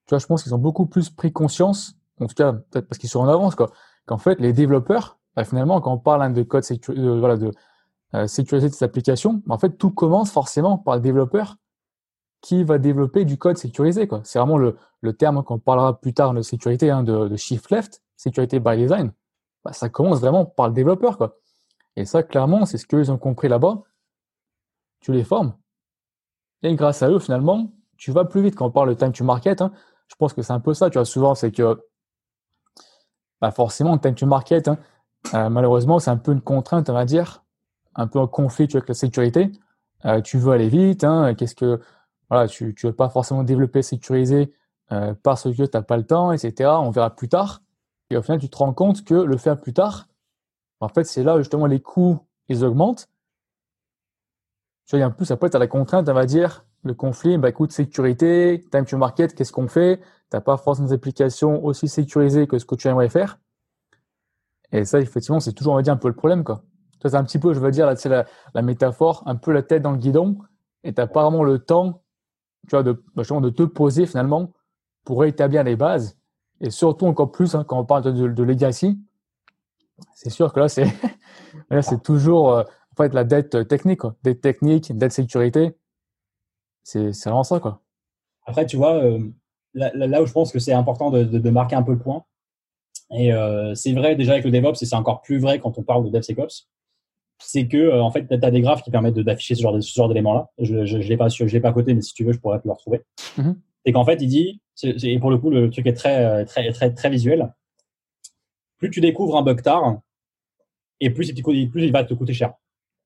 Tu 0.05 0.11
vois, 0.11 0.19
je 0.19 0.25
pense 0.25 0.43
qu'ils 0.43 0.55
ont 0.55 0.59
beaucoup 0.59 0.85
plus 0.85 1.09
pris 1.09 1.31
conscience, 1.31 1.95
en 2.19 2.27
tout 2.27 2.35
cas, 2.35 2.53
peut-être 2.53 2.87
parce 2.87 2.97
qu'ils 2.97 3.09
sont 3.09 3.19
en 3.19 3.27
avance, 3.27 3.55
quoi, 3.55 3.71
qu'en 4.05 4.17
fait, 4.17 4.39
les 4.39 4.53
développeurs, 4.53 5.17
bah, 5.35 5.43
finalement, 5.43 5.79
quand 5.81 5.93
on 5.93 5.97
parle 5.97 6.21
hein, 6.23 6.29
de 6.29 6.43
code 6.43 6.63
voilà, 6.87 7.37
de 7.37 7.51
euh, 8.13 8.27
sécurité 8.27 8.69
de 8.69 8.73
ces 8.73 8.85
applications, 8.85 9.41
bah, 9.45 9.55
en 9.55 9.57
fait, 9.57 9.77
tout 9.77 9.91
commence 9.91 10.31
forcément 10.31 10.77
par 10.77 10.95
le 10.95 11.01
développeur 11.01 11.57
qui 12.41 12.63
va 12.63 12.79
développer 12.79 13.23
du 13.23 13.37
code 13.37 13.57
sécurisé. 13.57 14.09
C'est 14.23 14.39
vraiment 14.39 14.57
le, 14.57 14.77
le 15.01 15.13
terme 15.13 15.43
qu'on 15.43 15.59
parlera 15.59 15.99
plus 15.99 16.13
tard 16.13 16.33
de 16.33 16.41
sécurité, 16.41 16.89
hein, 16.89 17.03
de, 17.03 17.35
shift 17.35 17.69
left, 17.71 18.01
sécurité 18.17 18.59
by 18.59 18.77
design. 18.77 19.11
Bah, 19.63 19.73
ça 19.73 19.89
commence 19.89 20.19
vraiment 20.19 20.45
par 20.45 20.67
le 20.67 20.73
développeur. 20.73 21.17
Quoi. 21.17 21.37
Et 21.95 22.05
ça, 22.05 22.23
clairement, 22.23 22.65
c'est 22.65 22.77
ce 22.77 22.85
qu'ils 22.85 23.11
ont 23.11 23.17
compris 23.17 23.47
là-bas. 23.47 23.81
Tu 24.99 25.11
les 25.11 25.23
formes. 25.23 25.55
Et 26.63 26.75
grâce 26.75 27.01
à 27.01 27.09
eux, 27.09 27.19
finalement, 27.19 27.71
tu 27.97 28.11
vas 28.11 28.25
plus 28.25 28.41
vite. 28.41 28.55
Quand 28.55 28.67
on 28.67 28.71
parle 28.71 28.89
de 28.89 28.93
time 28.93 29.11
to 29.11 29.23
market, 29.23 29.61
hein, 29.61 29.71
je 30.07 30.15
pense 30.15 30.33
que 30.33 30.41
c'est 30.41 30.53
un 30.53 30.59
peu 30.59 30.73
ça. 30.73 30.89
Tu 30.89 30.97
vois, 30.97 31.05
souvent, 31.05 31.35
c'est 31.35 31.51
que 31.51 31.79
bah 33.39 33.49
forcément, 33.49 33.97
time 33.97 34.13
to 34.13 34.27
market, 34.27 34.67
hein, 34.67 34.77
euh, 35.33 35.49
malheureusement, 35.49 35.97
c'est 35.97 36.11
un 36.11 36.17
peu 36.17 36.31
une 36.31 36.41
contrainte, 36.41 36.89
on 36.91 36.93
va 36.93 37.05
dire, 37.05 37.43
un 37.95 38.05
peu 38.05 38.19
un 38.19 38.27
conflit 38.27 38.67
avec 38.71 38.87
la 38.87 38.93
sécurité. 38.93 39.51
Euh, 40.05 40.21
tu 40.21 40.37
veux 40.37 40.51
aller 40.51 40.69
vite. 40.69 41.05
Qu'est-ce 41.37 41.55
que 41.55 41.79
voilà, 42.31 42.47
tu 42.47 42.63
ne 42.63 42.87
veux 42.89 42.95
pas 42.95 43.09
forcément 43.09 43.43
développer, 43.43 43.81
sécuriser 43.81 44.53
euh, 44.93 45.13
parce 45.21 45.43
que 45.43 45.49
tu 45.49 45.63
n'as 45.73 45.81
pas 45.81 45.97
le 45.97 46.05
temps, 46.05 46.31
etc. 46.31 46.69
On 46.81 46.89
verra 46.89 47.13
plus 47.13 47.27
tard. 47.27 47.61
Et 48.09 48.15
au 48.15 48.21
final, 48.21 48.39
tu 48.39 48.49
te 48.49 48.55
rends 48.55 48.73
compte 48.73 49.03
que 49.03 49.15
le 49.15 49.35
faire 49.35 49.59
plus 49.59 49.73
tard, 49.73 50.07
en 50.79 50.87
fait, 50.87 51.03
c'est 51.03 51.23
là 51.23 51.37
justement 51.39 51.65
les 51.65 51.81
coûts, 51.81 52.19
ils 52.47 52.63
augmentent. 52.63 53.09
Tu 54.85 54.97
vois, 54.97 55.05
en 55.05 55.11
plus, 55.11 55.29
après, 55.29 55.49
tu 55.49 55.57
as 55.57 55.59
la 55.59 55.67
contrainte, 55.67 56.07
on 56.07 56.13
va 56.13 56.25
dire, 56.25 56.65
le 56.85 56.93
conflit, 56.93 57.37
bah, 57.37 57.49
écoute, 57.49 57.73
sécurité, 57.73 58.65
time 58.71 58.85
to 58.85 58.97
market, 58.97 59.35
qu'est-ce 59.35 59.51
qu'on 59.51 59.67
fait? 59.67 59.97
Tu 59.97 60.05
n'as 60.37 60.41
pas 60.41 60.55
forcément 60.55 60.87
des 60.87 60.93
applications 60.93 61.63
aussi 61.65 61.89
sécurisées 61.89 62.47
que 62.47 62.59
ce 62.59 62.65
que 62.65 62.75
tu 62.75 62.87
aimerais 62.87 63.09
faire. 63.09 63.39
Et 64.71 64.85
ça, 64.85 65.01
effectivement, 65.01 65.41
c'est 65.41 65.51
toujours, 65.51 65.73
on 65.73 65.75
va 65.75 65.81
dire, 65.81 65.93
un 65.93 65.97
peu 65.97 66.07
le 66.07 66.15
problème. 66.15 66.45
Quoi. 66.45 66.63
C'est 67.01 67.13
un 67.13 67.25
petit 67.25 67.39
peu, 67.39 67.53
je 67.53 67.59
veux 67.59 67.71
dire, 67.71 67.87
là, 67.87 67.97
c'est 67.97 68.07
la, 68.07 68.25
la 68.53 68.61
métaphore, 68.61 69.21
un 69.25 69.35
peu 69.35 69.51
la 69.51 69.63
tête 69.63 69.81
dans 69.81 69.91
le 69.91 69.97
guidon, 69.97 70.37
et 70.85 70.93
tu 70.93 71.01
n'as 71.01 71.07
pas 71.07 71.23
vraiment 71.23 71.43
le 71.43 71.59
temps 71.59 72.01
tu 72.67 72.71
vois, 72.71 72.83
de, 72.83 73.03
bah, 73.15 73.23
de 73.23 73.49
te 73.49 73.63
poser 73.63 74.05
finalement 74.05 74.51
pour 75.03 75.25
établir 75.25 75.63
les 75.63 75.75
bases. 75.75 76.17
Et 76.59 76.69
surtout 76.69 77.07
encore 77.07 77.31
plus 77.31 77.55
hein, 77.55 77.63
quand 77.63 77.79
on 77.79 77.85
parle 77.85 78.03
de, 78.03 78.27
de 78.27 78.43
legacy, 78.43 78.99
c'est 80.13 80.29
sûr 80.29 80.53
que 80.53 80.59
là 80.59 80.69
c'est 80.69 80.85
c'est 81.81 82.03
toujours 82.03 82.53
euh, 82.53 82.63
en 82.63 82.95
fait 82.95 83.13
la 83.13 83.23
dette 83.23 83.67
technique, 83.67 84.01
quoi. 84.01 84.15
dette 84.23 84.41
technique, 84.41 84.95
dette 84.95 85.11
sécurité. 85.11 85.75
C'est 86.83 87.13
c'est 87.13 87.29
vraiment 87.29 87.43
ça 87.43 87.59
quoi. 87.59 87.81
Après 88.45 88.65
tu 88.65 88.77
vois 88.77 88.95
euh, 88.95 89.19
là, 89.73 89.91
là, 89.93 90.21
où 90.21 90.25
je 90.25 90.33
pense 90.33 90.51
que 90.51 90.59
c'est 90.59 90.73
important 90.73 91.09
de, 91.09 91.23
de, 91.23 91.49
marquer 91.49 91.75
un 91.75 91.83
peu 91.83 91.93
le 91.93 91.99
point. 91.99 92.23
Et 93.11 93.33
euh, 93.33 93.73
c'est 93.75 93.93
vrai 93.93 94.15
déjà 94.15 94.33
avec 94.33 94.45
le 94.45 94.51
DevOps 94.51 94.81
et 94.81 94.85
c'est 94.85 94.95
encore 94.95 95.21
plus 95.21 95.39
vrai 95.39 95.59
quand 95.59 95.77
on 95.77 95.83
parle 95.83 96.05
de 96.05 96.09
DevSecOps 96.09 96.69
c'est 97.43 97.67
que 97.67 97.77
euh, 97.77 98.01
en 98.01 98.11
fait, 98.11 98.27
tu 98.27 98.33
as 98.33 98.51
des 98.51 98.61
graphes 98.61 98.83
qui 98.83 98.91
permettent 98.91 99.19
d'afficher 99.19 99.55
ce 99.55 99.61
genre, 99.61 99.81
ce 99.81 99.93
genre 99.93 100.07
d'éléments-là. 100.07 100.49
Je 100.59 100.75
ne 100.75 101.03
l'ai 101.03 101.17
pas, 101.17 101.27
je 101.27 101.43
l'ai 101.43 101.59
pas 101.59 101.69
à 101.69 101.73
côté, 101.73 101.93
mais 101.93 102.01
si 102.01 102.13
tu 102.13 102.23
veux, 102.23 102.31
je 102.31 102.39
pourrais 102.39 102.59
te 102.59 102.67
le 102.67 102.73
retrouver. 102.73 103.01
Mm-hmm. 103.37 103.55
Et 103.85 103.91
qu'en 103.91 104.05
fait, 104.05 104.21
il 104.21 104.27
dit, 104.27 104.61
et 104.83 105.19
pour 105.19 105.31
le 105.31 105.37
coup, 105.37 105.49
le 105.49 105.69
truc 105.69 105.87
est 105.87 105.93
très, 105.93 106.23
euh, 106.23 106.45
très, 106.45 106.71
très, 106.71 106.93
très 106.93 107.09
visuel. 107.09 107.53
Plus 108.77 108.89
tu 108.89 109.01
découvres 109.01 109.37
un 109.37 109.41
bug 109.41 109.61
tard, 109.61 109.99
et 110.99 111.09
plus, 111.09 111.33
plus 111.33 111.83
il 111.83 111.91
va 111.91 112.03
te 112.03 112.13
coûter 112.13 112.33
cher. 112.33 112.53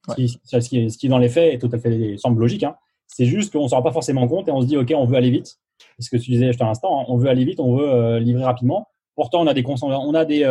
Ce, 0.09 0.13
qui, 0.13 0.29
ce, 0.43 0.97
qui, 0.97 1.09
dans 1.09 1.17
les 1.17 1.29
faits, 1.29 1.55
est 1.55 1.57
tout 1.57 1.69
à 1.73 1.79
fait 1.79 2.15
semble 2.17 2.39
logique. 2.39 2.63
Hein. 2.63 2.75
C'est 3.07 3.25
juste 3.25 3.51
qu'on 3.51 3.63
ne 3.63 3.67
s'en 3.67 3.77
rend 3.77 3.81
pas 3.81 3.91
forcément 3.91 4.27
compte 4.27 4.47
et 4.47 4.51
on 4.51 4.61
se 4.61 4.67
dit, 4.67 4.77
OK, 4.77 4.93
on 4.95 5.05
veut 5.05 5.15
aller 5.15 5.31
vite. 5.31 5.57
C'est 5.97 6.05
ce 6.05 6.09
que 6.09 6.17
tu 6.17 6.29
disais 6.29 6.47
juste 6.47 6.61
à 6.61 6.65
l'instant, 6.65 7.01
hein. 7.01 7.05
on 7.07 7.17
veut 7.17 7.29
aller 7.29 7.43
vite, 7.43 7.59
on 7.59 7.75
veut 7.75 7.89
euh, 7.89 8.19
livrer 8.19 8.43
rapidement. 8.43 8.87
Pourtant, 9.15 9.41
on 9.41 9.47
a 9.47 9.53
des, 9.53 9.63
on 9.65 10.13
a 10.13 10.25
des, 10.25 10.45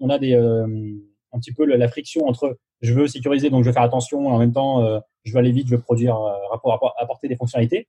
on 0.00 0.08
a 0.08 0.18
des, 0.18 0.34
un 0.34 1.38
petit 1.38 1.52
peu 1.52 1.64
la 1.64 1.88
friction 1.88 2.26
entre 2.26 2.58
je 2.80 2.94
veux 2.94 3.06
sécuriser, 3.06 3.50
donc 3.50 3.64
je 3.64 3.68
veux 3.68 3.72
faire 3.72 3.82
attention, 3.82 4.28
en 4.28 4.38
même 4.38 4.52
temps, 4.52 4.82
euh, 4.84 5.00
je 5.24 5.32
veux 5.32 5.38
aller 5.38 5.52
vite, 5.52 5.66
je 5.68 5.74
veux 5.74 5.80
produire, 5.80 6.16
euh, 6.16 6.90
apporter 6.98 7.28
des 7.28 7.36
fonctionnalités. 7.36 7.88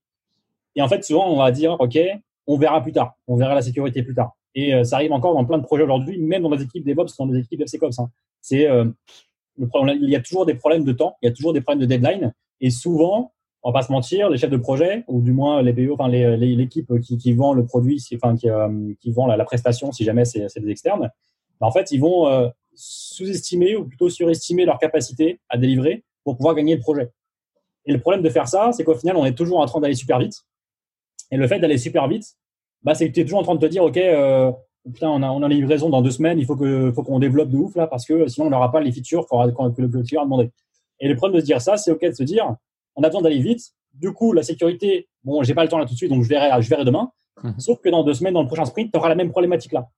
Et 0.76 0.82
en 0.82 0.88
fait, 0.88 1.04
souvent, 1.04 1.30
on 1.32 1.38
va 1.38 1.52
dire, 1.52 1.78
OK, 1.80 1.98
on 2.48 2.58
verra 2.58 2.82
plus 2.82 2.92
tard, 2.92 3.16
on 3.28 3.36
verra 3.36 3.56
la 3.56 3.62
sécurité 3.62 4.04
plus 4.04 4.16
tard. 4.16 4.36
Et 4.56 4.74
euh, 4.74 4.84
ça 4.84 4.96
arrive 4.96 5.12
encore 5.12 5.34
dans 5.36 5.46
plein 5.46 5.58
de 5.58 5.64
projets 5.64 5.84
aujourd'hui, 5.84 6.20
même 6.20 6.44
dans 6.44 6.52
les 6.52 6.64
équipes 6.64 6.86
DevOps, 6.86 7.16
dans 7.18 7.26
les 7.28 7.40
équipes 7.40 7.60
DevSecOps. 7.60 8.00
Hein. 8.00 8.10
C'est 8.42 8.68
le 8.68 9.68
problème, 9.68 10.00
il 10.02 10.10
y 10.10 10.16
a 10.16 10.22
toujours 10.22 10.46
des 10.46 10.54
problèmes 10.54 10.86
de 10.86 10.94
temps, 10.94 11.18
il 11.22 11.26
y 11.28 11.30
a 11.30 11.34
toujours 11.34 11.52
des 11.52 11.60
problèmes 11.60 11.82
de 11.82 11.86
deadline. 11.86 12.34
Et 12.62 12.70
souvent, 12.70 13.34
on 13.62 13.72
va 13.72 13.80
pas 13.80 13.86
se 13.86 13.92
mentir, 13.92 14.30
les 14.30 14.38
chefs 14.38 14.50
de 14.50 14.58
projet, 14.58 15.04
ou 15.10 15.22
du 15.22 15.34
moins 15.34 15.62
les 15.62 15.74
PO, 15.74 15.94
enfin 15.94 16.08
l'équipe 16.08 16.98
qui, 17.02 17.18
qui 17.18 17.34
vend 17.34 17.52
le 17.52 17.66
produit, 17.66 18.02
enfin 18.16 18.38
qui, 18.38 18.48
qui 19.02 19.12
vend 19.12 19.28
la, 19.28 19.36
la, 19.36 19.44
prestation, 19.44 19.92
si 19.92 20.06
jamais 20.06 20.24
c'est 20.24 20.48
des 20.58 20.70
externes, 20.70 21.12
bah, 21.60 21.68
en 21.68 21.72
fait, 21.72 21.92
ils 21.92 22.00
vont 22.00 22.50
sous-estimer 22.80 23.76
ou 23.76 23.86
plutôt 23.86 24.10
surestimer 24.10 24.66
leur 24.66 24.80
capacité 24.80 25.40
à 25.50 25.58
délivrer 25.58 26.04
pour 26.24 26.38
pouvoir 26.38 26.56
gagner 26.56 26.76
le 26.76 26.82
projet. 26.82 27.12
Et 27.86 27.92
le 27.92 28.00
problème 28.00 28.22
de 28.22 28.30
faire 28.30 28.48
ça, 28.48 28.72
c'est 28.72 28.84
qu'au 28.84 28.96
final, 28.96 29.18
on 29.18 29.26
est 29.26 29.36
toujours 29.36 29.60
en 29.60 29.66
train 29.66 29.80
d'aller 29.80 29.96
super 29.96 30.20
vite. 30.20 30.44
Et 31.32 31.38
le 31.38 31.48
fait 31.48 31.60
d'aller 31.60 31.78
super 31.78 32.08
vite, 32.08 32.36
bah, 32.84 32.96
c'est 32.96 33.08
que 33.10 33.14
tu 33.14 33.22
es 33.22 33.24
toujours 33.24 33.40
en 33.40 33.44
train 33.44 33.56
de 33.56 33.60
te 33.60 33.66
dire, 33.66 33.84
OK, 33.84 33.98
euh, 33.98 34.52
putain, 34.86 35.10
on 35.10 35.22
a, 35.22 35.30
on 35.30 35.44
a 35.44 35.48
livraison 35.48 35.90
dans 35.90 36.02
deux 36.02 36.12
semaines, 36.12 36.40
il 36.40 36.46
faut 36.46 36.56
que 36.56 36.92
faut 36.94 37.04
qu'on 37.04 37.20
développe 37.20 37.50
de 37.50 37.58
ouf 37.58 37.76
là, 37.76 37.88
parce 37.88 38.06
que 38.06 38.28
sinon 38.28 38.48
on 38.48 38.50
n'aura 38.50 38.72
pas 38.72 38.80
les 38.80 38.92
features 38.92 39.28
que 39.28 39.82
le 39.82 40.04
client 40.04 40.22
a 40.22 40.26
demandé. 40.26 40.52
Et 41.00 41.08
le 41.08 41.16
problème 41.16 41.36
de 41.36 41.42
se 41.42 41.46
dire 41.46 41.62
ça, 41.62 41.78
c'est 41.78 41.92
OK 41.92 42.04
de 42.04 42.12
se 42.12 42.24
dire, 42.24 42.56
on 42.96 43.04
a 43.04 43.08
besoin 43.08 43.22
d'aller 43.22 43.40
vite. 43.40 43.62
Du 43.94 44.14
coup, 44.14 44.34
la 44.34 44.44
sécurité, 44.44 45.10
bon, 45.24 45.44
j'ai 45.44 45.54
pas 45.54 45.64
le 45.64 45.70
temps 45.70 45.78
là 45.78 45.86
tout 45.86 45.94
de 45.94 45.98
suite, 45.98 46.12
donc 46.12 46.24
je 46.24 46.30
verrai, 46.30 46.62
je 46.62 46.70
verrai 46.70 46.86
demain. 46.86 47.12
Mmh. 47.44 47.52
Sauf 47.58 47.80
que 47.82 47.90
dans 47.90 48.04
deux 48.04 48.14
semaines, 48.14 48.34
dans 48.34 48.42
le 48.42 48.48
prochain 48.48 48.66
sprint, 48.66 48.92
tu 48.92 48.98
auras 48.98 49.10
la 49.10 49.16
même 49.16 49.32
problématique 49.32 49.72
là. 49.72 49.90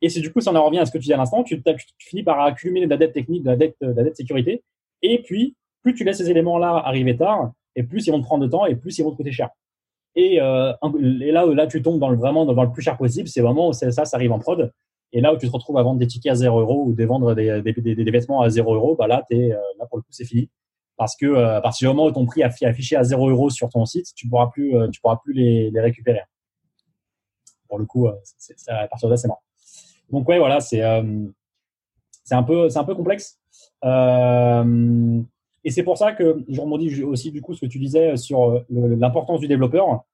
Et 0.00 0.08
c'est 0.08 0.20
du 0.20 0.32
coup, 0.32 0.40
ça 0.40 0.52
en 0.52 0.64
revient 0.64 0.78
à 0.78 0.86
ce 0.86 0.92
que 0.92 0.98
tu 0.98 1.04
dis 1.04 1.12
à 1.12 1.16
l'instant, 1.16 1.42
tu, 1.42 1.60
finis 1.98 2.22
par 2.22 2.40
accumuler 2.40 2.84
de 2.86 2.90
la 2.90 2.96
dette 2.96 3.12
technique, 3.12 3.42
de 3.42 3.50
la 3.50 3.56
dette, 3.56 3.76
de 3.80 3.92
la 3.92 4.04
dette 4.04 4.16
sécurité. 4.16 4.62
Et 5.02 5.22
puis, 5.22 5.56
plus 5.82 5.94
tu 5.94 6.04
laisses 6.04 6.18
ces 6.18 6.30
éléments-là 6.30 6.82
arriver 6.84 7.16
tard, 7.16 7.52
et 7.76 7.82
plus 7.82 8.06
ils 8.06 8.10
vont 8.10 8.20
te 8.20 8.24
prendre 8.24 8.44
de 8.44 8.50
temps, 8.50 8.66
et 8.66 8.76
plus 8.76 8.96
ils 8.98 9.02
vont 9.02 9.10
te 9.10 9.16
coûter 9.16 9.32
cher. 9.32 9.50
Et, 10.14 10.40
euh, 10.40 10.72
et 11.20 11.30
là, 11.32 11.46
là, 11.46 11.66
tu 11.66 11.82
tombes 11.82 12.00
dans 12.00 12.08
le, 12.08 12.16
vraiment 12.16 12.44
dans 12.44 12.62
le 12.62 12.72
plus 12.72 12.82
cher 12.82 12.96
possible, 12.96 13.28
c'est 13.28 13.40
vraiment 13.40 13.72
ça, 13.72 13.90
ça 13.90 14.04
arrive 14.16 14.32
en 14.32 14.38
prod. 14.38 14.72
Et 15.12 15.20
là 15.20 15.32
où 15.32 15.38
tu 15.38 15.46
te 15.46 15.52
retrouves 15.52 15.78
à 15.78 15.82
vendre 15.82 15.98
des 15.98 16.06
tickets 16.06 16.32
à 16.32 16.34
0 16.34 16.60
euros 16.60 16.84
ou 16.86 16.94
de 16.94 17.04
vendre 17.04 17.34
des, 17.34 17.62
des, 17.62 17.72
des, 17.72 18.10
vêtements 18.10 18.42
à 18.42 18.50
0 18.50 18.74
euros, 18.74 18.94
bah 18.96 19.06
là, 19.06 19.24
es, 19.30 19.52
euh, 19.52 19.58
là, 19.78 19.86
pour 19.86 19.98
le 19.98 20.02
coup, 20.02 20.10
c'est 20.10 20.24
fini. 20.24 20.50
Parce 20.96 21.16
que 21.16 21.26
euh, 21.26 21.56
à 21.58 21.60
partir 21.60 21.88
du 21.88 21.96
moment 21.96 22.08
où 22.08 22.12
ton 22.12 22.26
prix 22.26 22.42
est 22.42 22.64
affiché 22.64 22.96
à 22.96 23.04
0 23.04 23.30
euros 23.30 23.50
sur 23.50 23.68
ton 23.70 23.86
site, 23.86 24.12
tu 24.14 24.28
pourras 24.28 24.48
plus, 24.48 24.76
euh, 24.76 24.88
tu 24.88 25.00
pourras 25.00 25.16
plus 25.16 25.32
les, 25.32 25.70
les 25.70 25.80
récupérer. 25.80 26.22
Pour 27.68 27.78
le 27.78 27.86
coup, 27.86 28.08
c'est, 28.24 28.56
à 28.68 28.88
partir 28.88 29.08
de 29.08 29.12
là, 29.12 29.16
c'est 29.16 29.28
mort. 29.28 29.42
Donc 30.10 30.28
ouais, 30.28 30.38
voilà, 30.38 30.60
c'est 30.60 30.82
euh, 30.82 31.26
c'est 32.24 32.34
un 32.34 32.42
peu 32.42 32.68
c'est 32.68 32.78
un 32.78 32.84
peu 32.84 32.94
complexe. 32.94 33.38
Euh, 33.84 35.20
et 35.64 35.70
c'est 35.70 35.82
pour 35.82 35.98
ça 35.98 36.12
que 36.12 36.44
je 36.48 36.60
rebondis 36.60 37.02
aussi 37.02 37.30
du 37.30 37.42
coup 37.42 37.54
ce 37.54 37.60
que 37.60 37.66
tu 37.66 37.78
disais 37.78 38.16
sur 38.16 38.64
l'importance 38.70 39.40
du 39.40 39.48
développeur. 39.48 40.04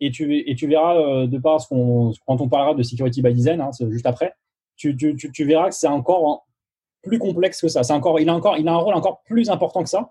Et 0.00 0.10
tu, 0.10 0.36
et 0.50 0.56
tu 0.56 0.66
verras 0.66 0.96
euh, 0.96 1.26
de 1.28 1.38
par 1.38 1.60
ce 1.60 1.68
qu'on 1.68 2.12
quand 2.26 2.40
on 2.40 2.48
parlera 2.48 2.74
de 2.74 2.82
security 2.82 3.22
by 3.22 3.32
design, 3.32 3.60
hein, 3.60 3.70
juste 3.88 4.06
après, 4.06 4.34
tu, 4.76 4.96
tu, 4.96 5.16
tu, 5.16 5.44
verras 5.44 5.68
que 5.68 5.76
c'est 5.76 5.86
encore 5.86 6.44
plus 7.02 7.20
complexe 7.20 7.60
que 7.60 7.68
ça. 7.68 7.84
C'est 7.84 7.92
encore, 7.92 8.18
il 8.18 8.28
a 8.28 8.34
encore, 8.34 8.56
il 8.58 8.66
a 8.66 8.72
un 8.72 8.78
rôle 8.78 8.94
encore 8.94 9.22
plus 9.22 9.48
important 9.48 9.84
que 9.84 9.88
ça 9.88 10.10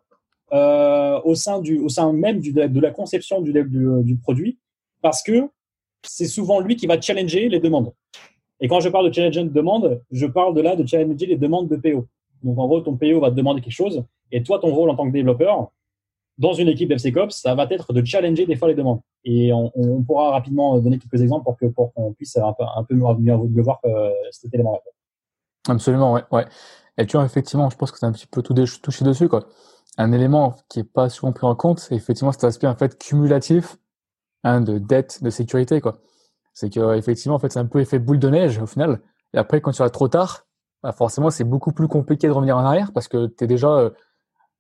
euh, 0.54 1.19
au 1.25 1.36
sein 1.36 1.60
du, 1.60 1.80
au 1.80 1.89
sein 1.89 2.13
même 2.13 2.39
du, 2.39 2.54
de 2.54 2.80
la 2.80 2.91
conception 2.91 3.41
du, 3.41 3.51
du 3.51 4.15
produit, 4.17 4.60
parce 5.01 5.23
que 5.23 5.49
c'est 6.04 6.25
souvent 6.25 6.62
lui 6.62 6.77
qui 6.77 6.88
va 6.88 6.99
challenger 6.99 7.49
les 7.49 7.60
demandes. 7.60 7.93
Et 8.62 8.67
quand 8.67 8.80
je 8.80 8.89
parle 8.89 9.10
de 9.10 9.13
challenger 9.13 9.43
de 9.43 9.50
demande, 9.50 10.02
je 10.12 10.28
parle 10.28 10.54
de 10.54 10.62
là 10.62 10.76
de 10.76 10.86
challenger 10.88 11.26
les 11.26 11.38
demandes 11.38 11.67
de 11.67 11.76
PO. 11.76 12.08
Donc 12.43 12.58
en 12.58 12.67
gros, 12.67 12.82
ton 12.82 12.95
PO 12.95 13.19
va 13.19 13.32
te 13.32 13.36
demander 13.36 13.62
quelque 13.62 13.74
chose, 13.74 14.04
et 14.32 14.43
toi, 14.43 14.60
ton 14.60 14.74
rôle 14.74 14.89
en 14.89 14.95
tant 14.95 15.06
que 15.08 15.12
développeur, 15.12 15.71
dans 16.38 16.54
une 16.54 16.69
équipe 16.69 16.91
FCCOPS, 16.91 17.41
ça 17.41 17.54
va 17.56 17.67
être 17.69 17.93
de 17.93 18.04
challenger 18.04 18.45
des 18.45 18.56
fois 18.56 18.67
les 18.67 18.74
demandes. 18.74 19.02
Et 19.24 19.52
on, 19.54 20.02
pourra 20.04 20.32
rapidement 20.32 20.80
donner 20.80 20.97
quelques 20.97 21.21
exemples 21.21 21.43
pour 21.43 21.58
que 21.58 21.67
pour 21.67 21.93
qu'on 21.93 22.13
puisse 22.13 22.36
un 22.38 22.54
peu, 22.54 22.63
un 22.76 22.84
peu 22.84 22.95
mieux, 22.95 23.62
voir 23.62 23.80
euh, 23.86 24.10
cet 24.32 24.54
élément-là. 24.54 24.80
Absolument, 25.67 26.13
ouais. 26.13 26.45
Et 26.97 27.06
tu 27.06 27.17
vois, 27.17 27.26
effectivement, 27.26 27.69
je 27.69 27.78
pense 27.78 27.91
que 27.91 28.00
c'est 28.00 28.06
un 28.06 28.12
petit 28.12 28.26
peu 28.26 28.41
tout 28.41 28.54
touché 28.54 29.06
dessus, 29.06 29.30
quoi. 29.30 29.45
Un 29.97 30.12
élément 30.13 30.56
qui 30.69 30.80
est 30.80 30.84
pas 30.84 31.10
souvent 31.10 31.32
pris 31.32 31.45
en 31.45 31.56
compte, 31.56 31.80
c'est 31.80 31.95
effectivement 31.95 32.32
cet 32.32 32.45
aspect 32.45 32.67
en 32.67 32.76
fait 32.76 32.97
cumulatif 32.97 33.78
hein, 34.43 34.62
de 34.62 34.80
dette 34.80 35.21
de 35.21 35.30
sécurité, 35.30 35.82
quoi. 35.82 36.00
C'est 36.53 36.69
que 36.69 36.95
effectivement, 36.95 37.35
en 37.35 37.39
fait, 37.39 37.51
c'est 37.51 37.59
un 37.59 37.65
peu 37.65 37.79
effet 37.79 37.99
boule 37.99 38.19
de 38.19 38.29
neige 38.29 38.59
au 38.59 38.65
final. 38.65 39.01
Et 39.33 39.37
après, 39.37 39.61
quand 39.61 39.71
tu 39.71 39.79
vas 39.81 39.89
trop 39.89 40.07
tard, 40.07 40.45
bah 40.83 40.91
forcément, 40.91 41.29
c'est 41.29 41.43
beaucoup 41.43 41.71
plus 41.71 41.87
compliqué 41.87 42.27
de 42.27 42.33
revenir 42.33 42.57
en 42.57 42.65
arrière 42.65 42.91
parce 42.93 43.07
que 43.07 43.27
tu 43.27 43.43
es 43.43 43.47
déjà, 43.47 43.69
euh, 43.69 43.89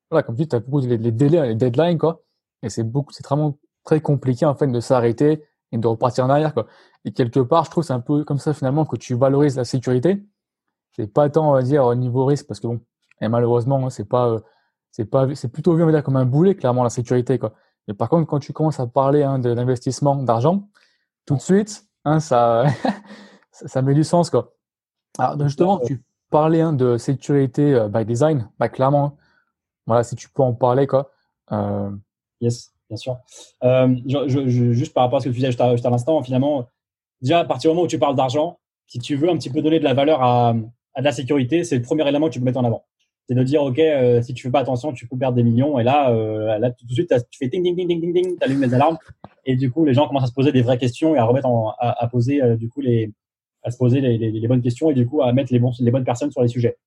voilà, 0.09 0.23
comme 0.23 0.35
tu 0.35 0.43
dis, 0.43 0.47
tu 0.47 0.55
as 0.55 0.59
beaucoup 0.59 0.85
les, 0.85 0.97
délais, 0.97 1.47
les 1.47 1.55
deadlines, 1.55 1.97
quoi. 1.97 2.23
Et 2.63 2.69
c'est 2.69 2.83
beaucoup, 2.83 3.11
c'est 3.11 3.25
vraiment 3.25 3.57
très 3.83 4.01
compliqué, 4.01 4.45
en 4.45 4.55
fait, 4.55 4.67
de 4.67 4.79
s'arrêter 4.79 5.43
et 5.71 5.77
de 5.77 5.87
repartir 5.87 6.25
en 6.25 6.29
arrière, 6.29 6.53
quoi. 6.53 6.67
Et 7.05 7.13
quelque 7.13 7.39
part, 7.39 7.65
je 7.65 7.71
trouve 7.71 7.83
c'est 7.83 7.93
un 7.93 7.99
peu 7.99 8.23
comme 8.23 8.39
ça, 8.39 8.53
finalement, 8.53 8.85
que 8.85 8.95
tu 8.95 9.15
valorises 9.15 9.57
la 9.57 9.65
sécurité. 9.65 10.23
C'est 10.95 11.07
pas 11.07 11.29
tant, 11.29 11.49
on 11.49 11.53
va 11.53 11.63
dire, 11.63 11.85
au 11.85 11.95
niveau 11.95 12.25
risque 12.25 12.47
parce 12.47 12.59
que 12.59 12.67
bon, 12.67 12.81
et 13.21 13.27
malheureusement, 13.27 13.85
hein, 13.85 13.89
c'est 13.89 14.07
pas, 14.07 14.27
euh, 14.29 14.39
c'est 14.91 15.05
pas, 15.05 15.33
c'est 15.35 15.49
plutôt 15.49 15.75
vu, 15.75 15.83
on 15.83 15.85
va 15.85 15.91
dire, 15.91 16.03
comme 16.03 16.17
un 16.17 16.25
boulet, 16.25 16.55
clairement, 16.55 16.83
la 16.83 16.89
sécurité, 16.89 17.39
quoi. 17.39 17.53
Mais 17.87 17.93
par 17.93 18.09
contre, 18.09 18.27
quand 18.27 18.39
tu 18.39 18.53
commences 18.53 18.79
à 18.79 18.87
parler 18.87 19.23
hein, 19.23 19.39
de 19.39 19.49
l'investissement 19.51 20.15
d'argent, 20.23 20.69
tout 21.25 21.35
de 21.35 21.41
suite, 21.41 21.85
hein, 22.05 22.19
ça, 22.21 22.65
ça, 23.51 23.81
met 23.81 23.93
du 23.93 24.03
sens, 24.03 24.29
quoi. 24.29 24.53
Alors, 25.17 25.39
justement, 25.47 25.79
tu 25.79 26.01
parler 26.31 26.61
hein, 26.61 26.73
de 26.73 26.97
sécurité 26.97 27.73
euh, 27.75 27.89
by 27.89 28.05
design, 28.05 28.49
bah, 28.57 28.69
clairement, 28.69 29.17
voilà, 29.85 30.03
si 30.03 30.15
tu 30.15 30.29
peux 30.29 30.41
en 30.41 30.53
parler, 30.53 30.87
quoi. 30.87 31.11
Euh... 31.51 31.91
Yes, 32.39 32.71
bien 32.89 32.97
sûr. 32.97 33.17
Euh, 33.63 33.95
je, 34.07 34.47
je, 34.47 34.71
juste 34.71 34.93
par 34.93 35.03
rapport 35.03 35.17
à 35.17 35.19
ce 35.19 35.25
que 35.25 35.29
tu 35.29 35.35
disais 35.35 35.51
juste 35.51 35.61
à, 35.61 35.89
l'instant, 35.89 36.23
finalement, 36.23 36.67
déjà, 37.21 37.39
à 37.39 37.45
partir 37.45 37.69
du 37.69 37.75
moment 37.75 37.85
où 37.85 37.89
tu 37.89 37.99
parles 37.99 38.15
d'argent, 38.15 38.59
si 38.87 38.99
tu 38.99 39.15
veux 39.15 39.29
un 39.29 39.37
petit 39.37 39.49
peu 39.49 39.61
donner 39.61 39.79
de 39.79 39.83
la 39.83 39.93
valeur 39.93 40.23
à, 40.23 40.55
à 40.95 41.01
de 41.01 41.05
la 41.05 41.11
sécurité, 41.11 41.63
c'est 41.63 41.75
le 41.75 41.83
premier 41.83 42.07
élément 42.07 42.27
que 42.27 42.33
tu 42.33 42.39
peux 42.39 42.45
mettre 42.45 42.59
en 42.59 42.65
avant. 42.65 42.85
C'est 43.31 43.35
de 43.35 43.43
dire, 43.43 43.63
OK, 43.63 43.79
euh, 43.79 44.21
si 44.21 44.33
tu 44.33 44.43
fais 44.43 44.51
pas 44.51 44.59
attention, 44.59 44.91
tu 44.91 45.07
peux 45.07 45.17
perdre 45.17 45.37
des 45.37 45.43
millions. 45.43 45.79
Et 45.79 45.83
là, 45.83 46.11
euh, 46.11 46.59
tout 46.77 46.85
de 46.85 46.91
suite, 46.91 47.13
tu 47.29 47.39
fais 47.39 47.47
ding, 47.47 47.63
ding, 47.63 47.77
ding, 47.77 47.87
ding, 47.87 48.01
ding, 48.01 48.13
ding, 48.13 48.37
tu 48.37 48.43
allumes 48.43 48.61
les 48.61 48.73
alarmes. 48.73 48.97
Et 49.45 49.55
du 49.55 49.71
coup, 49.71 49.85
les 49.85 49.93
gens 49.93 50.05
commencent 50.05 50.25
à 50.25 50.27
se 50.27 50.33
poser 50.33 50.51
des 50.51 50.61
vraies 50.61 50.77
questions 50.77 51.15
et 51.15 51.17
à 51.17 51.23
remettre 51.23 51.47
à, 51.79 52.07
poser, 52.11 52.41
du 52.57 52.67
coup, 52.67 52.81
les, 52.81 53.09
à 53.63 53.71
se 53.71 53.77
poser 53.77 54.01
les, 54.01 54.47
bonnes 54.49 54.61
questions 54.61 54.89
et 54.89 54.93
du 54.93 55.07
coup 55.07 55.21
à 55.21 55.31
mettre 55.33 55.53
les, 55.53 55.59
bons, 55.59 55.71
les 55.79 55.91
bonnes 55.91 56.03
personnes 56.03 56.31
sur 56.31 56.41
les 56.41 56.47
sujets. 56.47 56.77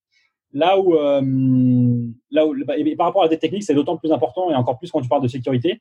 Là 0.52 0.78
où, 0.78 0.94
euh, 0.94 1.20
là 2.30 2.46
où 2.46 2.54
et 2.76 2.96
par 2.96 3.06
rapport 3.06 3.22
à 3.22 3.24
la 3.24 3.30
dette 3.30 3.40
technique, 3.40 3.64
c'est 3.64 3.74
d'autant 3.74 3.96
plus 3.96 4.12
important 4.12 4.50
et 4.50 4.54
encore 4.54 4.78
plus 4.78 4.90
quand 4.90 5.00
tu 5.00 5.08
parles 5.08 5.22
de 5.22 5.28
sécurité. 5.28 5.80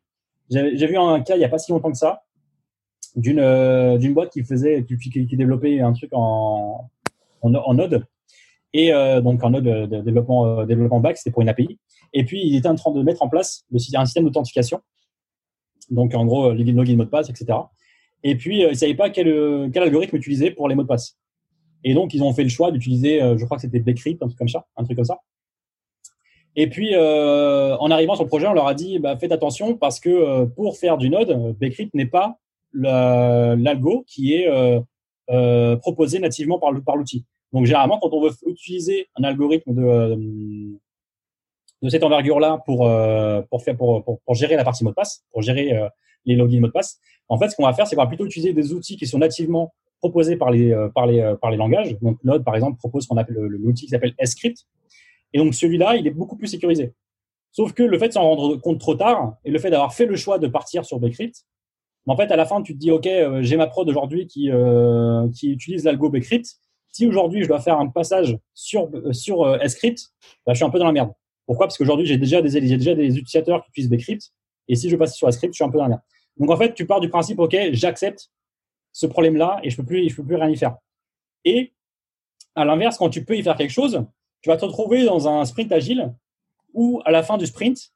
J'ai 0.50 0.88
vu 0.88 0.98
un 0.98 1.22
cas 1.22 1.36
il 1.36 1.40
n'y 1.40 1.46
a 1.46 1.50
pas 1.50 1.58
si 1.58 1.72
longtemps 1.72 1.92
que 1.92 1.98
ça 1.98 2.24
d'une 3.16 3.40
euh, 3.40 3.98
d'une 3.98 4.14
boîte 4.14 4.32
qui 4.32 4.44
faisait 4.44 4.84
qui, 4.84 5.38
développait 5.38 5.80
un 5.80 5.94
truc 5.94 6.10
en 6.14 6.90
en, 7.42 7.54
en 7.54 7.74
Node 7.76 8.06
et 8.74 8.94
euh, 8.94 9.22
donc 9.22 9.44
en 9.44 9.52
Node 9.52 9.64
de 9.64 10.02
développement 10.02 10.60
euh, 10.60 10.66
développement 10.66 11.00
back, 11.00 11.18
c'était 11.18 11.32
pour 11.32 11.42
une 11.42 11.50
API. 11.50 11.80
Et 12.14 12.24
puis 12.26 12.42
il 12.46 12.56
était 12.56 12.68
en 12.68 12.76
train 12.76 12.92
de 12.92 13.02
mettre 13.02 13.22
en 13.24 13.30
place 13.30 13.66
un 13.74 14.06
système 14.06 14.24
d'authentification. 14.24 14.82
Donc 15.90 16.16
en 16.16 16.26
gros, 16.26 16.52
login, 16.54 16.74
login, 16.74 16.96
mot 16.96 17.04
de 17.04 17.10
passe, 17.10 17.30
etc. 17.30 17.58
Et 18.24 18.36
puis, 18.36 18.64
euh, 18.64 18.70
ils 18.70 18.72
ne 18.72 18.78
savaient 18.78 18.96
pas 18.96 19.10
quel, 19.10 19.28
euh, 19.28 19.70
algorithme 19.76 20.16
utiliser 20.16 20.52
pour 20.52 20.68
les 20.68 20.76
mots 20.76 20.84
de 20.84 20.88
passe. 20.88 21.18
Et 21.84 21.94
donc, 21.94 22.14
ils 22.14 22.24
ont 22.24 22.34
fait 22.34 22.44
le 22.44 22.50
choix 22.50 22.72
d'utiliser, 22.72 23.22
euh, 23.22 23.38
je 23.38 23.46
crois 23.46 23.58
que 23.58 23.62
c'était 23.62 23.80
Bcrypt, 23.80 24.24
un 24.24 24.28
truc 24.28 24.38
comme 24.38 24.48
ça, 24.48 24.66
un 24.78 24.84
truc 24.86 24.96
comme 24.96 25.06
ça. 25.06 25.20
Et 26.56 26.70
puis, 26.70 26.92
euh, 26.94 27.76
en 27.78 27.92
arrivant 27.92 28.16
sur 28.16 28.24
le 28.24 28.30
projet, 28.30 28.48
on 28.48 28.54
leur 28.54 28.68
a 28.68 28.74
dit, 28.74 29.00
bah, 29.00 29.18
faites 29.18 29.32
attention 29.32 29.76
parce 29.76 30.00
que 30.00 30.46
pour 30.46 30.78
faire 30.78 30.98
du 30.98 31.10
Node, 31.10 31.58
Bcrypt 31.60 31.94
n'est 31.96 32.06
pas 32.06 32.38
l'algo 32.74 34.04
qui 34.08 34.36
est 34.36 34.48
euh, 34.48 35.76
proposé 35.78 36.20
nativement 36.20 36.60
par 36.60 36.96
l'outil. 36.96 37.26
Donc, 37.54 37.66
généralement, 37.66 38.00
quand 38.00 38.12
on 38.12 38.22
veut 38.22 38.32
utiliser 38.48 39.08
un 39.16 39.24
algorithme 39.24 39.74
de, 39.74 40.80
de 41.82 41.90
cette 41.90 42.04
envergure-là 42.04 42.62
pour, 42.66 42.90
pour, 43.50 43.64
faire, 43.64 43.78
pour, 43.78 44.04
pour, 44.04 44.36
gérer 44.36 44.56
la 44.56 44.64
partie 44.64 44.84
mot 44.84 44.90
de 44.90 44.96
passe, 44.96 45.24
pour 45.32 45.42
gérer 45.42 45.88
les 46.26 46.36
logins 46.36 46.60
mot 46.60 46.68
de 46.68 46.72
passe, 46.72 47.00
en 47.30 47.38
fait, 47.38 47.50
ce 47.50 47.56
qu'on 47.56 47.64
va 47.66 47.74
faire, 47.74 47.88
c'est 47.88 47.96
qu'on 47.96 48.02
va 48.02 48.08
plutôt 48.08 48.26
utiliser 48.26 48.54
des 48.54 48.74
outils 48.74 48.98
qui 48.98 49.08
sont 49.08 49.20
nativement 49.20 49.74
proposés 50.04 50.36
par 50.36 50.52
les, 50.52 50.72
euh, 50.72 50.90
par 50.90 51.08
les, 51.08 51.20
euh, 51.22 51.36
par 51.36 51.50
les 51.50 51.58
langages. 51.58 51.98
Donc, 52.02 52.18
Node, 52.24 52.44
par 52.44 52.56
exemple, 52.56 52.78
propose 52.78 53.08
qu'on 53.08 53.18
appelle 53.18 53.38
l'outil 53.38 53.86
qui 53.86 53.92
s'appelle 53.92 54.14
script. 54.26 54.66
Et 55.32 55.38
donc, 55.38 55.54
celui-là, 55.54 55.96
il 55.96 56.06
est 56.06 56.12
beaucoup 56.12 56.36
plus 56.36 56.48
sécurisé. 56.48 56.94
Sauf 57.52 57.74
que 57.74 57.84
le 57.84 57.98
fait 57.98 58.10
de 58.10 58.14
s'en 58.14 58.24
rendre 58.24 58.58
compte 58.58 58.80
trop 58.80 58.96
tard 58.96 59.36
et 59.46 59.52
le 59.52 59.60
fait 59.60 59.70
d'avoir 59.70 59.94
fait 59.94 60.06
le 60.06 60.16
choix 60.16 60.40
de 60.40 60.48
partir 60.48 60.86
sur 60.86 61.00
Bcrypt, 61.00 61.46
en 62.06 62.18
fait, 62.18 62.32
à 62.32 62.36
la 62.36 62.46
fin, 62.46 62.62
tu 62.62 62.74
te 62.74 62.80
dis, 62.80 62.92
OK, 62.92 63.08
euh, 63.08 63.42
j'ai 63.42 63.56
ma 63.56 63.68
prod 63.68 63.88
aujourd'hui 63.88 64.28
qui, 64.28 64.50
qui 65.34 65.52
utilise 65.52 65.86
l'algo 65.86 66.10
Bcrypt. 66.10 66.48
Si 66.94 67.06
aujourd'hui, 67.06 67.44
je 67.44 67.48
dois 67.48 67.60
faire 67.60 67.78
un 67.80 67.88
passage 67.88 68.38
sur, 68.54 68.90
sur 69.12 69.60
script, 69.70 70.14
bah, 70.46 70.54
je 70.54 70.58
suis 70.58 70.66
un 70.66 70.70
peu 70.70 70.80
dans 70.80 70.86
la 70.86 70.92
merde. 70.92 71.12
Pourquoi? 71.46 71.68
Parce 71.68 71.78
qu'aujourd'hui, 71.78 72.06
j'ai 72.06 72.18
déjà, 72.18 72.42
des, 72.42 72.50
des 72.50 73.18
utilisateurs 73.18 73.64
qui 73.64 73.70
utilisent 73.72 73.90
Bcrypt. 73.90 74.32
Et 74.68 74.76
si 74.76 74.90
je 74.90 74.96
passe 74.96 75.16
sur 75.16 75.32
script, 75.34 75.54
je 75.54 75.58
suis 75.58 75.64
un 75.64 75.70
peu 75.70 75.78
dans 75.80 75.84
la 75.84 75.90
merde. 75.90 76.02
Donc 76.38 76.50
en 76.50 76.58
fait, 76.58 76.74
tu 76.74 76.86
pars 76.86 77.00
du 77.00 77.10
principe, 77.10 77.40
ok, 77.40 77.56
j'accepte 77.72 78.30
ce 78.92 79.08
problème-là 79.08 79.60
et 79.64 79.70
je 79.70 79.76
peux 79.76 79.84
plus, 79.84 80.16
peux 80.16 80.24
plus 80.24 80.36
rien 80.36 80.50
y 80.50 80.56
faire. 80.56 80.78
Et 81.46 81.74
à 82.56 82.64
l'inverse, 82.64 82.98
quand 82.98 83.10
tu 83.10 83.26
peux 83.26 83.36
y 83.36 83.44
faire 83.44 83.56
quelque 83.56 83.72
chose, 83.72 84.06
tu 84.42 84.50
vas 84.50 84.58
te 84.58 84.66
retrouver 84.66 85.04
dans 85.06 85.28
un 85.28 85.44
sprint 85.46 85.72
agile 85.72 86.14
où 86.74 87.02
à 87.06 87.12
la 87.12 87.24
fin 87.24 87.38
du 87.38 87.46
sprint, 87.46 87.92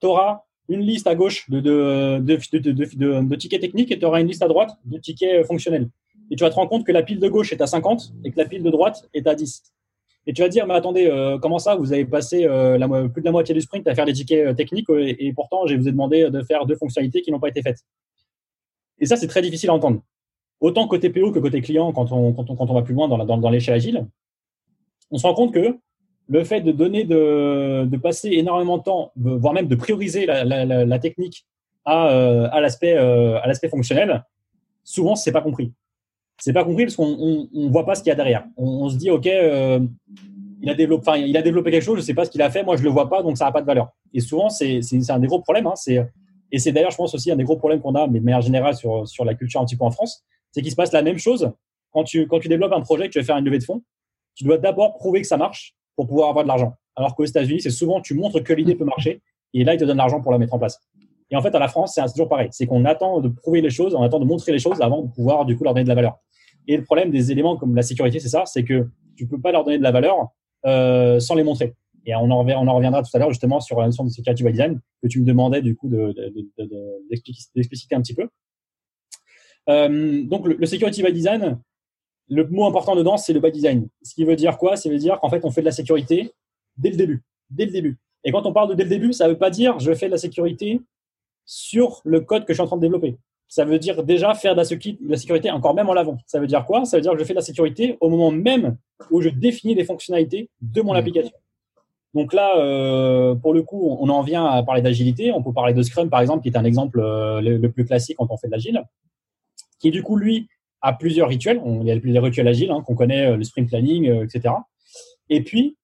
tu 0.00 0.06
auras 0.06 0.42
une 0.68 0.80
liste 0.80 1.06
à 1.06 1.14
gauche 1.14 1.48
de, 1.50 1.60
de, 1.60 2.18
de, 2.20 3.28
de 3.28 3.36
tickets 3.36 3.60
techniques 3.60 3.90
et 3.90 3.98
tu 3.98 4.04
auras 4.04 4.20
une 4.20 4.28
liste 4.28 4.42
à 4.42 4.48
droite 4.48 4.70
de 4.84 4.98
tickets 4.98 5.46
fonctionnels. 5.46 5.88
Et 6.30 6.36
tu 6.36 6.44
vas 6.44 6.50
te 6.50 6.54
rendre 6.54 6.70
compte 6.70 6.86
que 6.86 6.92
la 6.92 7.02
pile 7.02 7.20
de 7.20 7.28
gauche 7.28 7.52
est 7.52 7.60
à 7.60 7.66
50 7.66 8.12
et 8.24 8.30
que 8.30 8.38
la 8.38 8.46
pile 8.46 8.62
de 8.62 8.70
droite 8.70 9.08
est 9.12 9.26
à 9.26 9.34
10. 9.34 9.62
Et 10.26 10.32
tu 10.32 10.42
vas 10.42 10.48
dire, 10.48 10.66
mais 10.66 10.74
attendez, 10.74 11.06
euh, 11.06 11.38
comment 11.38 11.58
ça, 11.58 11.76
vous 11.76 11.92
avez 11.92 12.06
passé 12.06 12.46
euh, 12.46 13.08
plus 13.08 13.20
de 13.20 13.26
la 13.26 13.32
moitié 13.32 13.54
du 13.54 13.60
sprint 13.60 13.86
à 13.86 13.94
faire 13.94 14.06
des 14.06 14.14
tickets 14.14 14.46
euh, 14.46 14.54
techniques 14.54 14.88
et, 14.88 15.32
pourtant, 15.34 15.66
je 15.66 15.76
vous 15.76 15.86
ai 15.86 15.92
demandé 15.92 16.30
de 16.30 16.42
faire 16.42 16.64
deux 16.64 16.76
fonctionnalités 16.76 17.20
qui 17.20 17.30
n'ont 17.30 17.40
pas 17.40 17.48
été 17.48 17.60
faites. 17.60 17.80
Et 18.98 19.06
ça, 19.06 19.16
c'est 19.16 19.26
très 19.26 19.42
difficile 19.42 19.68
à 19.70 19.74
entendre. 19.74 20.02
Autant 20.60 20.88
côté 20.88 21.10
PO 21.10 21.30
que 21.30 21.40
côté 21.40 21.60
client, 21.60 21.92
quand 21.92 22.10
on, 22.10 22.32
quand 22.32 22.48
on, 22.48 22.56
quand 22.56 22.70
on 22.70 22.74
va 22.74 22.82
plus 22.82 22.94
loin 22.94 23.06
dans, 23.08 23.18
dans, 23.36 23.50
l'échelle 23.50 23.74
agile, 23.74 24.06
on 25.10 25.18
se 25.18 25.26
rend 25.26 25.34
compte 25.34 25.52
que 25.52 25.76
le 26.26 26.44
fait 26.44 26.62
de 26.62 26.72
donner, 26.72 27.04
de, 27.04 27.84
de 27.84 27.96
passer 27.98 28.30
énormément 28.30 28.78
de 28.78 28.82
temps, 28.84 29.12
voire 29.16 29.52
même 29.52 29.68
de 29.68 29.74
prioriser 29.74 30.24
la, 30.24 30.98
technique 30.98 31.44
à, 31.84 32.60
l'aspect 32.62 32.96
à 32.96 33.46
l'aspect 33.46 33.68
fonctionnel, 33.68 34.24
souvent, 34.84 35.16
c'est 35.16 35.32
pas 35.32 35.42
compris 35.42 35.74
c'est 36.38 36.52
pas 36.52 36.64
compris 36.64 36.84
parce 36.84 36.96
qu'on 36.96 37.16
on, 37.18 37.48
on, 37.54 37.70
voit 37.70 37.86
pas 37.86 37.94
ce 37.94 38.02
qu'il 38.02 38.10
y 38.10 38.12
a 38.12 38.16
derrière. 38.16 38.44
On, 38.56 38.88
se 38.88 38.96
dit 38.96 39.10
ok, 39.10 39.26
euh, 39.26 39.80
il 40.60 40.68
a 40.68 40.74
développé, 40.74 41.70
quelque 41.70 41.82
chose, 41.82 41.98
je 41.98 42.02
sais 42.02 42.14
pas 42.14 42.24
ce 42.24 42.30
qu'il 42.30 42.42
a 42.42 42.50
fait, 42.50 42.62
moi 42.62 42.76
je 42.76 42.82
le 42.82 42.90
vois 42.90 43.08
pas, 43.08 43.22
donc 43.22 43.36
ça 43.36 43.46
a 43.46 43.52
pas 43.52 43.60
de 43.60 43.66
valeur. 43.66 43.92
Et 44.12 44.20
souvent 44.20 44.48
c'est 44.48 44.80
un 45.08 45.18
des 45.18 45.26
gros 45.26 45.40
problèmes. 45.40 45.66
Hein, 45.66 45.74
et 46.50 46.58
c'est 46.58 46.72
d'ailleurs 46.72 46.90
je 46.90 46.96
pense 46.96 47.14
aussi 47.14 47.30
un 47.30 47.36
des 47.36 47.44
gros 47.44 47.56
problèmes 47.56 47.80
qu'on 47.80 47.94
a, 47.94 48.06
mais 48.06 48.20
de 48.20 48.24
manière 48.24 48.40
générale 48.40 48.74
sur 48.74 49.24
la 49.24 49.34
culture 49.34 49.60
un 49.60 49.64
petit 49.64 49.76
peu 49.76 49.84
en 49.84 49.90
France, 49.90 50.24
c'est 50.52 50.62
qu'il 50.62 50.70
se 50.70 50.76
passe 50.76 50.92
la 50.92 51.02
même 51.02 51.18
chose 51.18 51.52
quand 51.94 52.04
tu 52.04 52.48
développes 52.48 52.72
un 52.72 52.80
projet, 52.80 53.06
que 53.06 53.12
tu 53.12 53.18
veux 53.20 53.24
faire 53.24 53.36
une 53.36 53.44
levée 53.44 53.58
de 53.58 53.64
fonds, 53.64 53.82
tu 54.34 54.44
dois 54.44 54.58
d'abord 54.58 54.94
prouver 54.94 55.20
que 55.20 55.26
ça 55.26 55.36
marche 55.36 55.76
pour 55.94 56.06
pouvoir 56.06 56.30
avoir 56.30 56.44
de 56.44 56.48
l'argent. 56.48 56.74
Alors 56.96 57.14
qu'aux 57.14 57.24
États-Unis, 57.24 57.60
c'est 57.60 57.70
souvent 57.70 58.00
tu 58.00 58.14
montres 58.14 58.42
que 58.42 58.52
l'idée 58.52 58.74
peut 58.74 58.84
marcher 58.84 59.22
et 59.52 59.64
là 59.64 59.74
ils 59.74 59.78
te 59.78 59.84
donnent 59.84 59.98
l'argent 59.98 60.20
pour 60.20 60.32
la 60.32 60.38
mettre 60.38 60.54
en 60.54 60.58
place. 60.58 60.80
Et 61.30 61.36
en 61.36 61.42
fait, 61.42 61.54
à 61.54 61.58
la 61.58 61.68
France, 61.68 61.92
c'est 61.94 62.04
toujours 62.12 62.28
pareil. 62.28 62.48
C'est 62.52 62.66
qu'on 62.66 62.84
attend 62.84 63.20
de 63.20 63.28
prouver 63.28 63.60
les 63.60 63.70
choses, 63.70 63.94
on 63.94 64.02
attend 64.02 64.20
de 64.20 64.24
montrer 64.24 64.52
les 64.52 64.58
choses 64.58 64.80
avant 64.80 65.02
de 65.02 65.10
pouvoir, 65.10 65.44
du 65.44 65.56
coup, 65.56 65.64
leur 65.64 65.74
donner 65.74 65.84
de 65.84 65.88
la 65.88 65.94
valeur. 65.94 66.18
Et 66.68 66.76
le 66.76 66.84
problème 66.84 67.10
des 67.10 67.30
éléments 67.32 67.56
comme 67.56 67.74
la 67.74 67.82
sécurité, 67.82 68.20
c'est 68.20 68.28
ça, 68.28 68.44
c'est 68.46 68.64
que 68.64 68.88
tu 69.16 69.26
peux 69.26 69.40
pas 69.40 69.52
leur 69.52 69.64
donner 69.64 69.78
de 69.78 69.82
la 69.82 69.90
valeur 69.92 70.28
euh, 70.66 71.20
sans 71.20 71.34
les 71.34 71.44
montrer. 71.44 71.74
Et 72.06 72.14
on 72.14 72.30
en, 72.30 72.38
reviendra 72.40 73.02
tout 73.02 73.10
à 73.14 73.18
l'heure 73.18 73.30
justement 73.30 73.60
sur 73.60 73.80
la 73.80 73.86
notion 73.86 74.04
de 74.04 74.10
security 74.10 74.44
by 74.44 74.52
design 74.52 74.80
que 75.02 75.08
tu 75.08 75.20
me 75.20 75.24
demandais 75.24 75.62
du 75.62 75.74
coup 75.74 75.88
d'expliciter 75.88 77.60
de, 77.60 77.62
de, 77.62 77.96
un 77.96 78.02
petit 78.02 78.14
peu. 78.14 78.28
Euh, 79.70 80.22
donc 80.24 80.46
le, 80.46 80.66
security 80.66 81.02
by 81.02 81.12
design, 81.12 81.58
le 82.28 82.46
mot 82.48 82.66
important 82.66 82.94
dedans, 82.94 83.16
c'est 83.16 83.32
le 83.32 83.40
by 83.40 83.50
design. 83.50 83.88
Ce 84.02 84.14
qui 84.14 84.24
veut 84.24 84.36
dire 84.36 84.58
quoi? 84.58 84.76
Ça 84.76 84.90
veut 84.90 84.98
dire 84.98 85.18
qu'en 85.20 85.30
fait, 85.30 85.44
on 85.44 85.50
fait 85.50 85.62
de 85.62 85.66
la 85.66 85.72
sécurité 85.72 86.32
dès 86.76 86.90
le 86.90 86.96
début. 86.96 87.24
Dès 87.48 87.66
le 87.66 87.72
début. 87.72 87.98
Et 88.24 88.32
quand 88.32 88.46
on 88.46 88.52
parle 88.52 88.70
de 88.70 88.74
dès 88.74 88.84
le 88.84 88.90
début, 88.90 89.12
ça 89.12 89.28
veut 89.28 89.38
pas 89.38 89.50
dire 89.50 89.78
je 89.78 89.92
fais 89.94 90.06
de 90.06 90.12
la 90.12 90.18
sécurité 90.18 90.80
sur 91.46 92.00
le 92.04 92.20
code 92.20 92.44
que 92.44 92.52
je 92.52 92.54
suis 92.54 92.62
en 92.62 92.66
train 92.66 92.76
de 92.76 92.82
développer 92.82 93.16
ça 93.54 93.64
veut 93.64 93.78
dire 93.78 94.02
déjà 94.02 94.34
faire 94.34 94.54
de 94.54 94.60
la, 95.08 95.16
sécurité 95.16 95.48
encore 95.50 95.74
même 95.74 95.88
en 95.88 95.94
l'avant. 95.94 96.18
Ça 96.26 96.40
veut 96.40 96.46
dire 96.48 96.64
quoi? 96.66 96.84
Ça 96.84 96.96
veut 96.96 97.02
dire 97.02 97.12
que 97.12 97.18
je 97.20 97.24
fais 97.24 97.34
de 97.34 97.38
la 97.38 97.44
sécurité 97.44 97.96
au 98.00 98.10
moment 98.10 98.32
même 98.32 98.76
où 99.12 99.20
je 99.20 99.28
définis 99.28 99.76
les 99.76 99.84
fonctionnalités 99.84 100.50
de 100.60 100.82
mon 100.82 100.92
mmh. 100.92 100.96
application. 100.96 101.36
Donc 102.14 102.32
là, 102.32 102.58
euh, 102.58 103.36
pour 103.36 103.54
le 103.54 103.62
coup, 103.62 103.96
on 104.00 104.08
en 104.08 104.22
vient 104.22 104.44
à 104.44 104.62
parler 104.64 104.82
d'agilité. 104.82 105.30
On 105.30 105.40
peut 105.40 105.52
parler 105.52 105.72
de 105.72 105.82
Scrum, 105.82 106.10
par 106.10 106.20
exemple, 106.20 106.42
qui 106.42 106.48
est 106.48 106.56
un 106.56 106.64
exemple 106.64 106.98
euh, 106.98 107.40
le, 107.40 107.70
plus 107.70 107.84
classique 107.84 108.16
quand 108.18 108.26
on 108.30 108.36
fait 108.36 108.48
de 108.48 108.52
l'agile, 108.52 108.82
qui 109.78 109.92
du 109.92 110.02
coup, 110.02 110.16
lui, 110.16 110.48
a 110.80 110.92
plusieurs 110.92 111.28
rituels. 111.28 111.60
il 111.64 111.86
y 111.86 111.92
a 111.92 112.00
plusieurs 112.00 112.24
rituels 112.24 112.48
agiles 112.48 112.72
hein, 112.72 112.82
qu'on 112.84 112.96
connaît, 112.96 113.26
euh, 113.26 113.36
le 113.36 113.44
sprint 113.44 113.68
planning, 113.68 114.06
etc. 114.22 114.54
Et 115.28 115.42
puis, 115.42 115.76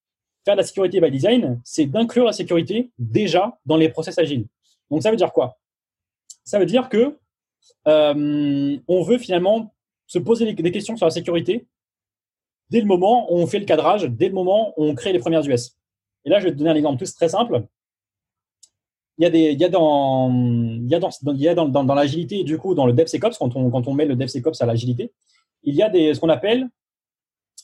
faire 0.45 0.55
de 0.55 0.61
la 0.61 0.67
sécurité 0.67 1.01
by 1.01 1.11
design, 1.11 1.61
c'est 1.65 1.87
d'inclure 1.87 2.25
la 2.25 2.33
sécurité 2.33 2.91
déjà 2.99 3.59
dans 3.67 3.77
les 3.77 3.89
process 3.89 4.19
agiles. 4.19 4.47
Donc 4.91 5.03
ça 5.03 5.11
veut 5.11 5.17
dire 5.17 5.33
quoi? 5.33 5.59
Ça 6.45 6.59
veut 6.59 6.67
dire 6.67 6.89
que 6.89 7.19
euh, 7.87 8.79
on 8.89 9.03
veut 9.03 9.19
finalement 9.19 9.75
se 10.07 10.19
poser 10.19 10.53
des 10.53 10.73
questions 10.73 10.97
sur 10.97 11.07
la 11.07 11.11
sécurité 11.11 11.67
dès 12.71 12.81
le 12.81 12.87
moment 12.87 13.33
où 13.33 13.37
on 13.37 13.47
fait 13.47 13.59
le 13.59 13.65
cadrage, 13.65 14.05
dès 14.05 14.29
le 14.29 14.35
moment 14.35 14.73
où 14.77 14.85
on 14.85 14.95
crée 14.95 15.13
les 15.13 15.19
premières 15.19 15.47
US. 15.47 15.77
Et 16.25 16.31
là, 16.31 16.39
je 16.39 16.45
vais 16.45 16.53
te 16.53 16.57
donner 16.57 16.71
un 16.71 16.75
exemple 16.75 17.05
très 17.05 17.29
simple. 17.29 17.65
Il 19.19 19.25
y 19.25 19.27
a, 19.27 19.31
des, 19.31 19.53
il 19.53 19.69
dans, 19.69 20.31
l'agilité, 21.95 22.43
du 22.43 22.57
coup, 22.57 22.75
dans 22.75 22.87
le 22.87 22.95
DevSecOps, 22.95 23.37
quand 23.39 23.55
on, 23.55 23.71
quand 23.71 23.87
on 23.87 23.93
met 23.93 24.07
le 24.07 24.17
DevSecOps 24.17 24.63
à 24.63 24.67
l'agilité, 24.67 25.13
il 25.63 25.75
y 25.75 25.83
a 25.83 25.91
des, 25.91 26.15
ce 26.15 26.21
qu'on 26.21 26.31
appelle, 26.31 26.67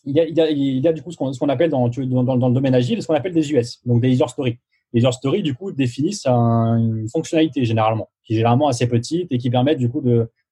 il 0.04 0.14
y 0.14 0.20
a, 0.20 0.50
il 0.50 0.86
y 0.86 0.92
du 0.92 1.02
coup 1.02 1.10
ce 1.10 1.16
qu'on, 1.16 1.48
appelle 1.48 1.70
dans, 1.70 1.86
le 1.86 2.52
domaine 2.52 2.74
agile, 2.74 3.02
ce 3.02 3.06
qu'on 3.06 3.14
appelle 3.14 3.32
des 3.32 3.50
US, 3.52 3.80
donc 3.86 4.02
des 4.02 4.10
user 4.10 4.28
stories. 4.28 4.58
Les 4.92 5.00
user 5.00 5.12
stories, 5.12 5.42
du 5.42 5.54
coup, 5.54 5.72
définissent 5.72 6.26
une 6.26 7.08
fonctionnalité 7.08 7.64
généralement, 7.64 8.08
qui 8.24 8.34
est 8.34 8.36
généralement 8.36 8.68
assez 8.68 8.86
petite 8.86 9.30
et 9.30 9.38
qui 9.38 9.50
permettent 9.50 9.78
du 9.78 9.90
coup 9.90 10.02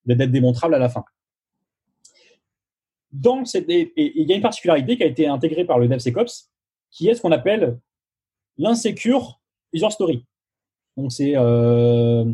d'être 0.05 0.31
démontrable 0.31 0.75
à 0.75 0.79
la 0.79 0.89
fin. 0.89 1.03
Donc, 3.11 3.47
et, 3.55 3.93
il 3.95 4.27
y 4.29 4.33
a 4.33 4.35
une 4.35 4.41
particularité 4.41 4.97
qui 4.97 5.03
a 5.03 5.07
été 5.07 5.27
intégrée 5.27 5.63
par 5.63 5.79
le 5.79 5.87
DevSecOps, 5.87 6.49
qui 6.91 7.07
est 7.07 7.15
ce 7.15 7.21
qu'on 7.21 7.31
appelle 7.31 7.79
l'insecure 8.57 9.39
user 9.73 9.89
story. 9.89 10.25
Donc, 10.97 11.11
c'est 11.11 11.33
euh, 11.35 12.25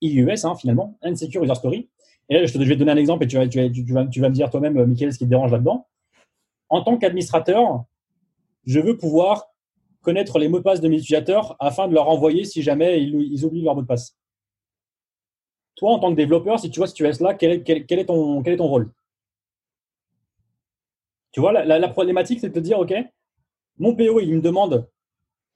IUS, 0.00 0.44
hein, 0.44 0.54
finalement, 0.56 0.98
insecure 1.02 1.42
user 1.44 1.54
story. 1.54 1.88
Et 2.28 2.34
là, 2.34 2.46
je, 2.46 2.58
vais 2.58 2.74
te 2.74 2.78
donner 2.78 2.92
un 2.92 2.96
exemple 2.96 3.24
et 3.24 3.28
tu 3.28 3.36
vas, 3.36 3.46
tu, 3.46 3.60
vas, 3.92 4.04
me 4.04 4.30
dire 4.30 4.50
toi-même, 4.50 4.84
Michael, 4.84 5.12
ce 5.12 5.18
qui 5.18 5.24
te 5.24 5.30
dérange 5.30 5.52
là-dedans. 5.52 5.86
En 6.68 6.82
tant 6.82 6.98
qu'administrateur, 6.98 7.84
je 8.64 8.80
veux 8.80 8.96
pouvoir 8.96 9.46
connaître 10.06 10.38
les 10.38 10.46
mots 10.46 10.58
de 10.58 10.62
passe 10.62 10.80
de 10.80 10.86
mes 10.86 10.98
utilisateurs 10.98 11.56
afin 11.58 11.88
de 11.88 11.94
leur 11.94 12.08
envoyer 12.08 12.44
si 12.44 12.62
jamais 12.62 13.02
ils, 13.02 13.44
oublient 13.44 13.64
leur 13.64 13.74
mot 13.74 13.82
de 13.82 13.88
passe. 13.88 14.16
Toi, 15.74 15.90
en 15.90 15.98
tant 15.98 16.12
que 16.12 16.16
développeur, 16.16 16.60
si 16.60 16.70
tu 16.70 16.78
vois 16.78 16.86
ce 16.86 17.02
US 17.02 17.18
là, 17.18 17.34
quel 17.34 17.50
est, 17.50 18.04
ton, 18.04 18.40
quel 18.40 18.54
est 18.54 18.58
ton 18.58 18.68
rôle? 18.68 18.92
Tu 21.32 21.40
vois, 21.40 21.52
la, 21.52 21.88
problématique, 21.88 22.38
c'est 22.38 22.50
de 22.50 22.54
te 22.54 22.60
dire, 22.60 22.78
OK, 22.78 22.94
mon 23.78 23.96
PO, 23.96 24.20
il 24.20 24.36
me 24.36 24.40
demande 24.40 24.88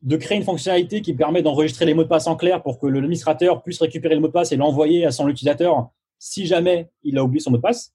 de 0.03 0.17
créer 0.17 0.37
une 0.37 0.45
fonctionnalité 0.45 1.01
qui 1.01 1.15
permet 1.15 1.43
d'enregistrer 1.43 1.87
les 1.87 1.95
mots 1.95 2.03
de 2.03 2.09
passe 2.09 2.27
en 2.27 2.35
clair 2.35 2.61
pour 2.61 2.81
que 2.81 2.89
l'administrateur 2.89 3.63
puisse 3.63 3.81
récupérer 3.81 4.17
le 4.17 4.21
mot 4.21 4.27
de 4.27 4.33
passe 4.33 4.51
et 4.51 4.57
l'envoyer 4.57 5.07
à 5.07 5.13
son 5.13 5.29
utilisateur 5.29 5.91
si 6.19 6.45
jamais 6.47 6.91
il 7.05 7.17
a 7.19 7.23
oublié 7.23 7.39
son 7.39 7.53
mot 7.53 7.57
de 7.57 7.63
passe. 7.63 7.95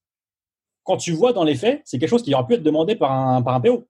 Quand 0.83 0.95
tu 0.95 1.11
vois 1.11 1.33
dans 1.33 1.43
les 1.43 1.55
faits, 1.55 1.81
c'est 1.83 1.99
quelque 1.99 2.09
chose 2.09 2.23
qui 2.23 2.33
aura 2.33 2.47
pu 2.47 2.53
être 2.53 2.63
demandé 2.63 2.95
par 2.95 3.11
un, 3.11 3.41
par 3.41 3.55
un 3.55 3.59
PO. 3.59 3.85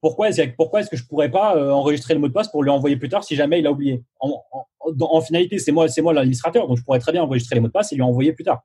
Pourquoi 0.00 0.28
est-ce 0.28 0.88
que 0.88 0.96
je 0.96 1.06
pourrais 1.06 1.30
pas 1.30 1.56
euh, 1.56 1.72
enregistrer 1.72 2.14
le 2.14 2.20
mot 2.20 2.28
de 2.28 2.32
passe 2.32 2.48
pour 2.48 2.62
lui 2.62 2.70
envoyer 2.70 2.96
plus 2.96 3.08
tard 3.08 3.22
si 3.22 3.36
jamais 3.36 3.58
il 3.60 3.66
a 3.66 3.72
oublié? 3.72 4.02
En, 4.18 4.42
en, 4.80 5.20
finalité, 5.20 5.58
c'est 5.58 5.72
moi, 5.72 5.88
c'est 5.88 6.00
moi 6.00 6.12
l'administrateur, 6.12 6.66
donc 6.66 6.78
je 6.78 6.82
pourrais 6.82 6.98
très 6.98 7.12
bien 7.12 7.22
enregistrer 7.22 7.54
les 7.56 7.60
mots 7.60 7.68
de 7.68 7.72
passe 7.72 7.92
et 7.92 7.96
lui 7.96 8.02
envoyer 8.02 8.32
plus 8.32 8.44
tard. 8.44 8.62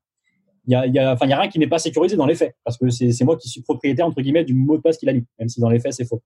Il 0.68 0.72
y 0.72 0.76
a, 0.76 0.88
y 0.88 0.98
a, 0.98 1.14
enfin, 1.14 1.26
il 1.26 1.30
y 1.30 1.34
a 1.34 1.40
rien 1.40 1.50
qui 1.50 1.60
n'est 1.60 1.68
pas 1.68 1.78
sécurisé 1.78 2.16
dans 2.16 2.26
les 2.26 2.36
faits 2.36 2.56
parce 2.64 2.78
que 2.78 2.90
c'est 2.90 3.24
moi 3.24 3.38
qui 3.38 3.50
suis 3.50 3.62
propriétaire 3.62 4.08
entre 4.08 4.22
guillemets 4.22 4.46
du 4.46 4.54
mot 4.54 4.78
de 4.78 4.82
passe 4.82 4.98
qu'il 4.98 5.10
a 5.10 5.14
mis, 5.14 5.26
même 5.38 5.50
si 5.50 5.60
dans 5.60 5.70
les 5.70 5.80
faits 5.80 5.94
c'est 5.94 6.06
faux. 6.06 6.22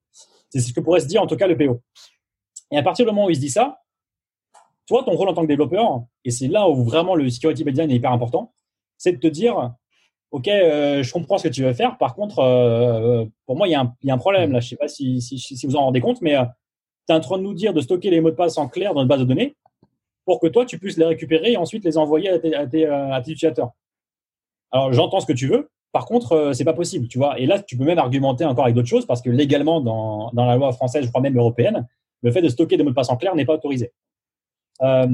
C'est 0.49 0.59
ce 0.59 0.73
que 0.73 0.79
pourrait 0.79 1.01
se 1.01 1.07
dire 1.07 1.21
en 1.21 1.27
tout 1.27 1.35
cas 1.35 1.47
le 1.47 1.57
PO. 1.57 1.81
Et 2.71 2.77
à 2.77 2.83
partir 2.83 3.05
du 3.05 3.11
moment 3.11 3.25
où 3.25 3.29
il 3.29 3.35
se 3.35 3.41
dit 3.41 3.49
ça, 3.49 3.81
toi, 4.89 5.03
ton 5.03 5.11
rôle 5.11 5.29
en 5.29 5.33
tant 5.33 5.43
que 5.43 5.47
développeur, 5.47 6.03
et 6.25 6.31
c'est 6.31 6.47
là 6.47 6.67
où 6.67 6.83
vraiment 6.83 7.13
le 7.13 7.29
security 7.29 7.63
design 7.63 7.91
est 7.91 7.95
hyper 7.95 8.11
important, 8.11 8.53
c'est 8.97 9.11
de 9.11 9.17
te 9.17 9.27
dire, 9.27 9.75
OK, 10.31 10.47
euh, 10.47 11.01
je 11.01 11.11
comprends 11.11 11.37
ce 11.37 11.47
que 11.47 11.53
tu 11.53 11.63
veux 11.63 11.73
faire. 11.73 11.97
Par 11.97 12.13
contre, 12.13 12.39
euh, 12.39 13.25
pour 13.45 13.55
moi, 13.55 13.67
il 13.67 13.71
y, 13.71 13.75
a 13.75 13.81
un, 13.81 13.95
il 14.03 14.07
y, 14.07 14.11
a 14.11 14.13
un 14.13 14.19
problème 14.19 14.51
là. 14.51 14.59
Je 14.59 14.69
sais 14.69 14.75
pas 14.75 14.87
si, 14.87 15.21
si, 15.21 15.39
si 15.39 15.65
vous 15.65 15.75
en 15.75 15.85
rendez 15.85 16.01
compte, 16.01 16.21
mais 16.21 16.35
euh, 16.35 16.43
tu 17.07 17.13
es 17.13 17.17
en 17.17 17.19
train 17.19 17.37
de 17.37 17.43
nous 17.43 17.53
dire 17.53 17.73
de 17.73 17.81
stocker 17.81 18.11
les 18.11 18.21
mots 18.21 18.29
de 18.29 18.35
passe 18.35 18.57
en 18.57 18.67
clair 18.67 18.93
dans 18.93 19.01
une 19.01 19.07
base 19.07 19.19
de 19.19 19.25
données 19.25 19.55
pour 20.25 20.39
que 20.39 20.47
toi, 20.47 20.65
tu 20.65 20.77
puisses 20.77 20.97
les 20.97 21.05
récupérer 21.05 21.53
et 21.53 21.57
ensuite 21.57 21.83
les 21.83 21.97
envoyer 21.97 22.29
à 22.29 22.37
tes, 22.37 22.55
à 22.55 22.67
tes, 22.67 22.85
à 22.85 23.19
tes 23.21 23.31
utilisateurs. 23.31 23.71
Alors, 24.71 24.93
j'entends 24.93 25.19
ce 25.19 25.25
que 25.25 25.33
tu 25.33 25.47
veux. 25.47 25.71
Par 25.91 26.05
contre, 26.05 26.51
c'est 26.53 26.65
pas 26.65 26.73
possible, 26.73 27.07
tu 27.07 27.17
vois. 27.17 27.39
Et 27.39 27.47
là, 27.47 27.57
tu 27.57 27.75
peux 27.75 27.83
même 27.83 27.97
argumenter 27.97 28.45
encore 28.45 28.65
avec 28.65 28.75
d'autres 28.75 28.87
choses 28.87 29.07
parce 29.07 29.23
que 29.23 29.31
légalement, 29.31 29.81
dans, 29.81 30.29
dans 30.33 30.45
la 30.45 30.55
loi 30.55 30.71
française, 30.71 31.03
je 31.03 31.09
crois 31.09 31.21
même 31.21 31.35
européenne, 31.35 31.87
le 32.21 32.31
fait 32.31 32.43
de 32.43 32.49
stocker 32.49 32.77
des 32.77 32.83
mots 32.83 32.91
de 32.91 32.95
passe 32.95 33.09
en 33.09 33.17
clair 33.17 33.33
n'est 33.35 33.45
pas 33.45 33.55
autorisé. 33.55 33.91
Euh, 34.83 35.07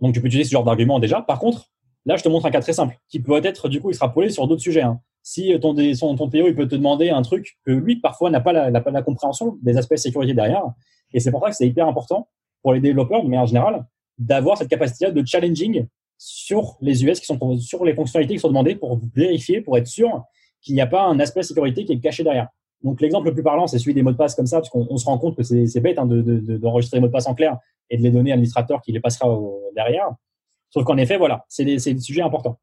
donc, 0.00 0.14
tu 0.14 0.20
peux 0.20 0.28
utiliser 0.28 0.48
ce 0.48 0.52
genre 0.52 0.64
d'argument 0.64 1.00
déjà. 1.00 1.22
Par 1.22 1.40
contre, 1.40 1.68
là, 2.06 2.16
je 2.16 2.22
te 2.22 2.28
montre 2.28 2.46
un 2.46 2.50
cas 2.50 2.60
très 2.60 2.72
simple 2.72 2.98
qui 3.08 3.20
peut 3.20 3.40
être 3.44 3.68
du 3.68 3.80
coup 3.80 3.90
extrapolé 3.90 4.30
sur 4.30 4.46
d'autres 4.46 4.62
sujets. 4.62 4.82
Hein. 4.82 5.00
Si 5.22 5.58
ton, 5.60 5.74
son, 5.94 6.16
ton 6.16 6.28
PO 6.28 6.48
il 6.48 6.54
peut 6.54 6.68
te 6.68 6.74
demander 6.74 7.10
un 7.10 7.22
truc 7.22 7.56
que 7.64 7.70
lui, 7.70 7.96
parfois, 7.96 8.30
n'a 8.30 8.40
pas, 8.40 8.52
la, 8.52 8.80
pas 8.80 8.90
la 8.90 9.02
compréhension 9.02 9.58
des 9.62 9.76
aspects 9.76 9.94
de 9.94 9.98
sécurité 9.98 10.34
derrière. 10.34 10.64
Et 11.12 11.20
c'est 11.20 11.30
pour 11.30 11.42
ça 11.42 11.50
que 11.50 11.56
c'est 11.56 11.66
hyper 11.66 11.86
important 11.86 12.28
pour 12.62 12.74
les 12.74 12.80
développeurs, 12.80 13.22
de 13.22 13.28
manière 13.28 13.46
générale, 13.46 13.86
d'avoir 14.18 14.58
cette 14.58 14.68
capacité 14.68 15.10
de 15.10 15.26
challenging 15.26 15.86
sur 16.18 16.76
les 16.80 17.04
US 17.04 17.20
qui 17.20 17.26
sont 17.26 17.58
sur 17.58 17.84
les 17.84 17.94
fonctionnalités 17.94 18.34
qui 18.34 18.40
sont 18.40 18.48
demandées 18.48 18.74
pour 18.74 19.00
vérifier, 19.14 19.60
pour 19.60 19.76
être 19.76 19.86
sûr 19.86 20.24
qu'il 20.60 20.74
n'y 20.74 20.80
a 20.80 20.86
pas 20.86 21.04
un 21.04 21.18
aspect 21.20 21.40
de 21.40 21.46
sécurité 21.46 21.84
qui 21.84 21.92
est 21.92 22.00
caché 22.00 22.22
derrière. 22.22 22.48
Donc 22.82 23.00
l'exemple 23.00 23.28
le 23.28 23.34
plus 23.34 23.42
parlant, 23.42 23.66
c'est 23.66 23.78
celui 23.78 23.94
des 23.94 24.02
mots 24.02 24.12
de 24.12 24.16
passe 24.16 24.34
comme 24.34 24.46
ça, 24.46 24.58
parce 24.58 24.68
qu'on 24.68 24.96
se 24.96 25.06
rend 25.06 25.18
compte 25.18 25.36
que 25.36 25.42
c'est 25.42 25.80
bête 25.80 25.98
hein, 25.98 26.06
d'enregistrer 26.06 26.96
de, 26.96 27.00
de, 27.00 27.00
les 27.00 27.00
mots 27.00 27.06
de 27.06 27.12
passe 27.12 27.26
en 27.26 27.34
clair 27.34 27.58
et 27.90 27.96
de 27.96 28.02
les 28.02 28.10
donner 28.10 28.30
à 28.30 28.34
l'administrateur 28.34 28.82
qui 28.82 28.92
les 28.92 29.00
passera 29.00 29.38
derrière. 29.74 30.10
Sauf 30.74 30.82
qu'en 30.82 30.96
effet, 30.96 31.16
voilà, 31.16 31.44
c'est 31.48 31.64
des, 31.64 31.78
sujets 31.78 32.22
importants. 32.22 32.58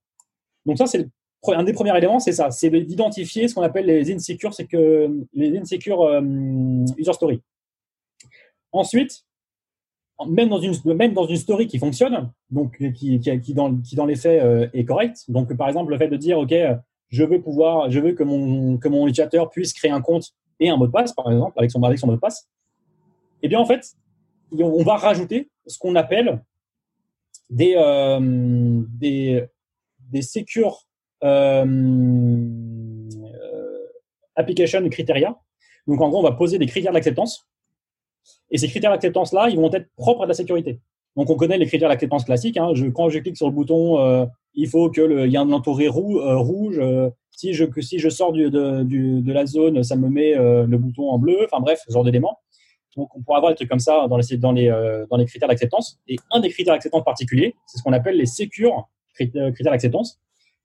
Donc 0.65 0.77
ça, 0.77 0.85
c'est 0.85 1.07
un 1.47 1.63
des 1.63 1.71
premiers 1.71 1.97
éléments, 1.97 2.19
c'est 2.19 2.33
ça, 2.33 2.51
c'est 2.51 2.69
d'identifier 2.69 3.47
ce 3.47 3.55
qu'on 3.55 3.61
appelle 3.61 3.85
les 3.85 4.13
insecure, 4.13 4.53
c'est 4.53 4.67
que 4.67 5.09
les 5.31 5.57
insecure 5.57 6.01
euh, 6.01 6.21
user 6.97 7.13
story. 7.13 7.41
Ensuite, 8.73 9.23
même 10.27 10.49
dans 10.49 10.59
une 10.59 10.73
même 10.93 11.13
dans 11.13 11.25
une 11.25 11.37
story 11.37 11.67
qui 11.67 11.79
fonctionne, 11.79 12.29
donc 12.49 12.77
qui, 12.93 13.21
qui, 13.21 13.53
dans 13.53 13.77
qui 13.77 13.95
dans 13.95 14.05
les 14.05 14.17
faits 14.17 14.43
euh, 14.43 14.67
est 14.73 14.83
correcte. 14.83 15.23
Donc 15.29 15.55
par 15.55 15.69
exemple 15.69 15.91
le 15.91 15.97
fait 15.97 16.09
de 16.09 16.17
dire 16.17 16.37
ok 16.37 16.53
je 17.07 17.23
veux 17.23 17.41
pouvoir, 17.41 17.89
je 17.89 17.99
veux 18.01 18.11
que 18.11 18.23
mon, 18.23 18.77
que 18.77 18.89
mon 18.89 19.07
utilisateur 19.07 19.49
puisse 19.49 19.71
créer 19.71 19.91
un 19.91 20.01
compte 20.01 20.31
et 20.59 20.69
un 20.69 20.75
mot 20.75 20.87
de 20.87 20.91
passe, 20.91 21.13
par 21.13 21.31
exemple, 21.31 21.53
avec 21.57 21.71
son, 21.71 21.81
avec 21.81 21.97
son 21.97 22.07
mot 22.07 22.13
de 22.13 22.19
passe. 22.19 22.47
Eh 23.41 23.47
bien, 23.47 23.59
en 23.59 23.65
fait, 23.65 23.95
on 24.57 24.83
va 24.83 24.95
rajouter 24.95 25.49
ce 25.65 25.77
qu'on 25.77 25.95
appelle 25.95 26.41
des, 27.51 27.75
euh, 27.77 28.81
des, 28.97 29.45
des 30.09 30.23
secure 30.23 30.87
euh, 31.23 31.65
euh, 31.65 33.87
application 34.35 34.87
criteria. 34.89 35.37
Donc, 35.85 36.01
en 36.01 36.09
gros, 36.09 36.19
on 36.19 36.23
va 36.23 36.31
poser 36.31 36.57
des 36.57 36.65
critères 36.65 36.93
d'acceptance. 36.93 37.47
Et 38.49 38.57
ces 38.57 38.67
critères 38.67 38.91
d'acceptance-là, 38.91 39.49
ils 39.49 39.57
vont 39.57 39.71
être 39.71 39.87
propres 39.97 40.23
à 40.23 40.25
la 40.25 40.33
sécurité. 40.33 40.79
Donc, 41.15 41.29
on 41.29 41.35
connaît 41.35 41.57
les 41.57 41.67
critères 41.67 41.89
d'acceptance 41.89 42.23
classiques. 42.23 42.57
Hein. 42.57 42.71
Quand 42.95 43.09
je 43.09 43.19
clique 43.19 43.37
sur 43.37 43.47
le 43.47 43.53
bouton 43.53 43.99
euh, 43.99 44.25
il 44.53 44.67
faut 44.67 44.89
que 44.89 45.01
le, 45.01 45.27
y 45.27 45.35
ait 45.35 45.37
un 45.37 45.51
entouré 45.51 45.87
euh, 45.87 46.37
rouge. 46.37 46.81
Si 47.31 47.53
je 47.53 47.65
si 47.81 47.99
je 47.99 48.09
sors 48.09 48.33
de, 48.33 48.49
de 48.49 49.33
la 49.33 49.45
zone, 49.45 49.83
ça 49.83 49.95
me 49.95 50.09
met 50.09 50.35
le 50.35 50.77
bouton 50.77 51.09
en 51.09 51.17
bleu. 51.17 51.45
Enfin 51.45 51.61
bref, 51.61 51.81
ce 51.87 51.93
genre 51.93 52.03
d'éléments. 52.03 52.37
Donc 52.97 53.15
on 53.15 53.21
pourra 53.21 53.37
avoir 53.37 53.51
des 53.51 53.55
trucs 53.55 53.69
comme 53.69 53.79
ça 53.79 54.07
dans 54.07 54.17
les 54.17 54.37
dans 54.37 54.51
les 55.17 55.25
critères 55.25 55.47
d'acceptance. 55.47 55.99
Et 56.07 56.17
un 56.31 56.39
des 56.39 56.49
critères 56.49 56.73
d'acceptance 56.73 57.03
particuliers, 57.03 57.55
c'est 57.65 57.77
ce 57.77 57.83
qu'on 57.83 57.93
appelle 57.93 58.17
les 58.17 58.25
secure 58.25 58.89
critères 59.13 59.71
d'acceptance. 59.71 60.19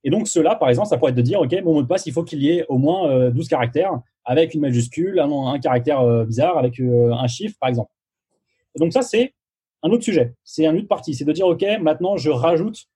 Et 0.05 0.11
donc 0.11 0.29
cela, 0.29 0.55
par 0.55 0.69
exemple, 0.69 0.89
ça 0.89 0.99
pourrait 0.99 1.11
être 1.11 1.17
de 1.17 1.23
dire, 1.23 1.41
ok, 1.41 1.53
mon 1.65 1.75
mot 1.75 1.83
de 1.83 1.87
passe, 1.89 2.07
il 2.07 2.13
faut 2.13 2.23
qu'il 2.23 2.43
y 2.43 2.51
ait 2.51 2.65
au 2.69 2.79
moins 2.79 3.31
12 3.31 3.49
caractères 3.49 3.93
avec 4.25 4.55
une 4.55 4.61
majuscule, 4.61 5.19
un, 5.21 5.31
un 5.31 5.59
caractère 5.59 6.25
bizarre 6.25 6.59
avec 6.59 6.81
un 6.81 7.27
chiffre, 7.27 7.57
par 7.61 7.69
exemple. 7.69 7.91
Et 8.77 8.79
donc 8.79 8.93
ça, 8.93 9.03
c'est 9.03 9.35
un 9.83 9.91
autre 9.91 10.05
sujet. 10.05 10.35
C'est 10.45 10.67
un 10.67 10.77
autre 10.77 10.89
partie. 10.89 11.15
C'est 11.15 11.25
de 11.25 11.33
dire, 11.33 11.47
ok, 11.47 11.65
maintenant 11.81 12.17
je 12.17 12.31
rajoute 12.31 12.87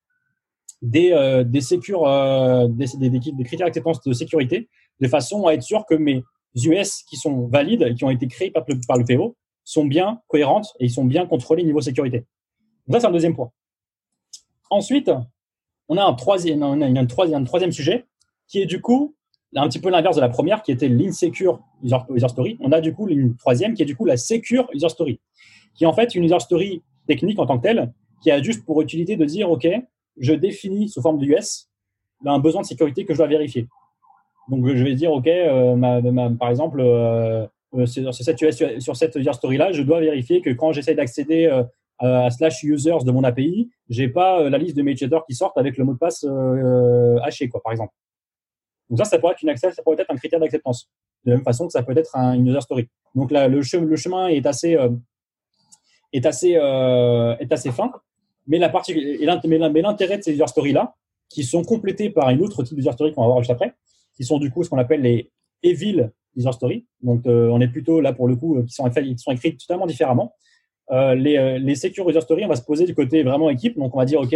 des, 0.82 1.12
euh, 1.12 1.44
des, 1.44 1.60
sécures, 1.60 2.06
euh, 2.06 2.68
des, 2.68 2.86
des, 2.98 3.10
des, 3.10 3.44
critères 3.44 3.66
d'acceptance 3.66 4.00
de 4.02 4.12
sécurité 4.12 4.68
de 5.00 5.08
façon 5.08 5.46
à 5.46 5.52
être 5.52 5.62
sûr 5.62 5.84
que 5.86 5.94
mes 5.94 6.22
US 6.56 7.02
qui 7.08 7.16
sont 7.16 7.46
valides 7.46 7.82
et 7.82 7.94
qui 7.94 8.04
ont 8.04 8.10
été 8.10 8.26
créés 8.26 8.50
par 8.50 8.64
le, 8.66 9.04
PO 9.04 9.36
sont 9.64 9.84
bien 9.84 10.20
cohérentes 10.26 10.74
et 10.80 10.86
ils 10.86 10.90
sont 10.90 11.04
bien 11.04 11.26
contrôlés 11.26 11.62
niveau 11.62 11.80
sécurité. 11.80 12.26
Donc 12.86 12.96
ça, 12.96 13.00
c'est 13.00 13.06
un 13.06 13.12
deuxième 13.12 13.34
point. 13.34 13.50
Ensuite, 14.70 15.10
on 15.88 15.96
a 15.96 16.04
un 16.04 16.14
troisième, 16.14 16.62
on 16.62 16.80
a 16.80 16.86
un 16.86 17.06
troisième, 17.06 17.42
un 17.42 17.44
troisième 17.44 17.72
sujet 17.72 18.06
qui 18.48 18.60
est 18.60 18.66
du 18.66 18.80
coup 18.80 19.14
un 19.56 19.68
petit 19.68 19.80
peu 19.80 19.90
l'inverse 19.90 20.16
de 20.16 20.20
la 20.20 20.28
première 20.28 20.62
qui 20.62 20.70
était 20.72 20.88
l'insecure 20.88 21.60
user, 21.82 21.96
user 22.10 22.28
story. 22.28 22.56
On 22.60 22.72
a 22.72 22.80
du 22.80 22.94
coup 22.94 23.08
une 23.08 23.36
troisième 23.36 23.74
qui 23.74 23.82
est 23.82 23.86
du 23.86 23.96
coup 23.96 24.04
la 24.04 24.16
secure 24.16 24.68
user 24.72 24.88
story, 24.88 25.20
qui 25.74 25.84
est 25.84 25.86
en 25.86 25.92
fait 25.92 26.14
une 26.14 26.24
user 26.24 26.38
story 26.40 26.82
technique 27.06 27.38
en 27.38 27.46
tant 27.46 27.58
que 27.58 27.62
telle, 27.62 27.92
qui 28.22 28.30
a 28.30 28.40
juste 28.42 28.64
pour 28.64 28.80
utilité 28.80 29.16
de 29.16 29.24
dire, 29.24 29.50
OK, 29.50 29.66
je 30.18 30.32
définis 30.32 30.88
sous 30.88 31.02
forme 31.02 31.18
d'US 31.18 31.68
un 32.26 32.38
besoin 32.38 32.60
de 32.60 32.66
sécurité 32.66 33.04
que 33.04 33.14
je 33.14 33.18
dois 33.18 33.26
vérifier. 33.26 33.66
Donc, 34.50 34.66
je 34.66 34.84
vais 34.84 34.94
dire, 34.94 35.12
OK, 35.12 35.28
euh, 35.28 36.30
par 36.38 36.50
exemple, 36.50 36.80
euh, 36.80 37.46
euh, 37.74 37.86
sur 37.86 38.12
cette, 38.12 38.42
user 38.42 39.32
story-là, 39.32 39.70
je 39.70 39.82
dois 39.82 40.00
vérifier 40.00 40.42
que 40.42 40.50
quand 40.50 40.72
j'essaie 40.72 40.94
d'accéder 40.94 41.48
à 41.98 42.30
slash 42.30 42.64
users 42.64 43.04
de 43.04 43.12
mon 43.12 43.22
API, 43.22 43.70
j'ai 43.88 44.08
pas 44.08 44.48
la 44.50 44.58
liste 44.58 44.76
de 44.76 44.82
mes 44.82 44.94
qui 44.94 45.08
sortent 45.30 45.56
avec 45.56 45.78
le 45.78 45.84
mot 45.84 45.92
de 45.92 45.98
passe 45.98 46.26
haché, 47.22 47.48
quoi, 47.48 47.62
par 47.62 47.72
exemple. 47.72 47.92
Donc 48.88 48.98
ça, 48.98 49.04
ça 49.04 49.18
pourrait 49.20 49.34
être 49.34 49.42
une 49.42 49.50
accès, 49.50 49.70
ça 49.70 49.82
pourrait 49.82 50.00
être 50.00 50.10
un 50.10 50.16
critère 50.16 50.40
d'acceptance. 50.40 50.90
De 51.24 51.30
la 51.30 51.36
même 51.36 51.44
façon 51.44 51.66
que 51.66 51.72
ça 51.72 51.84
peut 51.84 51.96
être 51.96 52.16
un, 52.16 52.32
une 52.32 52.48
user 52.48 52.60
story. 52.60 52.88
Donc 53.14 53.30
là, 53.30 53.46
le, 53.46 53.62
chemin, 53.62 54.26
est 54.26 54.46
assez, 54.46 54.76
est 56.12 56.26
assez, 56.26 56.52
est 56.52 57.52
assez 57.52 57.70
fin. 57.70 57.92
Mais 58.48 58.58
l'intérêt 58.58 60.18
de 60.18 60.22
ces 60.24 60.32
user 60.32 60.46
stories 60.48 60.72
là, 60.72 60.96
qui 61.28 61.44
sont 61.44 61.62
complétés 61.62 62.10
par 62.10 62.30
une 62.30 62.42
autre 62.42 62.64
type 62.64 62.76
d'user 62.76 62.92
story 62.92 63.12
qu'on 63.12 63.22
va 63.22 63.28
voir 63.28 63.38
juste 63.38 63.52
après, 63.52 63.74
qui 64.14 64.24
sont 64.24 64.38
du 64.38 64.50
coup 64.50 64.62
ce 64.64 64.70
qu'on 64.70 64.78
appelle 64.78 65.02
les 65.02 65.30
evil 65.62 66.10
user 66.36 66.52
stories. 66.52 66.86
Donc 67.02 67.22
on 67.26 67.60
est 67.60 67.68
plutôt 67.68 68.00
là 68.00 68.12
pour 68.12 68.28
le 68.28 68.36
coup 68.36 68.62
qui 68.64 68.72
sont, 68.72 68.88
qui 68.88 69.18
sont 69.18 69.32
écrites 69.32 69.60
totalement 69.60 69.86
différemment. 69.86 70.34
les, 70.90 71.58
les 71.58 71.74
secure 71.74 72.08
user 72.08 72.20
stories, 72.20 72.44
on 72.44 72.48
va 72.48 72.56
se 72.56 72.64
poser 72.64 72.86
du 72.86 72.94
côté 72.94 73.22
vraiment 73.22 73.50
équipe. 73.50 73.76
Donc 73.76 73.94
on 73.94 73.98
va 73.98 74.04
dire 74.04 74.20
ok, 74.20 74.34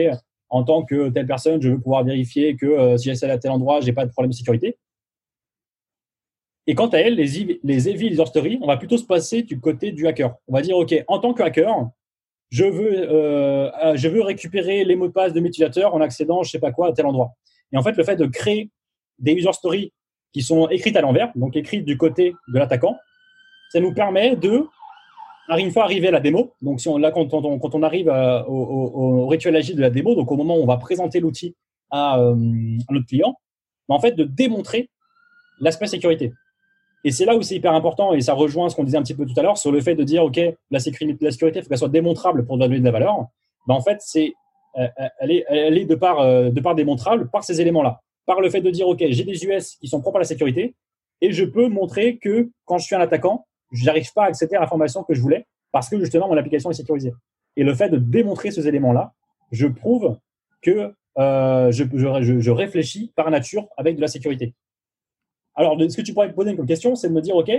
en 0.51 0.65
tant 0.65 0.85
que 0.85 1.09
telle 1.11 1.27
personne, 1.27 1.63
je 1.63 1.71
veux 1.71 1.81
pouvoir 1.81 2.05
vérifier 2.05 2.57
que 2.57 2.97
si 2.97 3.05
j'essaie 3.05 3.31
à 3.31 3.39
tel 3.39 3.51
endroit, 3.53 3.81
j'ai 3.81 3.93
pas 3.93 4.07
de 4.07 4.11
problème 4.11 4.31
de 4.31 4.37
sécurité. 4.37 4.77
Et 6.67 6.75
quant 6.75 6.89
à 6.89 6.99
elle, 6.99 7.17
les, 7.17 7.61
les 7.63 7.89
evil 7.89 8.13
user 8.13 8.27
stories, 8.27 8.59
on 8.63 8.67
va 8.67 8.77
plutôt 8.77 8.97
se 8.97 9.05
passer 9.05 9.43
du 9.43 9.61
côté 9.61 9.93
du 9.93 10.07
hacker. 10.07 10.35
On 10.49 10.55
va 10.55 10.63
dire, 10.63 10.77
OK, 10.77 10.95
en 11.09 11.19
tant 11.19 11.35
que 11.35 11.43
hacker, 11.43 11.91
je 12.51 12.65
veux, 12.65 13.11
euh, 13.11 13.71
euh, 13.85 13.97
je 13.97 14.09
veux 14.09 14.23
récupérer 14.23 14.85
les 14.85 14.97
mots 14.97 15.09
de 15.09 15.13
passe 15.13 15.33
de 15.33 15.41
mes 15.41 15.49
utilisateurs 15.49 15.95
en 15.95 16.01
accédant, 16.01 16.43
je 16.43 16.51
sais 16.51 16.59
pas 16.59 16.73
quoi, 16.73 16.89
à 16.89 16.93
tel 16.93 17.07
endroit. 17.07 17.35
Et 17.73 17.77
en 17.77 17.83
fait, 17.83 17.97
le 17.97 18.05
fait 18.05 18.17
de 18.17 18.27
créer 18.27 18.71
des 19.19 19.33
user 19.33 19.53
stories 19.53 19.93
qui 20.33 20.43
sont 20.43 20.69
écrites 20.69 20.97
à 20.97 21.01
l'envers, 21.01 21.31
donc 21.37 21.57
écrites 21.57 21.85
du 21.85 21.97
côté 21.97 22.35
de 22.49 22.59
l'attaquant, 22.59 22.97
ça 23.71 23.81
nous 23.81 23.95
permet 23.95 24.37
de, 24.37 24.67
une 25.57 25.71
fois 25.71 25.85
arrivé 25.85 26.09
à 26.09 26.11
la 26.11 26.21
démo, 26.21 26.53
donc 26.61 26.81
si 26.81 26.89
on, 26.89 26.99
là, 26.99 27.11
quand 27.11 27.33
on, 27.33 27.59
quand 27.59 27.75
on 27.75 27.83
arrive 27.83 28.09
euh, 28.09 28.43
au, 28.45 29.27
rituel 29.27 29.57
agile 29.57 29.77
de 29.77 29.81
la 29.81 29.91
démo, 29.91 30.15
donc 30.15 30.31
au 30.31 30.37
moment 30.37 30.57
où 30.57 30.63
on 30.63 30.67
va 30.67 30.77
présenter 30.77 31.21
l'outil 31.21 31.55
à, 31.91 32.15
à, 32.15 32.35
notre 32.91 33.07
client, 33.07 33.37
en 33.89 34.01
fait, 34.01 34.13
de 34.13 34.25
démontrer 34.25 34.91
l'aspect 35.61 35.87
sécurité. 35.87 36.33
Et 37.05 37.11
c'est 37.11 37.27
là 37.27 37.37
où 37.37 37.43
c'est 37.43 37.57
hyper 37.57 37.75
important, 37.75 38.15
et 38.15 38.21
ça 38.23 38.33
rejoint 38.33 38.71
ce 38.71 38.77
qu'on 38.77 38.85
disait 38.85 38.97
un 38.97 39.03
petit 39.03 39.15
peu 39.15 39.27
tout 39.27 39.39
à 39.39 39.43
l'heure 39.43 39.59
sur 39.59 39.71
le 39.71 39.81
fait 39.83 39.95
de 39.95 40.05
dire, 40.05 40.25
OK, 40.25 40.41
la 40.71 40.79
sécurité, 40.79 41.25
la 41.25 41.31
sécurité, 41.31 41.59
il 41.59 41.63
faut 41.63 41.69
qu'elle 41.69 41.79
soit 41.79 41.89
démontrable 41.91 42.47
pour 42.47 42.57
donner 42.57 42.79
de 42.79 42.85
la 42.85 42.91
valeur. 42.91 43.27
Ben, 43.67 43.75
en 43.75 43.83
fait, 43.83 43.99
c'est, 44.01 44.33
euh, 44.79 44.89
euh, 44.99 45.09
elle 45.21 45.31
est, 45.31 45.45
elle 45.49 45.79
est 45.79 45.85
de 45.85 45.95
part, 45.95 46.21
euh, 46.21 46.49
de 46.49 46.61
part 46.61 46.75
démontrable 46.75 47.29
par 47.31 47.45
ces 47.45 47.61
éléments-là. 47.61 48.01
Par 48.27 48.41
le 48.41 48.51
fait 48.51 48.61
de 48.61 48.71
dire, 48.71 48.89
OK, 48.89 49.05
j'ai 49.09 49.25
des 49.25 49.45
US 49.45 49.77
qui 49.77 49.89
sont 49.89 50.01
propres 50.01 50.17
à 50.17 50.21
la 50.21 50.25
sécurité, 50.25 50.75
et 51.21 51.33
je 51.33 51.45
peux 51.45 51.69
montrer 51.69 52.19
que 52.19 52.51
quand 52.65 52.79
je 52.79 52.85
suis 52.85 52.95
un 52.95 53.01
attaquant, 53.01 53.47
je 53.71 53.85
n'arrive 53.85 54.13
pas 54.13 54.25
à 54.25 54.27
accéder 54.27 54.57
à 54.57 54.61
l'information 54.61 55.03
que 55.03 55.15
je 55.15 55.21
voulais 55.21 55.47
parce 55.73 55.89
que 55.89 55.99
justement 55.99 56.29
mon 56.29 56.37
application 56.37 56.71
est 56.71 56.75
sécurisée. 56.75 57.13
Et 57.57 57.65
le 57.65 57.75
fait 57.75 57.89
de 57.89 57.99
démontrer 57.99 58.51
ces 58.51 58.69
éléments-là, 58.69 59.13
je 59.51 59.67
prouve 59.67 60.19
que 60.63 60.95
euh, 61.19 61.71
je, 61.73 62.51
réfléchis 62.51 63.13
par 63.17 63.31
nature 63.31 63.67
avec 63.77 63.97
de 63.97 64.01
la 64.01 64.09
sécurité. 64.09 64.55
Alors, 65.55 65.77
ce 65.81 65.97
que 65.97 66.03
tu 66.03 66.13
pourrais 66.13 66.29
me 66.29 66.35
poser 66.35 66.55
comme 66.57 66.67
question, 66.67 66.95
c'est 66.95 67.09
de 67.09 67.13
me 67.13 67.21
dire, 67.21 67.37
OK, 67.37 67.51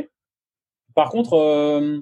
par 0.94 1.10
contre, 1.10 1.34
euh, 1.34 2.00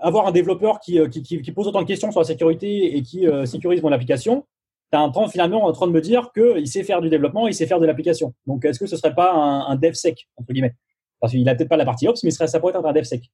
avoir 0.00 0.26
un 0.26 0.32
développeur 0.32 0.78
euh, 0.90 1.08
qui, 1.08 1.52
pose 1.52 1.66
autant 1.66 1.82
de 1.82 1.86
questions 1.86 2.10
sur 2.10 2.20
la 2.20 2.26
sécurité 2.26 2.96
et 2.96 3.02
qui 3.02 3.26
sécurise 3.44 3.82
mon 3.82 3.92
application, 3.92 4.46
tu 4.90 4.98
as 4.98 5.00
un 5.00 5.10
temps 5.10 5.28
finalement 5.28 5.64
en 5.64 5.72
train 5.72 5.86
de 5.86 5.92
me 5.92 6.00
dire 6.00 6.30
qu'il 6.32 6.66
sait 6.66 6.84
faire 6.84 7.00
du 7.00 7.08
développement, 7.08 7.46
il 7.46 7.54
sait 7.54 7.66
faire 7.66 7.80
de 7.80 7.86
l'application. 7.86 8.34
Donc, 8.46 8.64
est-ce 8.64 8.78
que 8.78 8.86
ce 8.86 8.96
serait 8.96 9.14
pas 9.14 9.32
un, 9.32 9.66
un 9.66 9.76
DevSec, 9.76 10.28
entre 10.36 10.52
guillemets? 10.52 10.74
Parce 11.20 11.32
qu'il 11.32 11.44
n'a 11.44 11.54
peut-être 11.54 11.68
pas 11.68 11.76
la 11.76 11.84
partie 11.84 12.06
Ops, 12.08 12.22
mais 12.24 12.30
ça 12.30 12.60
pourrait 12.60 12.72
être 12.72 12.84
un 12.84 12.92
DevSec. 12.92 13.30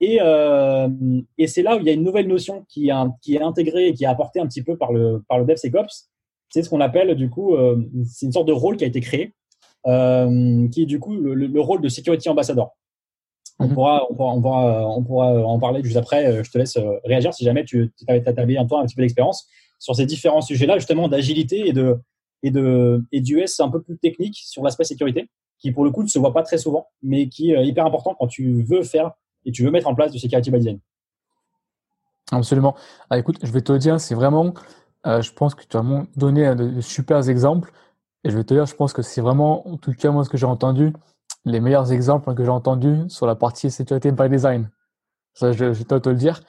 Et, 0.00 0.18
et 1.38 1.46
c'est 1.46 1.62
là 1.62 1.76
où 1.76 1.80
il 1.80 1.86
y 1.86 1.88
a 1.88 1.92
une 1.92 2.02
nouvelle 2.02 2.26
notion 2.26 2.66
qui, 2.68 2.90
qui 3.22 3.36
est 3.36 3.40
intégrée 3.40 3.88
et 3.88 3.94
qui 3.94 4.04
est 4.04 4.08
apportée 4.08 4.40
un 4.40 4.46
petit 4.46 4.62
peu 4.62 4.76
par 4.76 4.92
le, 4.92 5.22
par 5.28 5.38
le 5.38 5.46
DevSecOps. 5.46 6.10
C'est 6.50 6.62
ce 6.62 6.68
qu'on 6.68 6.80
appelle, 6.80 7.14
du 7.14 7.30
coup, 7.30 7.56
c'est 8.04 8.26
une 8.26 8.32
sorte 8.32 8.48
de 8.48 8.52
rôle 8.52 8.76
qui 8.76 8.84
a 8.84 8.88
été 8.88 9.00
créé 9.00 9.32
euh, 9.86 10.68
qui 10.68 10.82
est 10.82 10.86
du 10.86 10.98
coup 10.98 11.14
le, 11.14 11.60
rôle 11.60 11.80
de 11.80 11.88
security 11.88 12.28
ambassador. 12.28 12.76
On, 13.58 13.68
mhm. 13.68 13.74
pourra, 13.74 14.06
on, 14.10 14.14
pourra, 14.14 14.32
on, 14.34 14.42
pourra, 14.42 14.96
on 14.96 15.02
pourra 15.04 15.26
en 15.32 15.58
parler 15.60 15.82
juste 15.82 15.96
après. 15.96 16.26
Euh, 16.26 16.42
je 16.42 16.50
te 16.50 16.58
laisse 16.58 16.76
euh, 16.76 16.98
réagir 17.04 17.32
si 17.32 17.44
jamais 17.44 17.64
tu 17.64 17.92
as, 18.08 18.14
as, 18.14 18.18
un, 18.18 18.66
toi, 18.66 18.80
un 18.80 18.86
petit 18.86 18.96
peu 18.96 19.02
d'expérience 19.02 19.46
sur 19.78 19.94
ces 19.94 20.06
différents 20.06 20.40
sujets-là, 20.40 20.78
justement 20.78 21.08
d'agilité 21.08 21.68
et 21.68 21.72
de 21.72 21.98
et 22.42 22.50
de 22.50 23.04
et 23.12 23.20
d'US 23.20 23.60
un 23.60 23.70
peu 23.70 23.82
plus 23.82 23.98
technique 23.98 24.36
sur 24.36 24.62
l'aspect 24.62 24.84
sécurité, 24.84 25.30
qui 25.58 25.72
pour 25.72 25.84
le 25.84 25.90
coup 25.90 26.02
ne 26.02 26.08
se 26.08 26.18
voit 26.18 26.32
pas 26.32 26.42
très 26.42 26.58
souvent, 26.58 26.88
mais 27.02 27.28
qui 27.28 27.52
est 27.52 27.66
hyper 27.66 27.86
important 27.86 28.14
quand 28.18 28.26
tu 28.26 28.62
veux 28.62 28.82
faire 28.82 29.12
et 29.44 29.52
tu 29.52 29.64
veux 29.64 29.70
mettre 29.70 29.86
en 29.86 29.94
place 29.94 30.12
du 30.12 30.18
security 30.18 30.50
by 30.50 30.58
design. 30.58 30.80
Absolument. 32.32 32.74
Ah, 33.08 33.18
écoute, 33.18 33.38
je 33.42 33.52
vais 33.52 33.60
te 33.60 33.72
dire, 33.72 34.00
c'est 34.00 34.16
vraiment, 34.16 34.52
je 35.04 35.32
pense 35.32 35.54
que 35.54 35.64
tu 35.64 35.76
as 35.76 35.84
donné 36.16 36.54
de, 36.54 36.68
de 36.68 36.80
super 36.80 37.28
exemples. 37.28 37.72
Et 38.24 38.30
je 38.30 38.36
vais 38.36 38.42
te 38.42 38.52
dire, 38.52 38.66
je 38.66 38.74
pense 38.74 38.92
que 38.92 39.02
c'est 39.02 39.20
vraiment, 39.20 39.68
en 39.68 39.76
tout 39.76 39.92
cas, 39.92 40.10
moi, 40.10 40.24
ce 40.24 40.30
que 40.30 40.36
j'ai 40.36 40.46
entendu, 40.46 40.92
les 41.44 41.60
meilleurs 41.60 41.92
exemples 41.92 42.34
que 42.34 42.42
j'ai 42.42 42.50
entendus 42.50 43.08
sur 43.08 43.26
la 43.26 43.36
partie 43.36 43.70
sécurité 43.70 44.10
by 44.10 44.28
design. 44.28 44.68
Ça, 45.32 45.52
je, 45.52 45.72
je 45.72 45.84
vais 45.84 46.00
te 46.00 46.08
le 46.08 46.16
dire. 46.16 46.40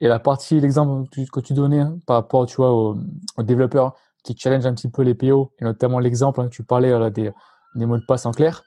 Et 0.00 0.08
la 0.08 0.18
partie, 0.18 0.58
l'exemple 0.60 1.08
que 1.32 1.40
tu 1.40 1.52
donnais 1.52 1.80
hein, 1.80 1.98
par 2.06 2.16
rapport, 2.16 2.46
tu 2.46 2.56
vois, 2.56 2.72
aux, 2.72 2.96
développeurs 3.38 3.94
qui 4.24 4.36
challenge 4.36 4.66
un 4.66 4.74
petit 4.74 4.88
peu 4.88 5.02
les 5.02 5.14
PO, 5.14 5.52
et 5.60 5.64
notamment 5.64 5.98
l'exemple 5.98 6.40
hein, 6.40 6.44
que 6.48 6.54
tu 6.54 6.62
parlais 6.62 7.10
des, 7.10 7.32
mots 7.74 7.98
de 7.98 8.04
passe 8.06 8.26
en 8.26 8.32
clair. 8.32 8.62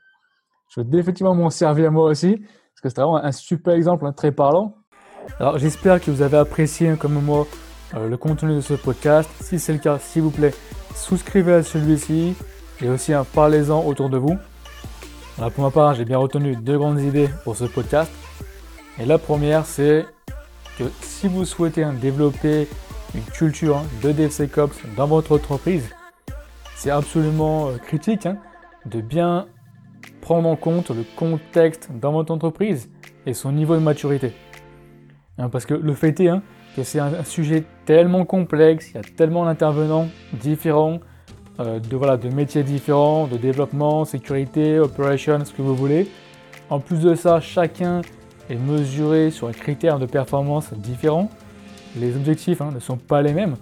Je 0.69 0.81
vais 0.81 0.87
définitivement 0.87 1.35
m'en 1.35 1.49
servir 1.49 1.91
moi 1.91 2.05
aussi, 2.05 2.37
parce 2.37 2.81
que 2.81 2.89
c'est 2.89 3.01
vraiment 3.01 3.17
un 3.17 3.31
super 3.31 3.73
exemple, 3.73 4.05
hein, 4.05 4.13
très 4.13 4.31
parlant. 4.31 4.75
Alors, 5.39 5.57
j'espère 5.57 6.01
que 6.01 6.11
vous 6.11 6.21
avez 6.21 6.37
apprécié, 6.37 6.95
comme 6.97 7.13
moi, 7.13 7.47
euh, 7.95 8.07
le 8.07 8.17
contenu 8.17 8.55
de 8.55 8.61
ce 8.61 8.73
podcast. 8.73 9.29
Si 9.41 9.59
c'est 9.59 9.73
le 9.73 9.79
cas, 9.79 9.97
s'il 9.99 10.21
vous 10.21 10.31
plaît, 10.31 10.53
souscrivez 10.95 11.53
à 11.53 11.63
celui-ci, 11.63 12.35
et 12.81 12.89
aussi 12.89 13.13
parlez-en 13.33 13.83
autour 13.85 14.09
de 14.09 14.17
vous. 14.17 14.37
pour 15.37 15.63
ma 15.63 15.71
part, 15.71 15.95
j'ai 15.95 16.05
bien 16.05 16.17
retenu 16.17 16.55
deux 16.55 16.77
grandes 16.77 17.01
idées 17.01 17.29
pour 17.43 17.55
ce 17.55 17.65
podcast. 17.65 18.11
Et 18.99 19.05
la 19.05 19.17
première, 19.17 19.65
c'est 19.65 20.05
que 20.77 20.85
si 21.01 21.27
vous 21.27 21.45
souhaitez 21.45 21.85
développer 22.01 22.67
une 23.15 23.23
culture 23.23 23.81
de 24.01 24.11
DevSecOps 24.11 24.81
dans 24.95 25.07
votre 25.07 25.35
entreprise, 25.35 25.89
c'est 26.75 26.89
absolument 26.89 27.69
euh, 27.69 27.77
critique 27.77 28.25
hein, 28.25 28.37
de 28.85 29.01
bien 29.01 29.47
prendre 30.21 30.49
en 30.49 30.55
compte 30.55 30.89
le 30.89 31.03
contexte 31.15 31.89
dans 31.99 32.11
votre 32.11 32.33
entreprise 32.33 32.89
et 33.25 33.33
son 33.33 33.51
niveau 33.51 33.75
de 33.75 33.81
maturité. 33.81 34.33
Hein, 35.37 35.49
parce 35.49 35.65
que 35.65 35.73
le 35.73 35.93
fait 35.93 36.19
est 36.19 36.29
hein, 36.29 36.41
que 36.75 36.83
c'est 36.83 36.99
un 36.99 37.23
sujet 37.23 37.63
tellement 37.85 38.25
complexe, 38.25 38.89
il 38.91 38.95
y 38.95 38.97
a 38.97 39.01
tellement 39.01 39.45
d'intervenants 39.45 40.07
différents, 40.33 40.99
euh, 41.59 41.79
de, 41.79 41.95
voilà, 41.95 42.17
de 42.17 42.29
métiers 42.29 42.63
différents, 42.63 43.27
de 43.27 43.37
développement, 43.37 44.05
sécurité, 44.05 44.79
operation, 44.79 45.45
ce 45.45 45.53
que 45.53 45.61
vous 45.61 45.75
voulez. 45.75 46.09
En 46.69 46.79
plus 46.79 46.99
de 46.99 47.13
ça, 47.13 47.39
chacun 47.39 48.01
est 48.49 48.55
mesuré 48.55 49.31
sur 49.31 49.47
un 49.47 49.51
critère 49.51 49.99
de 49.99 50.05
performance 50.05 50.73
différent. 50.73 51.29
Les 51.95 52.15
objectifs 52.15 52.61
hein, 52.61 52.71
ne 52.73 52.79
sont 52.79 52.97
pas 52.97 53.21
les 53.21 53.33
mêmes. 53.33 53.55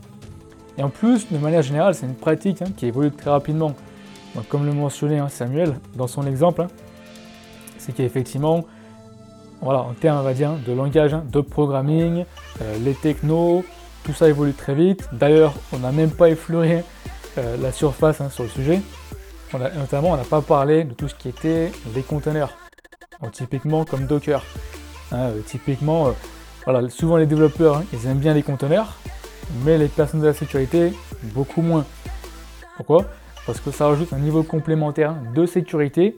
Et 0.78 0.84
en 0.84 0.90
plus, 0.90 1.30
de 1.32 1.38
manière 1.38 1.62
générale, 1.62 1.96
c'est 1.96 2.06
une 2.06 2.16
pratique 2.16 2.62
hein, 2.62 2.72
qui 2.76 2.86
évolue 2.86 3.12
très 3.12 3.30
rapidement. 3.30 3.74
comme 4.50 4.66
le 4.66 4.74
mentionnait 4.74 5.20
hein, 5.20 5.30
Samuel 5.30 5.76
dans 5.96 6.08
son 6.08 6.26
exemple, 6.26 6.66
c'est 7.78 7.94
qu'effectivement, 7.94 8.66
voilà, 9.62 9.82
en 9.82 9.94
termes 9.94 10.20
on 10.20 10.24
va 10.24 10.34
dire, 10.34 10.54
de 10.66 10.74
langage 10.74 11.16
de 11.32 11.42
programming, 11.42 12.26
euh, 12.62 12.78
les 12.84 12.94
technos, 12.94 13.64
tout 14.04 14.14
ça 14.14 14.30
évolue 14.30 14.54
très 14.54 14.74
vite. 14.74 15.08
D'ailleurs, 15.12 15.54
on 15.74 15.80
n'a 15.80 15.92
même 15.92 16.12
pas 16.12 16.30
effleuré 16.30 16.84
euh, 17.38 17.58
la 17.62 17.72
surface 17.72 18.28
sur 18.30 18.44
le 18.44 18.50
sujet. 18.50 18.82
notamment, 19.54 20.12
on 20.12 20.18
n'a 20.18 20.24
pas 20.24 20.42
parlé 20.42 20.84
de 20.84 20.94
tout 20.94 21.08
ce 21.08 21.16
qui 21.16 21.30
était 21.30 21.72
les 21.94 22.02
conteneurs. 22.02 22.58
Typiquement 23.32 23.86
comme 23.86 24.07
Docker. 24.07 24.43
Hein, 25.12 25.18
euh, 25.18 25.41
typiquement, 25.41 26.07
euh, 26.07 26.12
voilà, 26.66 26.89
souvent 26.89 27.18
les 27.18 27.26
développeurs, 27.26 27.78
hein, 27.78 27.84
ils 27.93 28.07
aiment 28.07 28.20
bien 28.20 28.34
les 28.34 28.43
conteneurs, 28.43 28.97
mais 29.66 29.78
les 29.78 29.88
personnes 29.88 30.22
de 30.22 30.28
la 30.28 30.34
sécurité, 30.34 30.93
beaucoup 31.34 31.62
moins. 31.62 31.86
Pourquoi? 32.78 33.05
Parce 33.45 33.59
que 33.59 33.72
ça 33.72 33.88
rajoute 33.88 34.14
un 34.14 34.20
niveau 34.20 34.43
complémentaire 34.43 35.16
de 35.36 35.45
sécurité 35.45 36.16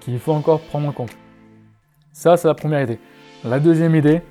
qu'il 0.00 0.18
faut 0.18 0.32
encore 0.32 0.60
prendre 0.60 0.88
en 0.88 0.92
compte. 0.92 1.12
Ça, 2.12 2.36
c'est 2.36 2.48
la 2.48 2.54
première 2.54 2.82
idée. 2.82 2.98
La 3.44 3.60
deuxième 3.60 3.94
idée, 3.94 4.22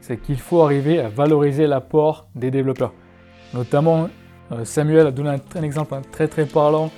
c'est 0.00 0.20
qu'il 0.20 0.38
faut 0.38 0.62
arriver 0.62 0.98
à 1.00 1.08
valoriser 1.08 1.66
l'apport 1.66 2.28
des 2.34 2.50
développeurs. 2.50 2.92
Notamment, 3.54 4.08
euh, 4.50 4.64
Samuel 4.64 5.06
a 5.06 5.10
donné 5.10 5.30
un, 5.30 5.62
exemple 5.62 5.94
très 6.10 6.28
très 6.28 6.46
parlant 6.46 6.90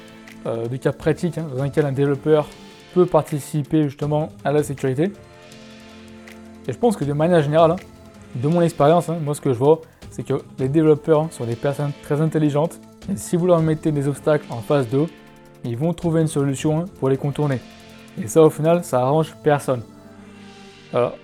du 0.70 0.78
cas 0.78 0.92
pratique 0.92 1.38
hein, 1.38 1.46
dans 1.56 1.64
lequel 1.64 1.86
un 1.86 1.92
développeur 1.92 2.46
peut 2.94 3.06
participer 3.06 3.82
justement 3.84 4.28
à 4.44 4.52
la 4.52 4.62
sécurité. 4.62 5.10
Et 6.66 6.72
je 6.72 6.78
pense 6.78 6.96
que 6.96 7.04
de 7.04 7.12
manière 7.12 7.42
générale, 7.42 7.72
hein, 7.72 7.76
de 8.36 8.48
mon 8.48 8.62
expérience, 8.62 9.08
hein, 9.08 9.18
moi 9.22 9.34
ce 9.34 9.40
que 9.40 9.52
je 9.52 9.58
vois, 9.58 9.80
c'est 10.10 10.22
que 10.22 10.34
les 10.58 10.68
développeurs 10.68 11.26
sont 11.32 11.44
des 11.44 11.56
personnes 11.56 11.92
très 12.02 12.20
intelligentes 12.20 12.80
et 13.12 13.16
si 13.16 13.36
vous 13.36 13.46
leur 13.46 13.60
mettez 13.60 13.92
des 13.92 14.08
obstacles 14.08 14.46
en 14.50 14.60
face 14.60 14.88
d'eux, 14.88 15.06
ils 15.64 15.76
vont 15.76 15.92
trouver 15.92 16.20
une 16.20 16.28
solution 16.28 16.84
pour 17.00 17.08
les 17.08 17.16
contourner. 17.16 17.60
Et 18.22 18.28
ça 18.28 18.42
au 18.42 18.50
final, 18.50 18.84
ça 18.84 19.00
arrange 19.00 19.34
personne. 19.42 19.82
Alors, 20.92 21.14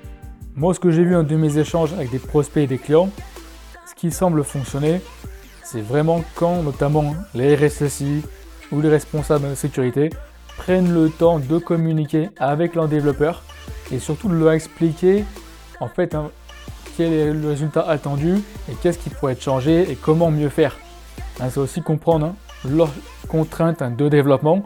moi 0.56 0.74
ce 0.74 0.80
que 0.80 0.90
j'ai 0.90 1.04
vu 1.04 1.14
de 1.22 1.36
mes 1.36 1.56
échanges 1.56 1.92
avec 1.92 2.10
des 2.10 2.18
prospects 2.18 2.64
et 2.64 2.66
des 2.66 2.78
clients, 2.78 3.10
ce 3.86 3.94
qui 3.94 4.10
semble 4.10 4.42
fonctionner, 4.42 5.00
c'est 5.62 5.80
vraiment 5.80 6.22
quand 6.34 6.62
notamment 6.62 7.14
les 7.34 7.54
RSSI 7.54 8.22
ou 8.72 8.80
les 8.80 8.88
responsables 8.88 9.48
de 9.48 9.54
sécurité 9.54 10.10
prennent 10.60 10.92
le 10.92 11.08
temps 11.08 11.38
de 11.38 11.56
communiquer 11.56 12.28
avec 12.38 12.74
leurs 12.74 12.86
développeurs 12.86 13.42
et 13.90 13.98
surtout 13.98 14.28
de 14.28 14.34
leur 14.34 14.52
expliquer 14.52 15.24
en 15.80 15.88
fait 15.88 16.14
hein, 16.14 16.30
quel 16.98 17.14
est 17.14 17.32
le 17.32 17.48
résultat 17.48 17.80
attendu 17.88 18.34
et 18.70 18.74
qu'est-ce 18.82 18.98
qui 18.98 19.08
pourrait 19.08 19.32
être 19.32 19.42
changé 19.42 19.90
et 19.90 19.96
comment 19.96 20.30
mieux 20.30 20.50
faire. 20.50 20.76
Hein, 21.40 21.48
c'est 21.48 21.60
aussi 21.60 21.80
comprendre 21.80 22.26
hein, 22.26 22.34
leurs 22.68 22.92
contraintes 23.26 23.82
de 23.96 24.08
développement 24.10 24.64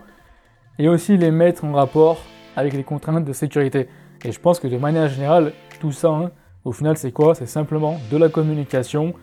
et 0.80 0.88
aussi 0.88 1.16
les 1.16 1.30
mettre 1.30 1.64
en 1.64 1.72
rapport 1.72 2.18
avec 2.56 2.72
les 2.72 2.82
contraintes 2.82 3.24
de 3.24 3.32
sécurité. 3.32 3.88
Et 4.24 4.32
je 4.32 4.40
pense 4.40 4.58
que 4.58 4.66
de 4.66 4.76
manière 4.76 5.06
générale, 5.06 5.52
tout 5.80 5.92
ça, 5.92 6.32
au 6.64 6.72
final, 6.72 6.96
c'est 6.96 7.12
quoi? 7.12 7.36
C'est 7.36 7.46
simplement 7.46 8.00
de 8.10 8.16
la 8.16 8.28
communication 8.28 9.14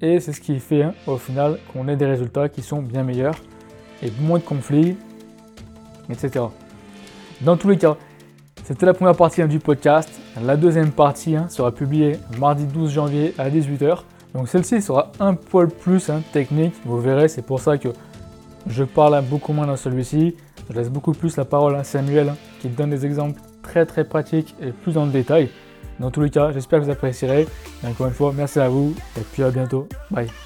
et 0.00 0.20
c'est 0.20 0.32
ce 0.32 0.40
qui 0.40 0.60
fait 0.60 0.86
au 1.08 1.16
final 1.16 1.58
qu'on 1.72 1.88
ait 1.88 1.96
des 1.96 2.06
résultats 2.06 2.48
qui 2.48 2.62
sont 2.62 2.80
bien 2.80 3.02
meilleurs 3.02 3.40
et 4.04 4.12
moins 4.20 4.38
de 4.38 4.44
conflits, 4.44 4.96
etc. 6.10 6.44
Dans 7.40 7.56
tous 7.56 7.68
les 7.68 7.78
cas, 7.78 7.96
c'était 8.64 8.86
la 8.86 8.94
première 8.94 9.16
partie 9.16 9.46
du 9.46 9.58
podcast. 9.58 10.10
La 10.42 10.56
deuxième 10.56 10.90
partie 10.90 11.36
sera 11.48 11.70
publiée 11.70 12.18
mardi 12.38 12.64
12 12.64 12.90
janvier 12.90 13.34
à 13.38 13.48
18h. 13.48 13.98
Donc 14.34 14.48
celle-ci 14.48 14.82
sera 14.82 15.12
un 15.20 15.34
poil 15.34 15.68
plus 15.68 16.10
technique, 16.32 16.74
vous 16.84 17.00
verrez, 17.00 17.28
c'est 17.28 17.42
pour 17.42 17.60
ça 17.60 17.78
que 17.78 17.88
je 18.68 18.84
parle 18.84 19.22
beaucoup 19.24 19.52
moins 19.52 19.66
dans 19.66 19.76
celui-ci. 19.76 20.36
Je 20.68 20.74
laisse 20.74 20.90
beaucoup 20.90 21.12
plus 21.12 21.36
la 21.36 21.44
parole 21.44 21.76
à 21.76 21.84
Samuel 21.84 22.34
qui 22.60 22.68
donne 22.68 22.90
des 22.90 23.06
exemples 23.06 23.40
très 23.62 23.86
très 23.86 24.04
pratiques 24.04 24.54
et 24.60 24.72
plus 24.72 24.92
dans 24.94 25.06
le 25.06 25.12
détail. 25.12 25.48
Dans 26.00 26.10
tous 26.10 26.20
les 26.20 26.30
cas, 26.30 26.52
j'espère 26.52 26.80
que 26.80 26.84
vous 26.84 26.90
apprécierez. 26.90 27.46
Et 27.82 27.86
encore 27.86 28.08
une 28.08 28.12
fois, 28.12 28.32
merci 28.36 28.58
à 28.58 28.68
vous 28.68 28.94
et 29.16 29.22
puis 29.32 29.42
à 29.42 29.50
bientôt. 29.50 29.88
Bye. 30.10 30.28